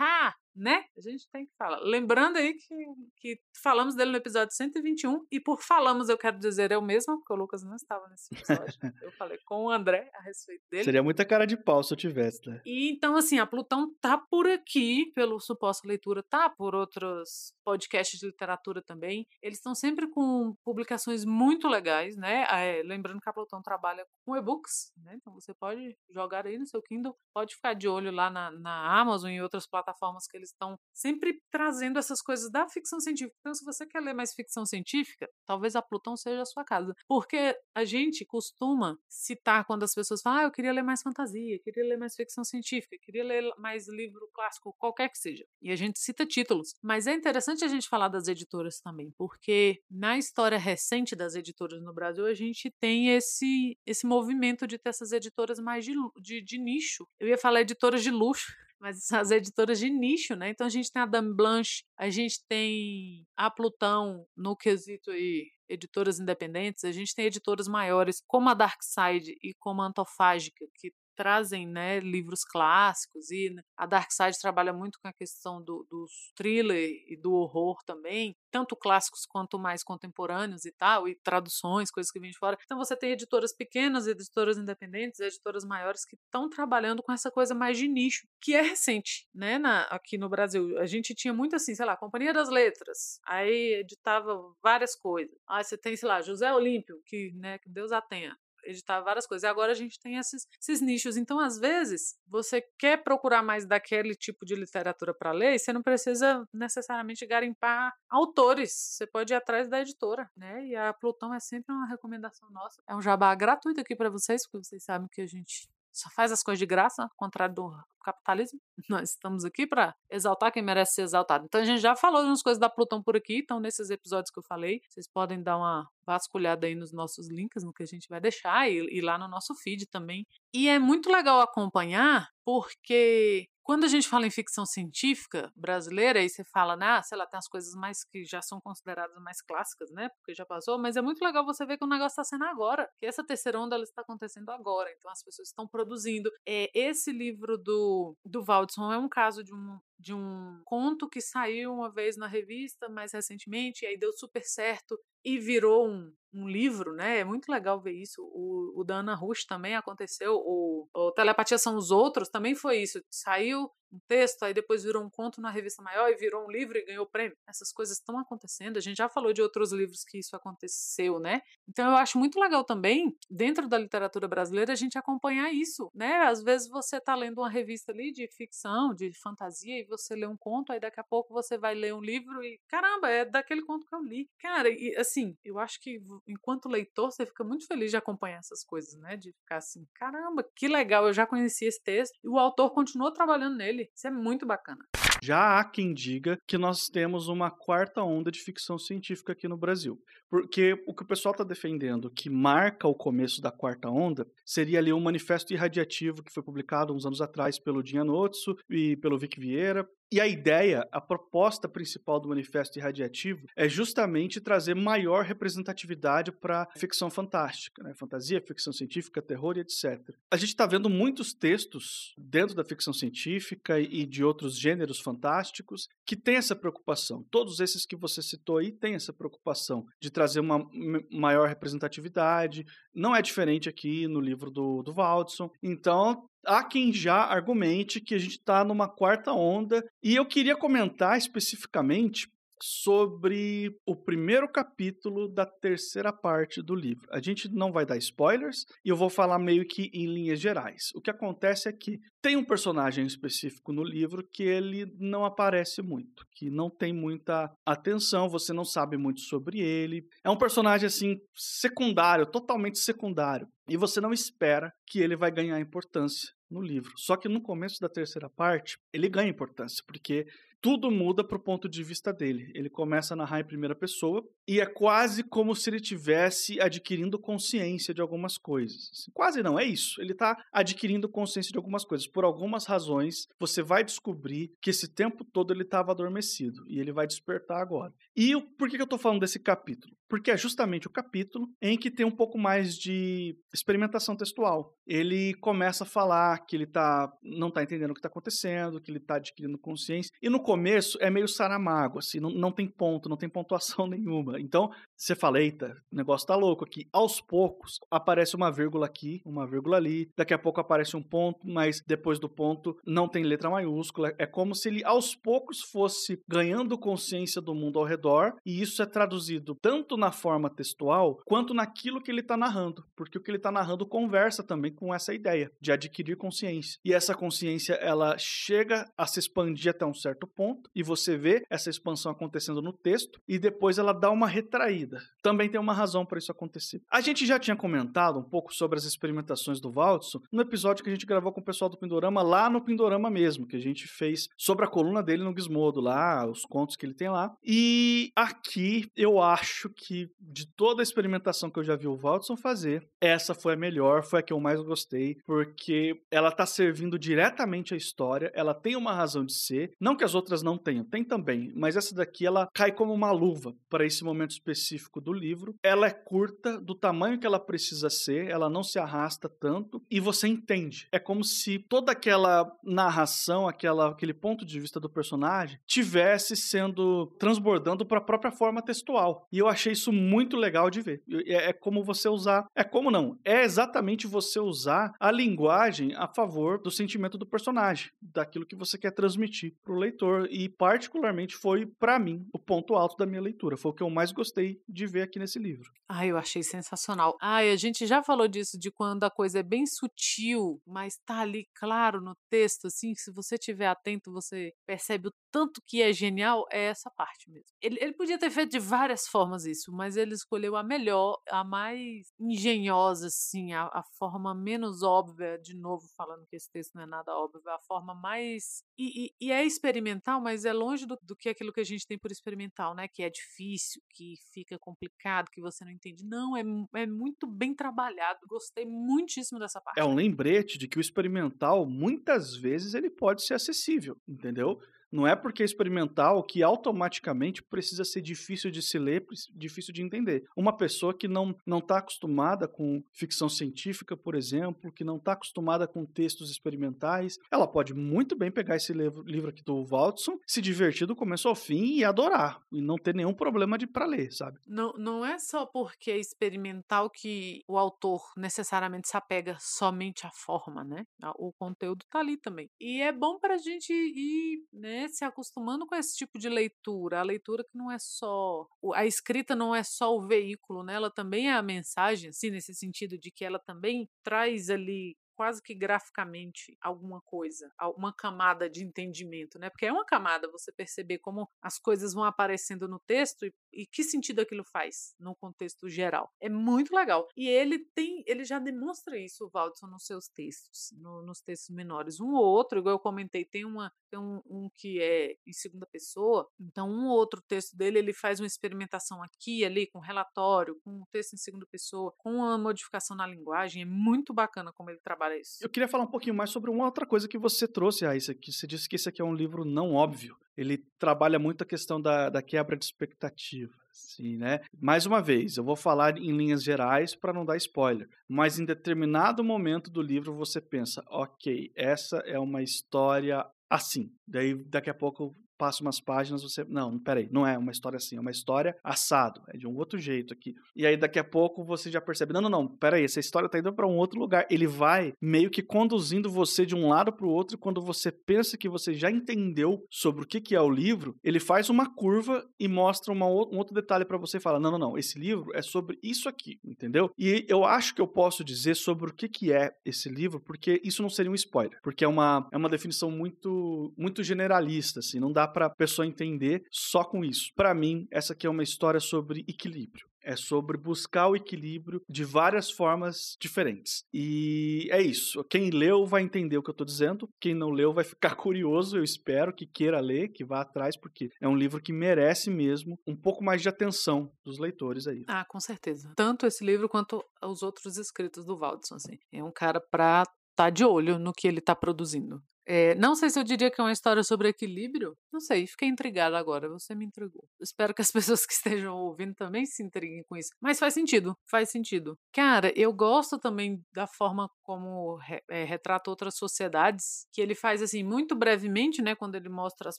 ha! 0.00 0.34
Né? 0.54 0.84
A 0.96 1.00
gente 1.00 1.28
tem 1.30 1.46
que 1.46 1.52
falar. 1.56 1.78
Lembrando 1.80 2.36
aí 2.36 2.54
que, 2.54 2.74
que 3.18 3.40
falamos 3.62 3.94
dele 3.94 4.12
no 4.12 4.16
episódio 4.16 4.54
121, 4.54 5.24
e 5.30 5.40
por 5.40 5.60
falamos 5.62 6.08
eu 6.08 6.18
quero 6.18 6.38
dizer 6.38 6.70
eu 6.70 6.80
mesma, 6.80 7.16
porque 7.16 7.32
o 7.32 7.36
Lucas 7.36 7.62
não 7.62 7.74
estava 7.74 8.06
nesse 8.08 8.34
episódio. 8.34 8.78
eu 9.02 9.12
falei 9.12 9.38
com 9.46 9.64
o 9.64 9.70
André 9.70 10.10
a 10.14 10.22
respeito 10.22 10.62
dele. 10.70 10.84
Seria 10.84 11.02
muita 11.02 11.24
cara 11.24 11.46
de 11.46 11.56
pau 11.56 11.82
se 11.82 11.92
eu 11.92 11.96
tivesse, 11.96 12.48
né? 12.48 12.60
E 12.64 12.90
então, 12.90 13.16
assim, 13.16 13.38
a 13.38 13.46
Plutão 13.46 13.92
tá 14.00 14.16
por 14.18 14.46
aqui, 14.46 15.10
pelo 15.14 15.40
suposta 15.40 15.86
leitura, 15.88 16.22
tá 16.22 16.48
por 16.48 16.74
outros 16.74 17.52
podcasts 17.64 18.20
de 18.20 18.26
literatura 18.26 18.82
também. 18.82 19.26
Eles 19.42 19.58
estão 19.58 19.74
sempre 19.74 20.08
com 20.08 20.54
publicações 20.64 21.24
muito 21.24 21.68
legais, 21.68 22.16
né? 22.16 22.44
É, 22.50 22.82
lembrando 22.82 23.20
que 23.20 23.28
a 23.28 23.32
Plutão 23.32 23.62
trabalha 23.62 24.06
com 24.24 24.36
e-books, 24.36 24.92
né? 24.98 25.14
Então 25.16 25.32
você 25.32 25.52
pode 25.54 25.96
jogar 26.10 26.46
aí 26.46 26.58
no 26.58 26.66
seu 26.66 26.82
Kindle, 26.82 27.16
pode 27.32 27.54
ficar 27.54 27.74
de 27.74 27.88
olho 27.88 28.10
lá 28.10 28.30
na, 28.30 28.50
na 28.50 29.00
Amazon 29.00 29.30
e 29.30 29.42
outras 29.42 29.66
plataformas 29.66 30.26
que 30.26 30.36
eles 30.36 30.43
estão 30.50 30.78
sempre 30.92 31.40
trazendo 31.50 31.98
essas 31.98 32.20
coisas 32.22 32.50
da 32.50 32.68
ficção 32.68 33.00
científica. 33.00 33.36
Então, 33.40 33.54
se 33.54 33.64
você 33.64 33.86
quer 33.86 34.00
ler 34.00 34.14
mais 34.14 34.34
ficção 34.34 34.64
científica, 34.64 35.28
talvez 35.46 35.76
a 35.76 35.82
Plutão 35.82 36.16
seja 36.16 36.42
a 36.42 36.46
sua 36.46 36.64
casa. 36.64 36.94
Porque 37.08 37.56
a 37.74 37.84
gente 37.84 38.24
costuma 38.24 38.96
citar 39.08 39.64
quando 39.64 39.82
as 39.82 39.94
pessoas 39.94 40.22
falam, 40.22 40.40
ah, 40.40 40.42
eu 40.44 40.50
queria 40.50 40.72
ler 40.72 40.82
mais 40.82 41.02
fantasia, 41.02 41.58
queria 41.62 41.84
ler 41.84 41.96
mais 41.96 42.14
ficção 42.14 42.44
científica, 42.44 42.96
queria 43.02 43.24
ler 43.24 43.52
mais 43.58 43.88
livro 43.88 44.28
clássico, 44.32 44.74
qualquer 44.78 45.08
que 45.08 45.18
seja. 45.18 45.44
E 45.60 45.70
a 45.70 45.76
gente 45.76 45.98
cita 45.98 46.26
títulos. 46.26 46.74
Mas 46.82 47.06
é 47.06 47.14
interessante 47.14 47.64
a 47.64 47.68
gente 47.68 47.88
falar 47.88 48.08
das 48.08 48.28
editoras 48.28 48.80
também, 48.80 49.12
porque 49.16 49.82
na 49.90 50.18
história 50.18 50.58
recente 50.58 51.16
das 51.16 51.34
editoras 51.34 51.82
no 51.82 51.92
Brasil, 51.92 52.26
a 52.26 52.34
gente 52.34 52.70
tem 52.80 53.14
esse, 53.14 53.78
esse 53.86 54.06
movimento 54.06 54.66
de 54.66 54.78
ter 54.78 54.90
essas 54.90 55.12
editoras 55.12 55.58
mais 55.58 55.84
de, 55.84 55.94
de, 56.20 56.42
de 56.42 56.58
nicho. 56.58 57.06
Eu 57.18 57.28
ia 57.28 57.38
falar 57.38 57.60
editoras 57.60 58.02
de 58.02 58.10
luxo, 58.10 58.52
mas 58.80 59.10
as 59.12 59.30
editoras 59.30 59.78
de 59.78 59.90
nicho, 59.90 60.34
né? 60.34 60.50
Então 60.50 60.66
a 60.66 60.70
gente 60.70 60.90
tem 60.92 61.02
a 61.02 61.06
Dame 61.06 61.34
Blanche, 61.34 61.84
a 61.96 62.10
gente 62.10 62.44
tem 62.48 63.26
a 63.36 63.50
Plutão 63.50 64.26
no 64.36 64.56
quesito 64.56 65.10
aí 65.10 65.50
editoras 65.68 66.20
independentes, 66.20 66.84
a 66.84 66.92
gente 66.92 67.14
tem 67.14 67.26
editoras 67.26 67.66
maiores 67.66 68.22
como 68.26 68.48
a 68.50 68.54
Dark 68.54 68.82
Side 68.82 69.36
e 69.42 69.54
como 69.58 69.82
a 69.82 69.86
Antofágica, 69.86 70.64
que 70.76 70.92
trazem 71.14 71.66
né, 71.66 72.00
livros 72.00 72.44
clássicos 72.44 73.30
e 73.30 73.50
né, 73.50 73.62
a 73.76 73.86
Dark 73.86 74.10
Side 74.10 74.38
trabalha 74.40 74.72
muito 74.72 74.98
com 75.00 75.08
a 75.08 75.12
questão 75.12 75.62
do, 75.62 75.86
dos 75.90 76.32
thriller 76.34 76.90
e 77.08 77.16
do 77.16 77.32
horror 77.32 77.82
também, 77.84 78.36
tanto 78.50 78.76
clássicos 78.76 79.26
quanto 79.26 79.58
mais 79.58 79.82
contemporâneos 79.82 80.64
e 80.64 80.72
tal, 80.72 81.08
e 81.08 81.14
traduções, 81.16 81.90
coisas 81.90 82.10
que 82.10 82.20
vêm 82.20 82.30
de 82.30 82.38
fora. 82.38 82.56
Então 82.64 82.78
você 82.78 82.96
tem 82.96 83.12
editoras 83.12 83.52
pequenas, 83.52 84.06
editoras 84.06 84.58
independentes, 84.58 85.20
editoras 85.20 85.64
maiores 85.64 86.04
que 86.04 86.16
estão 86.16 86.48
trabalhando 86.48 87.02
com 87.02 87.12
essa 87.12 87.30
coisa 87.30 87.54
mais 87.54 87.78
de 87.78 87.88
nicho, 87.88 88.26
que 88.40 88.54
é 88.54 88.62
recente, 88.62 89.26
né, 89.34 89.58
na, 89.58 89.82
aqui 89.84 90.18
no 90.18 90.28
Brasil. 90.28 90.78
A 90.78 90.86
gente 90.86 91.14
tinha 91.14 91.32
muito 91.32 91.56
assim, 91.56 91.74
sei 91.74 91.86
lá, 91.86 91.96
Companhia 91.96 92.32
das 92.32 92.48
Letras, 92.48 93.20
aí 93.26 93.80
editava 93.80 94.40
várias 94.62 94.94
coisas. 94.94 95.36
Aí 95.48 95.64
você 95.64 95.76
tem, 95.76 95.96
sei 95.96 96.08
lá, 96.08 96.20
José 96.22 96.52
Olímpio, 96.52 97.00
que, 97.06 97.32
né, 97.34 97.58
que 97.58 97.68
Deus 97.68 97.92
a 97.92 98.00
tenha 98.00 98.36
editar 98.66 99.00
várias 99.00 99.26
coisas. 99.26 99.44
E 99.44 99.46
agora 99.46 99.72
a 99.72 99.74
gente 99.74 99.98
tem 100.00 100.16
esses, 100.16 100.46
esses 100.60 100.80
nichos. 100.80 101.16
Então, 101.16 101.38
às 101.38 101.58
vezes, 101.58 102.16
você 102.26 102.62
quer 102.78 103.02
procurar 103.02 103.42
mais 103.42 103.66
daquele 103.66 104.14
tipo 104.14 104.44
de 104.44 104.54
literatura 104.54 105.14
para 105.14 105.32
ler 105.32 105.54
e 105.54 105.58
você 105.58 105.72
não 105.72 105.82
precisa 105.82 106.46
necessariamente 106.52 107.26
garimpar 107.26 107.92
autores. 108.08 108.72
Você 108.72 109.06
pode 109.06 109.32
ir 109.32 109.36
atrás 109.36 109.68
da 109.68 109.80
editora, 109.80 110.30
né? 110.36 110.66
E 110.66 110.76
a 110.76 110.92
Plutão 110.92 111.34
é 111.34 111.40
sempre 111.40 111.74
uma 111.74 111.86
recomendação 111.86 112.48
nossa. 112.50 112.82
É 112.88 112.94
um 112.94 113.02
jabá 113.02 113.34
gratuito 113.34 113.80
aqui 113.80 113.94
para 113.96 114.10
vocês, 114.10 114.46
porque 114.46 114.64
vocês 114.64 114.84
sabem 114.84 115.08
que 115.10 115.20
a 115.20 115.26
gente 115.26 115.68
só 115.94 116.10
faz 116.10 116.32
as 116.32 116.42
coisas 116.42 116.58
de 116.58 116.66
graça, 116.66 117.04
ao 117.04 117.10
contrário 117.16 117.54
do 117.54 117.72
capitalismo. 118.04 118.60
Nós 118.90 119.10
estamos 119.10 119.44
aqui 119.44 119.66
para 119.66 119.94
exaltar 120.10 120.52
quem 120.52 120.62
merece 120.62 120.94
ser 120.94 121.02
exaltado. 121.02 121.44
Então 121.46 121.60
a 121.60 121.64
gente 121.64 121.80
já 121.80 121.94
falou 121.96 122.22
de 122.22 122.28
umas 122.28 122.42
coisas 122.42 122.60
da 122.60 122.68
Plutão 122.68 123.02
por 123.02 123.16
aqui, 123.16 123.38
então 123.38 123.60
nesses 123.60 123.90
episódios 123.90 124.30
que 124.30 124.38
eu 124.38 124.42
falei, 124.42 124.80
vocês 124.88 125.08
podem 125.08 125.42
dar 125.42 125.56
uma 125.56 125.88
vasculhada 126.04 126.66
aí 126.66 126.74
nos 126.74 126.92
nossos 126.92 127.30
links, 127.30 127.62
no 127.62 127.72
que 127.72 127.82
a 127.82 127.86
gente 127.86 128.08
vai 128.08 128.20
deixar, 128.20 128.68
e, 128.68 128.86
e 128.90 129.00
lá 129.00 129.16
no 129.16 129.28
nosso 129.28 129.54
feed 129.54 129.86
também. 129.86 130.26
E 130.52 130.68
é 130.68 130.78
muito 130.78 131.10
legal 131.10 131.40
acompanhar, 131.40 132.28
porque 132.44 133.48
quando 133.64 133.84
a 133.84 133.88
gente 133.88 134.06
fala 134.06 134.26
em 134.26 134.30
ficção 134.30 134.66
científica 134.66 135.50
brasileira, 135.56 136.20
aí 136.20 136.28
você 136.28 136.44
fala, 136.44 136.76
né, 136.76 136.86
ah, 136.86 137.02
sei 137.02 137.16
lá, 137.16 137.26
tem 137.26 137.38
as 137.38 137.48
coisas 137.48 137.74
mais 137.74 138.04
que 138.04 138.22
já 138.24 138.42
são 138.42 138.60
consideradas 138.60 139.16
mais 139.22 139.40
clássicas, 139.40 139.90
né, 139.90 140.10
porque 140.10 140.34
já 140.34 140.44
passou, 140.44 140.78
mas 140.78 140.96
é 140.96 141.02
muito 141.02 141.24
legal 141.24 141.44
você 141.46 141.64
ver 141.64 141.78
que 141.78 141.84
o 141.84 141.88
negócio 141.88 142.12
está 142.12 142.24
sendo 142.24 142.44
agora, 142.44 142.88
que 142.98 143.06
essa 143.06 143.24
terceira 143.24 143.58
onda 143.58 143.74
ela 143.74 143.84
está 143.84 144.02
acontecendo 144.02 144.50
agora, 144.50 144.92
então 144.92 145.10
as 145.10 145.22
pessoas 145.22 145.48
estão 145.48 145.66
produzindo. 145.66 146.30
É, 146.46 146.70
esse 146.74 147.10
livro 147.10 147.56
do, 147.56 148.14
do 148.22 148.44
Waldson 148.44 148.92
é 148.92 148.98
um 148.98 149.08
caso 149.08 149.42
de 149.42 149.54
um, 149.54 149.78
de 149.98 150.12
um 150.12 150.60
conto 150.66 151.08
que 151.08 151.22
saiu 151.22 151.72
uma 151.72 151.90
vez 151.90 152.18
na 152.18 152.26
revista 152.26 152.86
mais 152.90 153.12
recentemente, 153.14 153.84
e 153.84 153.88
aí 153.88 153.98
deu 153.98 154.12
super 154.12 154.44
certo 154.44 154.98
e 155.24 155.38
virou 155.38 155.88
um, 155.88 156.12
um 156.34 156.48
livro, 156.48 156.92
né? 156.94 157.20
É 157.20 157.24
muito 157.24 157.50
legal 157.50 157.80
ver 157.80 157.92
isso. 157.92 158.22
O, 158.22 158.80
o 158.80 158.84
da 158.84 158.96
Ana 158.96 159.14
Rush 159.14 159.44
também 159.44 159.76
aconteceu. 159.76 160.34
O, 160.34 160.88
o 160.92 161.12
Telepatia 161.12 161.58
São 161.58 161.76
os 161.76 161.90
Outros 161.90 162.28
também 162.28 162.54
foi 162.54 162.78
isso. 162.78 163.00
Saiu 163.08 163.70
um 163.94 164.00
texto, 164.08 164.42
aí 164.42 164.52
depois 164.52 164.82
virou 164.84 165.02
um 165.02 165.10
conto 165.10 165.40
na 165.40 165.50
revista 165.50 165.82
maior 165.82 166.10
e 166.10 166.16
virou 166.16 166.44
um 166.44 166.50
livro 166.50 166.76
e 166.76 166.84
ganhou 166.84 167.06
prêmio. 167.06 167.36
Essas 167.48 167.72
coisas 167.72 167.96
estão 167.96 168.18
acontecendo. 168.18 168.76
A 168.76 168.80
gente 168.80 168.96
já 168.98 169.08
falou 169.08 169.32
de 169.32 169.40
outros 169.42 169.72
livros 169.72 170.04
que 170.04 170.18
isso 170.18 170.34
aconteceu, 170.34 171.18
né? 171.18 171.42
Então 171.68 171.90
eu 171.90 171.96
acho 171.96 172.18
muito 172.18 172.38
legal 172.40 172.64
também, 172.64 173.16
dentro 173.30 173.68
da 173.68 173.78
literatura 173.78 174.26
brasileira, 174.26 174.72
a 174.72 174.76
gente 174.76 174.98
acompanhar 174.98 175.52
isso, 175.52 175.90
né? 175.94 176.22
Às 176.22 176.42
vezes 176.42 176.68
você 176.68 176.96
está 176.96 177.14
lendo 177.14 177.38
uma 177.38 177.48
revista 177.48 177.92
ali 177.92 178.12
de 178.12 178.26
ficção, 178.28 178.94
de 178.94 179.12
fantasia, 179.14 179.80
e 179.80 179.84
você 179.84 180.14
lê 180.14 180.26
um 180.26 180.36
conto, 180.36 180.72
aí 180.72 180.80
daqui 180.80 181.00
a 181.00 181.04
pouco 181.04 181.32
você 181.32 181.56
vai 181.56 181.74
ler 181.74 181.94
um 181.94 182.00
livro 182.00 182.42
e, 182.42 182.60
caramba, 182.68 183.08
é 183.08 183.24
daquele 183.24 183.62
conto 183.62 183.86
que 183.86 183.94
eu 183.94 184.02
li. 184.02 184.28
Cara, 184.38 184.68
e 184.68 184.94
assim, 184.96 185.36
eu 185.44 185.58
acho 185.58 185.80
que 185.80 186.00
enquanto 186.26 186.68
leitor, 186.68 187.10
você 187.12 187.24
fica 187.26 187.44
muito 187.44 187.66
feliz 187.66 187.90
de 187.90 187.96
acompanhar 187.96 188.38
essas 188.38 188.64
coisas, 188.64 188.98
né? 189.00 189.16
De 189.16 189.32
ficar 189.32 189.56
assim, 189.58 189.86
caramba, 189.94 190.44
que 190.54 190.68
legal, 190.68 191.06
eu 191.06 191.12
já 191.12 191.26
conheci 191.26 191.66
esse 191.66 191.82
texto, 191.82 192.18
e 192.22 192.28
o 192.28 192.38
autor 192.38 192.70
continuou 192.70 193.12
trabalhando 193.12 193.56
nele. 193.56 193.83
Isso 193.94 194.06
é 194.06 194.10
muito 194.10 194.46
bacana. 194.46 194.84
Já 195.22 195.58
há 195.58 195.64
quem 195.64 195.94
diga 195.94 196.36
que 196.46 196.58
nós 196.58 196.88
temos 196.88 197.28
uma 197.28 197.50
quarta 197.50 198.02
onda 198.02 198.30
de 198.30 198.40
ficção 198.40 198.78
científica 198.78 199.32
aqui 199.32 199.48
no 199.48 199.56
Brasil. 199.56 199.98
Porque 200.28 200.74
o 200.86 200.94
que 200.94 201.02
o 201.02 201.06
pessoal 201.06 201.32
está 201.32 201.44
defendendo, 201.44 202.10
que 202.10 202.28
marca 202.28 202.86
o 202.86 202.94
começo 202.94 203.40
da 203.40 203.50
quarta 203.50 203.88
onda, 203.88 204.26
seria 204.44 204.78
ali 204.78 204.92
um 204.92 205.00
manifesto 205.00 205.54
irradiativo 205.54 206.22
que 206.22 206.32
foi 206.32 206.42
publicado 206.42 206.94
uns 206.94 207.06
anos 207.06 207.20
atrás 207.20 207.58
pelo 207.58 207.82
Dinha 207.82 208.04
Notso 208.04 208.54
e 208.68 208.96
pelo 208.96 209.18
Vic 209.18 209.40
Vieira, 209.40 209.86
e 210.12 210.20
a 210.20 210.26
ideia, 210.26 210.86
a 210.92 211.00
proposta 211.00 211.68
principal 211.68 212.20
do 212.20 212.28
Manifesto 212.28 212.78
Irradiativo 212.78 213.46
é 213.56 213.68
justamente 213.68 214.40
trazer 214.40 214.74
maior 214.74 215.24
representatividade 215.24 216.30
para 216.30 216.68
ficção 216.76 217.10
fantástica, 217.10 217.82
né? 217.82 217.92
fantasia, 217.94 218.40
ficção 218.40 218.72
científica, 218.72 219.22
terror 219.22 219.56
e 219.56 219.60
etc. 219.60 220.14
A 220.30 220.36
gente 220.36 220.50
está 220.50 220.66
vendo 220.66 220.88
muitos 220.88 221.32
textos 221.32 222.14
dentro 222.16 222.54
da 222.54 222.64
ficção 222.64 222.92
científica 222.92 223.80
e 223.80 224.06
de 224.06 224.22
outros 224.22 224.58
gêneros 224.58 225.00
fantásticos 225.00 225.88
que 226.06 226.16
têm 226.16 226.36
essa 226.36 226.54
preocupação. 226.54 227.24
Todos 227.30 227.60
esses 227.60 227.84
que 227.84 227.96
você 227.96 228.22
citou 228.22 228.58
aí 228.58 228.70
têm 228.70 228.94
essa 228.94 229.12
preocupação 229.12 229.84
de 230.00 230.10
trazer 230.10 230.40
uma 230.40 230.64
maior 231.10 231.48
representatividade. 231.48 232.64
Não 232.94 233.14
é 233.14 233.22
diferente 233.22 233.68
aqui 233.68 234.06
no 234.06 234.20
livro 234.20 234.50
do, 234.50 234.82
do 234.82 234.92
Waldson. 234.92 235.50
Então, 235.62 236.24
há 236.46 236.62
quem 236.64 236.92
já 236.92 237.16
argumente 237.16 238.00
que 238.00 238.14
a 238.14 238.18
gente 238.18 238.38
está 238.38 238.64
numa 238.64 238.88
quarta 238.88 239.32
onda, 239.32 239.84
e 240.02 240.14
eu 240.14 240.26
queria 240.26 240.56
comentar 240.56 241.16
especificamente 241.18 242.28
sobre 242.66 243.76
o 243.84 243.94
primeiro 243.94 244.48
capítulo 244.48 245.28
da 245.28 245.44
terceira 245.44 246.10
parte 246.10 246.62
do 246.62 246.74
livro. 246.74 247.06
A 247.10 247.20
gente 247.20 247.46
não 247.52 247.70
vai 247.70 247.84
dar 247.84 247.98
spoilers 247.98 248.64
e 248.82 248.88
eu 248.88 248.96
vou 248.96 249.10
falar 249.10 249.38
meio 249.38 249.66
que 249.66 249.90
em 249.92 250.06
linhas 250.06 250.40
gerais. 250.40 250.90
O 250.94 251.00
que 251.00 251.10
acontece 251.10 251.68
é 251.68 251.72
que 251.72 252.00
tem 252.22 252.36
um 252.36 252.44
personagem 252.44 253.04
específico 253.04 253.70
no 253.70 253.84
livro 253.84 254.26
que 254.32 254.44
ele 254.44 254.86
não 254.98 255.26
aparece 255.26 255.82
muito, 255.82 256.24
que 256.32 256.48
não 256.48 256.70
tem 256.70 256.90
muita 256.90 257.52
atenção, 257.66 258.30
você 258.30 258.50
não 258.54 258.64
sabe 258.64 258.96
muito 258.96 259.20
sobre 259.20 259.60
ele. 259.60 260.06
É 260.24 260.30
um 260.30 260.38
personagem 260.38 260.86
assim 260.86 261.18
secundário, 261.34 262.24
totalmente 262.24 262.78
secundário, 262.78 263.46
e 263.68 263.76
você 263.76 264.00
não 264.00 264.10
espera 264.10 264.72
que 264.86 265.00
ele 265.00 265.16
vai 265.16 265.30
ganhar 265.30 265.60
importância 265.60 266.30
no 266.50 266.62
livro. 266.62 266.92
Só 266.96 267.16
que 267.16 267.28
no 267.28 267.42
começo 267.42 267.78
da 267.80 267.88
terceira 267.88 268.30
parte, 268.30 268.78
ele 268.92 269.08
ganha 269.08 269.28
importância, 269.28 269.82
porque 269.86 270.24
tudo 270.64 270.90
muda 270.90 271.22
pro 271.22 271.38
ponto 271.38 271.68
de 271.68 271.82
vista 271.82 272.10
dele. 272.10 272.50
Ele 272.54 272.70
começa 272.70 273.12
a 273.12 273.16
narrar 273.18 273.40
em 273.40 273.44
primeira 273.44 273.74
pessoa 273.74 274.26
e 274.48 274.62
é 274.62 274.64
quase 274.64 275.22
como 275.22 275.54
se 275.54 275.68
ele 275.68 275.78
tivesse 275.78 276.58
adquirindo 276.58 277.18
consciência 277.18 277.92
de 277.92 278.00
algumas 278.00 278.38
coisas. 278.38 278.88
Assim, 278.90 279.10
quase 279.12 279.42
não, 279.42 279.58
é 279.58 279.64
isso. 279.66 280.00
Ele 280.00 280.12
está 280.12 280.42
adquirindo 280.50 281.06
consciência 281.06 281.52
de 281.52 281.58
algumas 281.58 281.84
coisas. 281.84 282.06
Por 282.06 282.24
algumas 282.24 282.64
razões, 282.64 283.28
você 283.38 283.62
vai 283.62 283.84
descobrir 283.84 284.54
que 284.62 284.70
esse 284.70 284.88
tempo 284.88 285.22
todo 285.22 285.52
ele 285.52 285.64
estava 285.64 285.92
adormecido 285.92 286.64
e 286.66 286.80
ele 286.80 286.92
vai 286.92 287.06
despertar 287.06 287.60
agora. 287.60 287.92
E 288.16 288.34
por 288.56 288.70
que 288.70 288.78
eu 288.78 288.84
estou 288.84 288.98
falando 288.98 289.20
desse 289.20 289.38
capítulo? 289.38 289.94
porque 290.14 290.30
é 290.30 290.36
justamente 290.36 290.86
o 290.86 290.90
capítulo 290.90 291.48
em 291.60 291.76
que 291.76 291.90
tem 291.90 292.06
um 292.06 292.10
pouco 292.10 292.38
mais 292.38 292.76
de 292.76 293.36
experimentação 293.52 294.16
textual. 294.16 294.72
Ele 294.86 295.34
começa 295.34 295.82
a 295.82 295.86
falar 295.86 296.38
que 296.46 296.54
ele 296.54 296.66
tá, 296.66 297.12
não 297.20 297.48
está 297.48 297.64
entendendo 297.64 297.90
o 297.90 297.94
que 297.94 297.98
está 297.98 298.08
acontecendo, 298.08 298.80
que 298.80 298.92
ele 298.92 298.98
está 298.98 299.16
adquirindo 299.16 299.58
consciência. 299.58 300.12
E 300.22 300.28
no 300.28 300.40
começo 300.54 300.96
é 301.00 301.10
meio 301.10 301.26
saramago, 301.26 301.98
assim, 301.98 302.20
não, 302.20 302.30
não 302.30 302.52
tem 302.52 302.68
ponto, 302.68 303.08
não 303.08 303.16
tem 303.16 303.28
pontuação 303.28 303.86
nenhuma. 303.90 304.40
Então, 304.40 304.70
você 304.96 305.16
fala, 305.16 305.40
eita, 305.40 305.76
o 305.92 305.96
negócio 305.96 306.28
tá 306.28 306.36
louco 306.36 306.64
aqui. 306.64 306.86
Aos 306.92 307.20
poucos, 307.20 307.80
aparece 307.90 308.36
uma 308.36 308.52
vírgula 308.52 308.86
aqui, 308.86 309.20
uma 309.24 309.48
vírgula 309.48 309.76
ali, 309.76 310.08
daqui 310.16 310.32
a 310.32 310.38
pouco 310.38 310.60
aparece 310.60 310.96
um 310.96 311.02
ponto, 311.02 311.40
mas 311.44 311.82
depois 311.84 312.20
do 312.20 312.28
ponto 312.28 312.78
não 312.86 313.08
tem 313.08 313.24
letra 313.24 313.50
maiúscula. 313.50 314.14
É 314.16 314.26
como 314.26 314.54
se 314.54 314.68
ele, 314.68 314.84
aos 314.84 315.16
poucos, 315.16 315.60
fosse 315.60 316.22
ganhando 316.28 316.78
consciência 316.78 317.42
do 317.42 317.52
mundo 317.52 317.80
ao 317.80 317.84
redor, 317.84 318.36
e 318.46 318.62
isso 318.62 318.80
é 318.80 318.86
traduzido 318.86 319.56
tanto 319.60 319.96
na 319.96 320.12
forma 320.12 320.48
textual 320.48 321.18
quanto 321.26 321.52
naquilo 321.52 322.00
que 322.00 322.12
ele 322.12 322.20
está 322.20 322.36
narrando, 322.36 322.84
porque 322.94 323.18
o 323.18 323.20
que 323.20 323.28
ele 323.28 323.38
está 323.38 323.50
narrando 323.50 323.84
conversa 323.84 324.44
também 324.44 324.72
com 324.72 324.94
essa 324.94 325.12
ideia 325.12 325.50
de 325.60 325.72
adquirir 325.72 326.16
consciência. 326.16 326.78
E 326.84 326.92
essa 326.92 327.12
consciência 327.12 327.74
ela 327.74 328.16
chega 328.18 328.88
a 328.96 329.04
se 329.04 329.18
expandir 329.18 329.70
até 329.70 329.84
um 329.84 329.94
certo 329.94 330.28
ponto 330.34 330.70
e 330.74 330.82
você 330.82 331.16
vê 331.16 331.44
essa 331.50 331.70
expansão 331.70 332.12
acontecendo 332.12 332.60
no 332.60 332.72
texto 332.72 333.20
e 333.28 333.38
depois 333.38 333.78
ela 333.78 333.92
dá 333.92 334.10
uma 334.10 334.26
retraída. 334.26 335.00
Também 335.22 335.48
tem 335.48 335.60
uma 335.60 335.72
razão 335.72 336.04
para 336.04 336.18
isso 336.18 336.32
acontecer. 336.32 336.82
A 336.90 337.00
gente 337.00 337.26
já 337.26 337.38
tinha 337.38 337.56
comentado 337.56 338.18
um 338.18 338.22
pouco 338.22 338.52
sobre 338.54 338.78
as 338.78 338.84
experimentações 338.84 339.60
do 339.60 339.70
Waldson 339.70 340.20
no 340.32 340.42
episódio 340.42 340.82
que 340.82 340.90
a 340.90 340.92
gente 340.92 341.06
gravou 341.06 341.32
com 341.32 341.40
o 341.40 341.44
pessoal 341.44 341.68
do 341.68 341.78
Pindorama 341.78 342.22
lá 342.22 342.50
no 342.50 342.64
Pindorama 342.64 343.10
mesmo, 343.10 343.46
que 343.46 343.56
a 343.56 343.60
gente 343.60 343.86
fez 343.86 344.28
sobre 344.36 344.64
a 344.64 344.68
coluna 344.68 345.02
dele 345.02 345.24
no 345.24 345.34
Gizmodo 345.34 345.80
lá, 345.80 346.26
os 346.28 346.42
contos 346.42 346.76
que 346.76 346.86
ele 346.86 346.94
tem 346.94 347.08
lá. 347.08 347.34
E 347.44 348.10
aqui 348.16 348.88
eu 348.96 349.20
acho 349.20 349.70
que 349.70 350.08
de 350.20 350.46
toda 350.54 350.82
a 350.82 350.84
experimentação 350.84 351.50
que 351.50 351.58
eu 351.58 351.64
já 351.64 351.76
vi 351.76 351.86
o 351.86 351.96
Waldson 351.96 352.36
fazer, 352.36 352.86
essa 353.00 353.34
foi 353.34 353.54
a 353.54 353.56
melhor, 353.56 354.02
foi 354.02 354.20
a 354.20 354.22
que 354.22 354.32
eu 354.32 354.40
mais 354.40 354.60
gostei, 354.60 355.16
porque 355.26 356.00
ela 356.10 356.32
tá 356.32 356.46
servindo 356.46 356.98
diretamente 356.98 357.74
a 357.74 357.76
história, 357.76 358.30
ela 358.34 358.54
tem 358.54 358.76
uma 358.76 358.92
razão 358.92 359.24
de 359.24 359.34
ser, 359.34 359.72
não 359.80 359.96
que 359.96 360.04
as 360.04 360.14
outras 360.14 360.23
não 360.42 360.58
tenham, 360.58 360.84
tem 360.84 361.04
também, 361.04 361.52
mas 361.54 361.76
essa 361.76 361.94
daqui 361.94 362.26
ela 362.26 362.48
cai 362.52 362.72
como 362.72 362.92
uma 362.92 363.12
luva 363.12 363.54
para 363.68 363.84
esse 363.84 364.04
momento 364.04 364.32
específico 364.32 365.00
do 365.00 365.12
livro. 365.12 365.54
Ela 365.62 365.86
é 365.86 365.90
curta, 365.90 366.60
do 366.60 366.74
tamanho 366.74 367.18
que 367.18 367.26
ela 367.26 367.38
precisa 367.38 367.90
ser, 367.90 368.28
ela 368.28 368.48
não 368.48 368.62
se 368.62 368.78
arrasta 368.78 369.28
tanto 369.28 369.82
e 369.90 370.00
você 370.00 370.28
entende. 370.28 370.88
É 370.92 370.98
como 370.98 371.24
se 371.24 371.58
toda 371.58 371.92
aquela 371.92 372.50
narração, 372.62 373.48
aquela, 373.48 373.90
aquele 373.90 374.14
ponto 374.14 374.44
de 374.44 374.60
vista 374.60 374.80
do 374.80 374.88
personagem 374.88 375.58
tivesse 375.66 376.36
sendo 376.36 377.06
transbordando 377.18 377.84
para 377.84 377.98
a 377.98 378.04
própria 378.04 378.30
forma 378.30 378.62
textual. 378.62 379.26
E 379.32 379.38
eu 379.38 379.48
achei 379.48 379.72
isso 379.72 379.92
muito 379.92 380.36
legal 380.36 380.70
de 380.70 380.80
ver. 380.80 381.02
É, 381.26 381.50
é, 381.50 381.52
como 381.52 381.82
você 381.82 382.08
usar. 382.08 382.46
É 382.54 382.64
como 382.64 382.90
não? 382.90 383.18
É 383.24 383.42
exatamente 383.42 384.06
você 384.06 384.38
usar 384.38 384.92
a 384.98 385.10
linguagem 385.10 385.94
a 385.94 386.08
favor 386.08 386.60
do 386.60 386.70
sentimento 386.70 387.18
do 387.18 387.26
personagem, 387.26 387.90
daquilo 388.00 388.46
que 388.46 388.56
você 388.56 388.78
quer 388.78 388.90
transmitir 388.90 389.54
para 389.62 389.72
o 389.72 389.78
leitor. 389.78 390.13
E, 390.30 390.48
particularmente, 390.48 391.36
foi, 391.36 391.66
para 391.66 391.98
mim, 391.98 392.26
o 392.32 392.38
ponto 392.38 392.74
alto 392.74 392.96
da 392.96 393.06
minha 393.06 393.20
leitura. 393.20 393.56
Foi 393.56 393.70
o 393.70 393.74
que 393.74 393.82
eu 393.82 393.90
mais 393.90 394.12
gostei 394.12 394.60
de 394.68 394.86
ver 394.86 395.02
aqui 395.02 395.18
nesse 395.18 395.38
livro. 395.38 395.70
Ah, 395.88 396.06
eu 396.06 396.16
achei 396.16 396.42
sensacional. 396.42 397.16
Ah, 397.20 397.38
a 397.38 397.56
gente 397.56 397.86
já 397.86 398.02
falou 398.02 398.26
disso, 398.26 398.58
de 398.58 398.70
quando 398.70 399.04
a 399.04 399.10
coisa 399.10 399.40
é 399.40 399.42
bem 399.42 399.66
sutil, 399.66 400.60
mas 400.66 400.98
tá 401.04 401.20
ali 401.20 401.46
claro 401.54 402.00
no 402.00 402.16
texto, 402.30 402.66
assim, 402.66 402.94
se 402.94 403.12
você 403.12 403.34
estiver 403.34 403.66
atento, 403.66 404.12
você 404.12 404.52
percebe 404.66 405.08
o 405.08 405.12
tanto 405.34 405.60
que 405.66 405.82
é 405.82 405.92
genial, 405.92 406.46
é 406.48 406.66
essa 406.66 406.88
parte 406.88 407.28
mesmo. 407.28 407.48
Ele, 407.60 407.76
ele 407.80 407.92
podia 407.92 408.16
ter 408.16 408.30
feito 408.30 408.52
de 408.52 408.60
várias 408.60 409.08
formas 409.08 409.44
isso, 409.44 409.72
mas 409.72 409.96
ele 409.96 410.14
escolheu 410.14 410.54
a 410.54 410.62
melhor, 410.62 411.20
a 411.28 411.42
mais 411.42 412.12
engenhosa, 412.20 413.08
assim, 413.08 413.52
a, 413.52 413.64
a 413.64 413.82
forma 413.98 414.32
menos 414.32 414.84
óbvia, 414.84 415.36
de 415.42 415.56
novo 415.56 415.88
falando 415.96 416.24
que 416.28 416.36
esse 416.36 416.48
texto 416.52 416.76
não 416.76 416.84
é 416.84 416.86
nada 416.86 417.12
óbvio, 417.16 417.42
a 417.48 417.58
forma 417.66 417.96
mais. 417.96 418.62
E, 418.78 419.06
e, 419.06 419.14
e 419.20 419.32
é 419.32 419.44
experimental, 419.44 420.20
mas 420.20 420.44
é 420.44 420.52
longe 420.52 420.86
do, 420.86 420.96
do 421.02 421.16
que 421.16 421.28
aquilo 421.28 421.52
que 421.52 421.60
a 421.60 421.64
gente 421.64 421.84
tem 421.84 421.98
por 421.98 422.12
experimental, 422.12 422.72
né? 422.72 422.86
Que 422.86 423.02
é 423.02 423.10
difícil, 423.10 423.82
que 423.90 424.14
fica 424.32 424.56
complicado, 424.56 425.30
que 425.32 425.40
você 425.40 425.64
não 425.64 425.72
entende. 425.72 426.04
Não, 426.04 426.36
é, 426.36 426.44
é 426.76 426.86
muito 426.86 427.26
bem 427.26 427.52
trabalhado. 427.52 428.20
Gostei 428.28 428.64
muitíssimo 428.64 429.40
dessa 429.40 429.60
parte. 429.60 429.80
É 429.80 429.84
um 429.84 429.96
lembrete 429.96 430.56
de 430.56 430.68
que 430.68 430.78
o 430.78 430.80
experimental, 430.80 431.66
muitas 431.66 432.36
vezes, 432.36 432.72
ele 432.72 432.88
pode 432.88 433.24
ser 433.26 433.34
acessível, 433.34 433.96
entendeu? 434.06 434.60
Não 434.94 435.08
é 435.08 435.16
porque 435.16 435.42
é 435.42 435.44
experimental 435.44 436.22
que 436.22 436.40
automaticamente 436.40 437.42
precisa 437.42 437.84
ser 437.84 438.00
difícil 438.00 438.48
de 438.48 438.62
se 438.62 438.78
ler, 438.78 439.04
difícil 439.34 439.74
de 439.74 439.82
entender. 439.82 440.24
Uma 440.36 440.56
pessoa 440.56 440.94
que 440.94 441.08
não 441.08 441.34
não 441.44 441.58
está 441.58 441.78
acostumada 441.78 442.46
com 442.46 442.80
ficção 442.92 443.28
científica, 443.28 443.96
por 443.96 444.14
exemplo, 444.14 444.70
que 444.70 444.84
não 444.84 444.96
está 444.96 445.12
acostumada 445.12 445.66
com 445.66 445.84
textos 445.84 446.30
experimentais, 446.30 447.18
ela 447.28 447.48
pode 447.48 447.74
muito 447.74 448.14
bem 448.14 448.30
pegar 448.30 448.54
esse 448.54 448.72
livro, 448.72 449.02
livro 449.02 449.30
aqui 449.30 449.42
do 449.42 449.64
Waldson, 449.64 450.16
se 450.24 450.40
divertir 450.40 450.86
do 450.86 450.94
começo 450.94 451.26
ao 451.28 451.34
fim 451.34 451.74
e 451.74 451.84
adorar, 451.84 452.40
e 452.52 452.60
não 452.60 452.76
ter 452.76 452.94
nenhum 452.94 453.12
problema 453.12 453.58
de 453.58 453.66
para 453.66 453.86
ler, 453.86 454.12
sabe? 454.12 454.38
Não, 454.46 454.72
não 454.74 455.04
é 455.04 455.18
só 455.18 455.44
porque 455.44 455.90
é 455.90 455.98
experimental 455.98 456.88
que 456.88 457.42
o 457.48 457.58
autor 457.58 458.00
necessariamente 458.16 458.88
se 458.88 458.96
apega 458.96 459.36
somente 459.40 460.06
à 460.06 460.10
forma, 460.12 460.62
né? 460.62 460.84
O 461.16 461.32
conteúdo 461.32 461.84
tá 461.90 461.98
ali 461.98 462.16
também. 462.16 462.48
E 462.60 462.80
é 462.80 462.92
bom 462.92 463.18
para 463.18 463.34
a 463.34 463.38
gente 463.38 463.72
ir, 463.72 464.44
né? 464.52 464.83
Se 464.88 465.04
acostumando 465.04 465.66
com 465.66 465.74
esse 465.74 465.96
tipo 465.96 466.18
de 466.18 466.28
leitura, 466.28 467.00
a 467.00 467.02
leitura 467.02 467.44
que 467.44 467.56
não 467.56 467.70
é 467.70 467.78
só 467.78 468.46
a 468.74 468.86
escrita 468.86 469.34
não 469.34 469.54
é 469.54 469.62
só 469.62 469.96
o 469.96 470.06
veículo, 470.06 470.62
né? 470.62 470.74
Ela 470.74 470.90
também 470.90 471.28
é 471.28 471.34
a 471.34 471.42
mensagem, 471.42 472.10
assim, 472.10 472.30
nesse 472.30 472.54
sentido 472.54 472.98
de 472.98 473.10
que 473.10 473.24
ela 473.24 473.38
também 473.38 473.88
traz 474.02 474.50
ali 474.50 474.96
quase 475.14 475.42
que 475.42 475.54
graficamente 475.54 476.56
alguma 476.60 477.00
coisa, 477.02 477.50
uma 477.76 477.92
camada 477.92 478.48
de 478.48 478.64
entendimento, 478.64 479.38
né? 479.38 479.50
Porque 479.50 479.66
é 479.66 479.72
uma 479.72 479.84
camada 479.84 480.30
você 480.30 480.52
perceber 480.52 480.98
como 480.98 481.28
as 481.40 481.58
coisas 481.58 481.94
vão 481.94 482.04
aparecendo 482.04 482.68
no 482.68 482.78
texto 482.80 483.24
e, 483.26 483.34
e 483.52 483.66
que 483.66 483.82
sentido 483.82 484.20
aquilo 484.20 484.44
faz 484.44 484.94
no 484.98 485.14
contexto 485.14 485.68
geral. 485.68 486.10
É 486.20 486.28
muito 486.28 486.74
legal. 486.74 487.08
E 487.16 487.28
ele 487.28 487.58
tem, 487.74 488.02
ele 488.06 488.24
já 488.24 488.38
demonstra 488.38 488.98
isso, 488.98 489.26
o 489.26 489.30
Valdson, 489.30 489.66
nos 489.66 489.84
seus 489.84 490.08
textos, 490.08 490.70
no, 490.72 491.02
nos 491.02 491.20
textos 491.20 491.54
menores. 491.54 492.00
Um 492.00 492.14
ou 492.14 492.24
outro, 492.24 492.58
igual 492.58 492.74
eu 492.74 492.80
comentei, 492.80 493.24
tem 493.24 493.44
uma 493.44 493.72
tem 493.94 494.00
um, 494.00 494.20
um, 494.26 494.48
que 494.56 494.80
é 494.82 495.16
em 495.24 495.32
segunda 495.32 495.66
pessoa, 495.66 496.28
então 496.40 496.68
um 496.68 496.88
ou 496.88 496.96
outro 496.96 497.22
texto 497.22 497.56
dele 497.56 497.78
ele 497.78 497.92
faz 497.92 498.18
uma 498.18 498.26
experimentação 498.26 499.00
aqui 499.02 499.44
ali 499.44 499.68
com 499.68 499.78
relatório, 499.78 500.58
com 500.64 500.70
um 500.70 500.84
texto 500.90 501.12
em 501.12 501.16
segunda 501.16 501.46
pessoa, 501.46 501.94
com 501.98 502.16
uma 502.16 502.36
modificação 502.36 502.96
na 502.96 503.06
linguagem, 503.06 503.62
é 503.62 503.64
muito 503.64 504.12
bacana 504.12 504.52
como 504.52 504.70
ele 504.70 504.80
trabalha 504.80 505.03
para 505.04 505.18
isso. 505.18 505.38
Eu 505.42 505.48
queria 505.48 505.68
falar 505.68 505.84
um 505.84 505.90
pouquinho 505.90 506.14
mais 506.14 506.30
sobre 506.30 506.50
uma 506.50 506.64
outra 506.64 506.86
coisa 506.86 507.06
que 507.06 507.18
você 507.18 507.46
trouxe, 507.46 507.84
Raíssa, 507.84 508.14
que 508.14 508.32
você 508.32 508.46
disse 508.46 508.68
que 508.68 508.76
esse 508.76 508.88
aqui 508.88 509.02
é 509.02 509.04
um 509.04 509.14
livro 509.14 509.44
não 509.44 509.72
óbvio. 509.72 510.16
Ele 510.36 510.58
trabalha 510.78 511.18
muito 511.18 511.42
a 511.42 511.46
questão 511.46 511.80
da, 511.80 512.08
da 512.08 512.22
quebra 512.22 512.56
de 512.56 512.64
expectativa. 512.64 513.52
Sim, 513.70 514.16
né? 514.16 514.40
Mais 514.60 514.86
uma 514.86 515.00
vez, 515.00 515.36
eu 515.36 515.44
vou 515.44 515.56
falar 515.56 515.98
em 515.98 516.16
linhas 516.16 516.42
gerais 516.42 516.94
para 516.94 517.12
não 517.12 517.24
dar 517.24 517.36
spoiler, 517.36 517.88
mas 518.08 518.38
em 518.38 518.44
determinado 518.44 519.22
momento 519.22 519.70
do 519.70 519.82
livro 519.82 520.14
você 520.14 520.40
pensa, 520.40 520.82
ok, 520.88 521.52
essa 521.54 521.98
é 521.98 522.18
uma 522.18 522.42
história 522.42 523.24
assim. 523.48 523.90
Daí 524.06 524.34
daqui 524.34 524.70
a 524.70 524.74
pouco 524.74 525.14
passa 525.36 525.62
umas 525.62 525.80
páginas, 525.80 526.22
você. 526.22 526.44
Não, 526.44 526.78
peraí, 526.78 527.08
não 527.10 527.26
é 527.26 527.36
uma 527.36 527.52
história 527.52 527.76
assim, 527.76 527.96
é 527.96 528.00
uma 528.00 528.10
história 528.10 528.56
assado, 528.62 529.22
é 529.28 529.36
de 529.36 529.46
um 529.46 529.56
outro 529.56 529.78
jeito 529.78 530.12
aqui. 530.12 530.34
E 530.54 530.66
aí 530.66 530.76
daqui 530.76 530.98
a 530.98 531.04
pouco 531.04 531.44
você 531.44 531.70
já 531.70 531.80
percebe: 531.80 532.12
não, 532.12 532.20
não, 532.20 532.30
não, 532.30 532.48
peraí, 532.48 532.84
essa 532.84 533.00
história 533.00 533.28
tá 533.28 533.38
indo 533.38 533.52
para 533.52 533.66
um 533.66 533.76
outro 533.76 533.98
lugar. 533.98 534.26
Ele 534.30 534.46
vai 534.46 534.92
meio 535.00 535.30
que 535.30 535.42
conduzindo 535.42 536.10
você 536.10 536.46
de 536.46 536.54
um 536.54 536.68
lado 536.68 536.92
para 536.92 537.06
o 537.06 537.10
outro, 537.10 537.36
e 537.36 537.38
quando 537.38 537.60
você 537.60 537.90
pensa 537.90 538.36
que 538.36 538.48
você 538.48 538.74
já 538.74 538.90
entendeu 538.90 539.64
sobre 539.70 540.02
o 540.02 540.06
que, 540.06 540.20
que 540.20 540.34
é 540.34 540.40
o 540.40 540.50
livro, 540.50 540.96
ele 541.02 541.20
faz 541.20 541.50
uma 541.50 541.72
curva 541.72 542.24
e 542.38 542.48
mostra 542.48 542.92
uma, 542.92 543.06
um 543.06 543.38
outro 543.38 543.54
detalhe 543.54 543.84
para 543.84 543.98
você 543.98 544.18
e 544.18 544.20
fala: 544.20 544.40
não, 544.40 544.52
não, 544.52 544.58
não, 544.58 544.78
esse 544.78 544.98
livro 544.98 545.30
é 545.34 545.42
sobre 545.42 545.78
isso 545.82 546.08
aqui, 546.08 546.38
entendeu? 546.44 546.90
E 546.98 547.24
eu 547.28 547.44
acho 547.44 547.74
que 547.74 547.80
eu 547.80 547.88
posso 547.88 548.24
dizer 548.24 548.54
sobre 548.54 548.90
o 548.90 548.94
que, 548.94 549.08
que 549.08 549.32
é 549.32 549.52
esse 549.64 549.88
livro, 549.88 550.20
porque 550.20 550.60
isso 550.64 550.82
não 550.82 550.90
seria 550.90 551.10
um 551.10 551.14
spoiler, 551.14 551.58
porque 551.62 551.84
é 551.84 551.88
uma, 551.88 552.28
é 552.32 552.36
uma 552.36 552.48
definição 552.48 552.90
muito, 552.90 553.72
muito 553.76 554.02
generalista, 554.02 554.80
assim, 554.80 555.00
não 555.00 555.12
dá 555.12 555.23
para 555.28 555.46
a 555.46 555.50
pessoa 555.50 555.86
entender 555.86 556.42
só 556.50 556.84
com 556.84 557.04
isso. 557.04 557.30
Para 557.34 557.54
mim, 557.54 557.86
essa 557.90 558.12
aqui 558.12 558.26
é 558.26 558.30
uma 558.30 558.42
história 558.42 558.80
sobre 558.80 559.24
equilíbrio. 559.28 559.86
É 560.04 560.16
sobre 560.16 560.58
buscar 560.58 561.08
o 561.08 561.16
equilíbrio 561.16 561.80
de 561.88 562.04
várias 562.04 562.50
formas 562.50 563.16
diferentes. 563.18 563.84
E 563.92 564.68
é 564.70 564.82
isso. 564.82 565.24
Quem 565.24 565.48
leu 565.48 565.86
vai 565.86 566.02
entender 566.02 566.36
o 566.36 566.42
que 566.42 566.50
eu 566.50 566.52
estou 566.52 566.66
dizendo. 566.66 567.08
Quem 567.18 567.34
não 567.34 567.48
leu 567.48 567.72
vai 567.72 567.84
ficar 567.84 568.14
curioso. 568.14 568.76
Eu 568.76 568.84
espero 568.84 569.34
que 569.34 569.46
queira 569.46 569.80
ler, 569.80 570.08
que 570.08 570.24
vá 570.24 570.42
atrás, 570.42 570.76
porque 570.76 571.08
é 571.20 571.26
um 571.26 571.36
livro 571.36 571.60
que 571.60 571.72
merece 571.72 572.30
mesmo 572.30 572.78
um 572.86 572.94
pouco 572.94 573.24
mais 573.24 573.40
de 573.40 573.48
atenção 573.48 574.12
dos 574.22 574.38
leitores 574.38 574.86
aí. 574.86 575.04
Ah, 575.08 575.24
com 575.24 575.40
certeza. 575.40 575.90
Tanto 575.96 576.26
esse 576.26 576.44
livro 576.44 576.68
quanto 576.68 577.02
os 577.22 577.42
outros 577.42 577.78
escritos 577.78 578.26
do 578.26 578.36
Waldson. 578.36 578.74
Assim. 578.74 578.98
É 579.10 579.24
um 579.24 579.32
cara 579.32 579.58
para 579.58 580.02
estar 580.02 580.14
tá 580.36 580.50
de 580.50 580.64
olho 580.64 580.98
no 580.98 581.12
que 581.12 581.26
ele 581.26 581.38
está 581.38 581.54
produzindo. 581.54 582.20
É, 582.46 582.74
não 582.74 582.94
sei 582.94 583.10
se 583.10 583.18
eu 583.18 583.24
diria 583.24 583.50
que 583.50 583.60
é 583.60 583.64
uma 583.64 583.72
história 583.72 584.02
sobre 584.02 584.28
equilíbrio. 584.28 584.96
Não 585.12 585.20
sei, 585.20 585.46
fiquei 585.46 585.68
intrigada 585.68 586.18
agora. 586.18 586.48
Você 586.48 586.74
me 586.74 586.84
intrigou. 586.84 587.26
Espero 587.40 587.74
que 587.74 587.82
as 587.82 587.90
pessoas 588.14 588.26
que 588.26 588.32
estejam 588.32 588.76
ouvindo 588.76 589.14
também 589.14 589.46
se 589.46 589.62
intriguem 589.62 590.04
com 590.08 590.16
isso. 590.16 590.30
Mas 590.40 590.58
faz 590.58 590.74
sentido, 590.74 591.16
faz 591.30 591.50
sentido. 591.50 591.98
Cara, 592.12 592.52
eu 592.56 592.72
gosto 592.72 593.18
também 593.18 593.62
da 593.72 593.86
forma 593.86 594.28
como 594.42 594.98
é, 595.30 595.44
retrata 595.44 595.90
outras 595.90 596.16
sociedades, 596.16 597.06
que 597.12 597.20
ele 597.20 597.34
faz 597.34 597.62
assim 597.62 597.82
muito 597.82 598.14
brevemente, 598.14 598.82
né, 598.82 598.94
quando 598.94 599.14
ele 599.14 599.28
mostra 599.28 599.68
as 599.68 599.78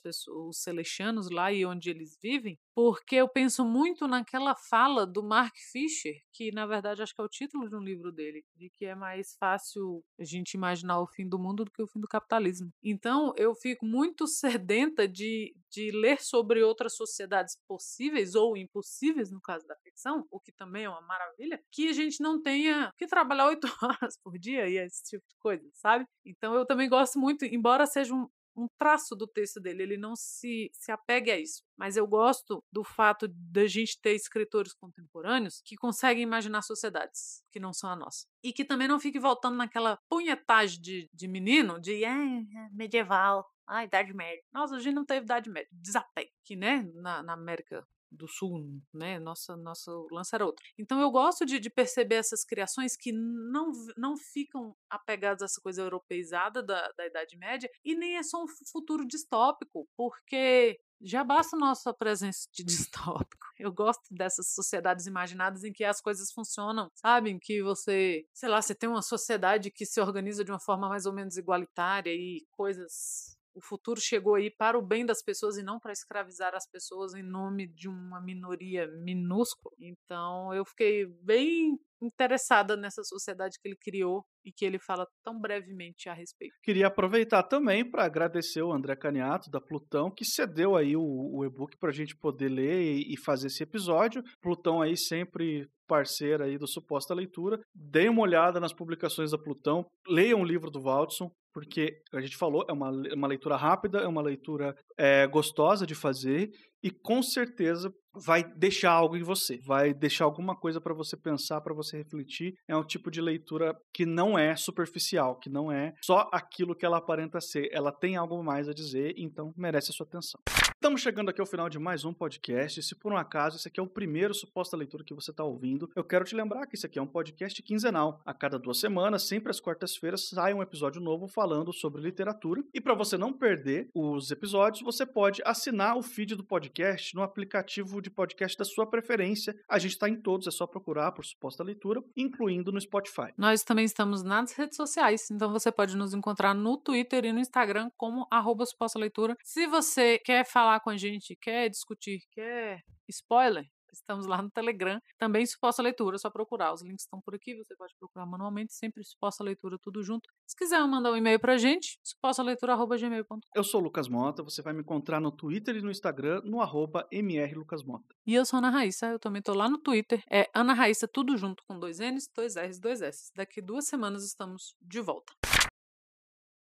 pessoas, 0.00 0.48
os 0.48 0.62
celestianos 0.62 1.30
lá 1.30 1.52
e 1.52 1.64
onde 1.64 1.90
eles 1.90 2.16
vivem, 2.22 2.58
porque 2.76 3.16
eu 3.16 3.26
penso 3.26 3.64
muito 3.64 4.06
naquela 4.06 4.54
fala 4.54 5.06
do 5.06 5.22
Mark 5.22 5.54
Fisher, 5.72 6.20
que 6.30 6.52
na 6.52 6.66
verdade 6.66 7.02
acho 7.02 7.14
que 7.14 7.20
é 7.22 7.24
o 7.24 7.28
título 7.28 7.70
de 7.70 7.74
um 7.74 7.80
livro 7.80 8.12
dele, 8.12 8.44
de 8.54 8.68
que 8.68 8.84
é 8.84 8.94
mais 8.94 9.34
fácil 9.40 10.04
a 10.20 10.24
gente 10.24 10.52
imaginar 10.52 11.00
o 11.00 11.06
fim 11.06 11.26
do 11.26 11.38
mundo 11.38 11.64
do 11.64 11.70
que 11.70 11.82
o 11.82 11.86
fim 11.86 11.98
do 11.98 12.06
capitalismo. 12.06 12.70
Então 12.82 13.32
eu 13.38 13.54
fico 13.54 13.86
muito 13.86 14.26
sedenta 14.28 15.08
de, 15.08 15.56
de 15.70 15.90
ler 15.90 16.20
sobre 16.20 16.62
outras 16.62 16.94
sociedades 16.94 17.56
possíveis 17.66 18.34
ou 18.34 18.54
impossíveis, 18.58 19.32
no 19.32 19.40
caso 19.40 19.66
da 19.66 19.74
ficção, 19.76 20.26
o 20.30 20.38
que 20.38 20.52
também 20.52 20.84
é 20.84 20.90
uma 20.90 21.00
maravilha, 21.00 21.58
que 21.72 21.88
a 21.88 21.94
gente 21.94 22.22
não 22.22 22.42
tenha 22.42 22.92
que 22.98 23.06
trabalhar 23.06 23.46
oito 23.46 23.66
horas 23.82 24.18
por 24.22 24.38
dia 24.38 24.68
e 24.68 24.76
esse 24.76 25.02
tipo 25.02 25.24
de 25.26 25.36
coisa, 25.38 25.66
sabe? 25.72 26.06
Então 26.26 26.54
eu 26.54 26.66
também 26.66 26.90
gosto 26.90 27.18
muito, 27.18 27.42
embora 27.46 27.86
seja 27.86 28.14
um, 28.14 28.28
um 28.56 28.66
traço 28.78 29.14
do 29.14 29.26
texto 29.26 29.60
dele, 29.60 29.82
ele 29.82 29.96
não 29.96 30.16
se, 30.16 30.70
se 30.72 30.90
apegue 30.90 31.30
a 31.30 31.38
isso. 31.38 31.62
Mas 31.76 31.96
eu 31.96 32.06
gosto 32.06 32.64
do 32.72 32.82
fato 32.82 33.28
da 33.28 33.66
gente 33.66 34.00
ter 34.00 34.14
escritores 34.14 34.72
contemporâneos 34.72 35.60
que 35.64 35.76
conseguem 35.76 36.22
imaginar 36.22 36.62
sociedades 36.62 37.42
que 37.52 37.60
não 37.60 37.72
são 37.72 37.90
a 37.90 37.96
nossa. 37.96 38.26
E 38.42 38.52
que 38.52 38.64
também 38.64 38.88
não 38.88 38.98
fique 38.98 39.18
voltando 39.18 39.56
naquela 39.56 39.98
punhetagem 40.08 40.80
de, 40.80 41.10
de 41.12 41.28
menino, 41.28 41.80
de 41.80 42.04
é, 42.04 42.08
é 42.08 42.68
medieval, 42.72 43.46
ah, 43.66 43.84
Idade 43.84 44.14
Média. 44.14 44.42
Nossa, 44.52 44.76
a 44.76 44.78
gente 44.78 44.94
não 44.94 45.04
teve 45.04 45.24
Idade 45.24 45.50
Média. 45.50 45.68
Desapego. 45.72 46.30
Que, 46.44 46.54
né, 46.56 46.88
na, 46.94 47.22
na 47.22 47.32
América 47.32 47.86
do 48.10 48.28
Sul, 48.28 48.80
né? 48.92 49.18
Nossa, 49.18 49.56
nosso 49.56 50.06
lance 50.10 50.34
era 50.34 50.44
outro. 50.44 50.64
Então 50.78 51.00
eu 51.00 51.10
gosto 51.10 51.44
de, 51.44 51.58
de, 51.58 51.70
perceber 51.70 52.16
essas 52.16 52.44
criações 52.44 52.96
que 52.96 53.12
não, 53.12 53.72
não 53.96 54.16
ficam 54.16 54.74
apegadas 54.88 55.42
a 55.42 55.44
essa 55.46 55.60
coisa 55.60 55.82
europeizada 55.82 56.62
da, 56.62 56.90
da 56.92 57.06
Idade 57.06 57.36
Média 57.36 57.70
e 57.84 57.94
nem 57.94 58.16
é 58.16 58.22
só 58.22 58.42
um 58.42 58.46
futuro 58.72 59.06
distópico, 59.06 59.88
porque 59.96 60.80
já 61.00 61.22
basta 61.22 61.56
nossa 61.56 61.92
presença 61.92 62.48
de 62.52 62.64
distópico. 62.64 63.46
Eu 63.58 63.72
gosto 63.72 64.02
dessas 64.10 64.48
sociedades 64.48 65.06
imaginadas 65.06 65.64
em 65.64 65.72
que 65.72 65.84
as 65.84 66.00
coisas 66.00 66.32
funcionam, 66.32 66.90
sabe? 66.94 67.30
Em 67.30 67.38
que 67.38 67.62
você, 67.62 68.26
sei 68.32 68.48
lá, 68.48 68.60
você 68.60 68.74
tem 68.74 68.88
uma 68.88 69.02
sociedade 69.02 69.70
que 69.70 69.86
se 69.86 70.00
organiza 70.00 70.44
de 70.44 70.50
uma 70.50 70.60
forma 70.60 70.88
mais 70.88 71.06
ou 71.06 71.12
menos 71.12 71.36
igualitária 71.36 72.10
e 72.10 72.46
coisas 72.50 73.35
o 73.56 73.60
futuro 73.62 73.98
chegou 73.98 74.34
aí 74.34 74.50
para 74.50 74.78
o 74.78 74.86
bem 74.86 75.06
das 75.06 75.22
pessoas 75.22 75.56
e 75.56 75.62
não 75.62 75.80
para 75.80 75.92
escravizar 75.92 76.54
as 76.54 76.68
pessoas 76.70 77.14
em 77.14 77.22
nome 77.22 77.66
de 77.66 77.88
uma 77.88 78.20
minoria 78.20 78.86
minúscula. 79.02 79.74
Então 79.80 80.52
eu 80.52 80.62
fiquei 80.66 81.06
bem 81.22 81.78
interessada 82.02 82.76
nessa 82.76 83.02
sociedade 83.02 83.58
que 83.58 83.66
ele 83.66 83.76
criou 83.76 84.22
e 84.44 84.52
que 84.52 84.66
ele 84.66 84.78
fala 84.78 85.06
tão 85.24 85.40
brevemente 85.40 86.10
a 86.10 86.12
respeito. 86.12 86.54
Queria 86.62 86.88
aproveitar 86.88 87.42
também 87.44 87.88
para 87.88 88.04
agradecer 88.04 88.62
o 88.62 88.72
André 88.72 88.94
Caniato, 88.94 89.50
da 89.50 89.60
Plutão, 89.60 90.10
que 90.10 90.24
cedeu 90.24 90.76
aí 90.76 90.94
o, 90.94 91.02
o 91.02 91.42
e-book 91.42 91.78
para 91.78 91.88
a 91.88 91.94
gente 91.94 92.14
poder 92.14 92.50
ler 92.50 92.82
e, 92.82 93.14
e, 93.14 93.16
fazer 93.16 93.46
esse 93.46 93.62
episódio. 93.62 94.22
Plutão 94.42 94.82
aí 94.82 94.96
sempre 94.98 95.66
parceira 95.88 96.44
aí 96.44 96.58
do 96.58 96.68
Suposta 96.68 97.14
Leitura. 97.14 97.58
Deem 97.74 98.10
uma 98.10 98.22
olhada 98.22 98.60
nas 98.60 98.74
publicações 98.74 99.30
da 99.30 99.38
Plutão, 99.38 99.86
leiam 100.06 100.42
o 100.42 100.44
livro 100.44 100.70
do 100.70 100.82
Waldson, 100.82 101.30
porque 101.56 102.02
a 102.12 102.20
gente 102.20 102.36
falou, 102.36 102.66
é 102.68 102.72
uma, 102.72 102.90
uma 102.90 103.26
leitura 103.26 103.56
rápida, 103.56 104.00
é 104.00 104.06
uma 104.06 104.20
leitura 104.20 104.76
é, 104.98 105.26
gostosa 105.26 105.86
de 105.86 105.94
fazer 105.94 106.50
e 106.82 106.90
com 106.90 107.22
certeza 107.22 107.92
vai 108.24 108.42
deixar 108.42 108.92
algo 108.92 109.16
em 109.16 109.22
você, 109.22 109.58
vai 109.58 109.92
deixar 109.92 110.24
alguma 110.24 110.56
coisa 110.56 110.80
para 110.80 110.94
você 110.94 111.16
pensar, 111.16 111.60
para 111.60 111.74
você 111.74 111.98
refletir. 111.98 112.54
É 112.66 112.76
um 112.76 112.84
tipo 112.84 113.10
de 113.10 113.20
leitura 113.20 113.76
que 113.92 114.06
não 114.06 114.38
é 114.38 114.56
superficial, 114.56 115.38
que 115.38 115.50
não 115.50 115.70
é 115.70 115.94
só 116.02 116.28
aquilo 116.32 116.74
que 116.74 116.86
ela 116.86 116.98
aparenta 116.98 117.40
ser. 117.40 117.68
Ela 117.72 117.92
tem 117.92 118.16
algo 118.16 118.42
mais 118.42 118.68
a 118.68 118.72
dizer, 118.72 119.14
então 119.16 119.52
merece 119.56 119.90
a 119.90 119.94
sua 119.94 120.06
atenção. 120.06 120.40
Estamos 120.76 121.00
chegando 121.00 121.30
aqui 121.30 121.40
ao 121.40 121.46
final 121.46 121.68
de 121.68 121.78
mais 121.78 122.04
um 122.04 122.12
podcast. 122.12 122.82
Se 122.82 122.94
por 122.94 123.12
um 123.12 123.16
acaso 123.16 123.56
esse 123.56 123.66
aqui 123.66 123.80
é 123.80 123.82
o 123.82 123.88
primeiro 123.88 124.34
suposta 124.34 124.76
leitura 124.76 125.02
que 125.04 125.14
você 125.14 125.30
está 125.30 125.42
ouvindo, 125.42 125.90
eu 125.96 126.04
quero 126.04 126.24
te 126.24 126.36
lembrar 126.36 126.66
que 126.66 126.76
esse 126.76 126.86
aqui 126.86 126.98
é 126.98 127.02
um 127.02 127.06
podcast 127.06 127.60
quinzenal. 127.62 128.20
A 128.24 128.32
cada 128.32 128.58
duas 128.58 128.78
semanas, 128.78 129.26
sempre 129.26 129.50
às 129.50 129.58
quartas-feiras, 129.58 130.28
sai 130.28 130.54
um 130.54 130.62
episódio 130.62 131.00
novo 131.00 131.26
falando 131.26 131.72
sobre 131.72 132.02
literatura. 132.02 132.62
E 132.72 132.80
para 132.80 132.94
você 132.94 133.16
não 133.16 133.32
perder 133.32 133.88
os 133.94 134.30
episódios, 134.30 134.82
você 134.86 135.04
pode 135.04 135.42
assinar 135.44 135.96
o 135.96 136.02
feed 136.02 136.36
do 136.36 136.44
podcast 136.44 137.12
no 137.12 137.22
aplicativo 137.22 138.00
de 138.00 138.08
podcast 138.08 138.56
da 138.56 138.64
sua 138.64 138.86
preferência. 138.86 139.52
A 139.68 139.80
gente 139.80 139.92
está 139.92 140.08
em 140.08 140.14
todos, 140.14 140.46
é 140.46 140.50
só 140.52 140.64
procurar 140.64 141.10
por 141.10 141.24
suposta 141.24 141.64
leitura, 141.64 142.00
incluindo 142.16 142.70
no 142.70 142.80
Spotify. 142.80 143.32
Nós 143.36 143.64
também 143.64 143.84
estamos 143.84 144.22
nas 144.22 144.52
redes 144.52 144.76
sociais, 144.76 145.28
então 145.28 145.50
você 145.50 145.72
pode 145.72 145.96
nos 145.96 146.14
encontrar 146.14 146.54
no 146.54 146.76
Twitter 146.76 147.24
e 147.24 147.32
no 147.32 147.40
Instagram 147.40 147.90
como 147.96 148.28
arroba 148.30 148.64
suposta 148.64 148.96
leitura. 148.96 149.36
Se 149.42 149.66
você 149.66 150.20
quer 150.20 150.46
falar 150.46 150.78
com 150.78 150.90
a 150.90 150.96
gente, 150.96 151.34
quer 151.34 151.68
discutir, 151.68 152.20
quer 152.30 152.84
spoiler, 153.08 153.68
Estamos 153.96 154.26
lá 154.26 154.40
no 154.40 154.50
Telegram, 154.50 155.00
também 155.18 155.44
suposta 155.46 155.82
leitura, 155.82 156.18
só 156.18 156.30
procurar. 156.30 156.72
Os 156.72 156.82
links 156.82 157.04
estão 157.04 157.20
por 157.20 157.34
aqui, 157.34 157.54
você 157.54 157.74
pode 157.76 157.94
procurar 157.98 158.26
manualmente, 158.26 158.74
sempre 158.74 159.02
suposta 159.02 159.42
leitura, 159.42 159.78
tudo 159.80 160.02
junto. 160.02 160.28
Se 160.46 160.56
quiser 160.56 160.80
mandar 160.86 161.12
um 161.12 161.16
e-mail 161.16 161.40
pra 161.40 161.56
gente, 161.56 161.98
supostaleitura.gmail.com. 162.02 163.40
Eu 163.54 163.64
sou 163.64 163.80
o 163.80 163.84
Lucas 163.84 164.08
Mota, 164.08 164.42
você 164.42 164.62
vai 164.62 164.72
me 164.72 164.80
encontrar 164.80 165.20
no 165.20 165.30
Twitter 165.30 165.76
e 165.76 165.82
no 165.82 165.90
Instagram, 165.90 166.40
no 166.44 166.60
arroba 166.60 167.06
mrlucasmota. 167.10 168.14
E 168.26 168.34
eu 168.34 168.44
sou 168.44 168.58
Ana 168.58 168.70
Raíssa, 168.70 169.06
eu 169.06 169.18
também 169.18 169.42
tô 169.42 169.54
lá 169.54 169.68
no 169.68 169.78
Twitter, 169.78 170.22
é 170.30 170.48
Ana 170.54 170.74
Raíssa, 170.74 171.08
tudo 171.08 171.36
junto, 171.36 171.62
com 171.66 171.78
dois 171.78 171.98
N's, 171.98 172.28
dois 172.34 172.56
R's, 172.56 172.78
dois 172.78 173.00
S. 173.02 173.30
Daqui 173.34 173.60
duas 173.60 173.86
semanas 173.86 174.24
estamos 174.24 174.74
de 174.80 175.00
volta. 175.00 175.32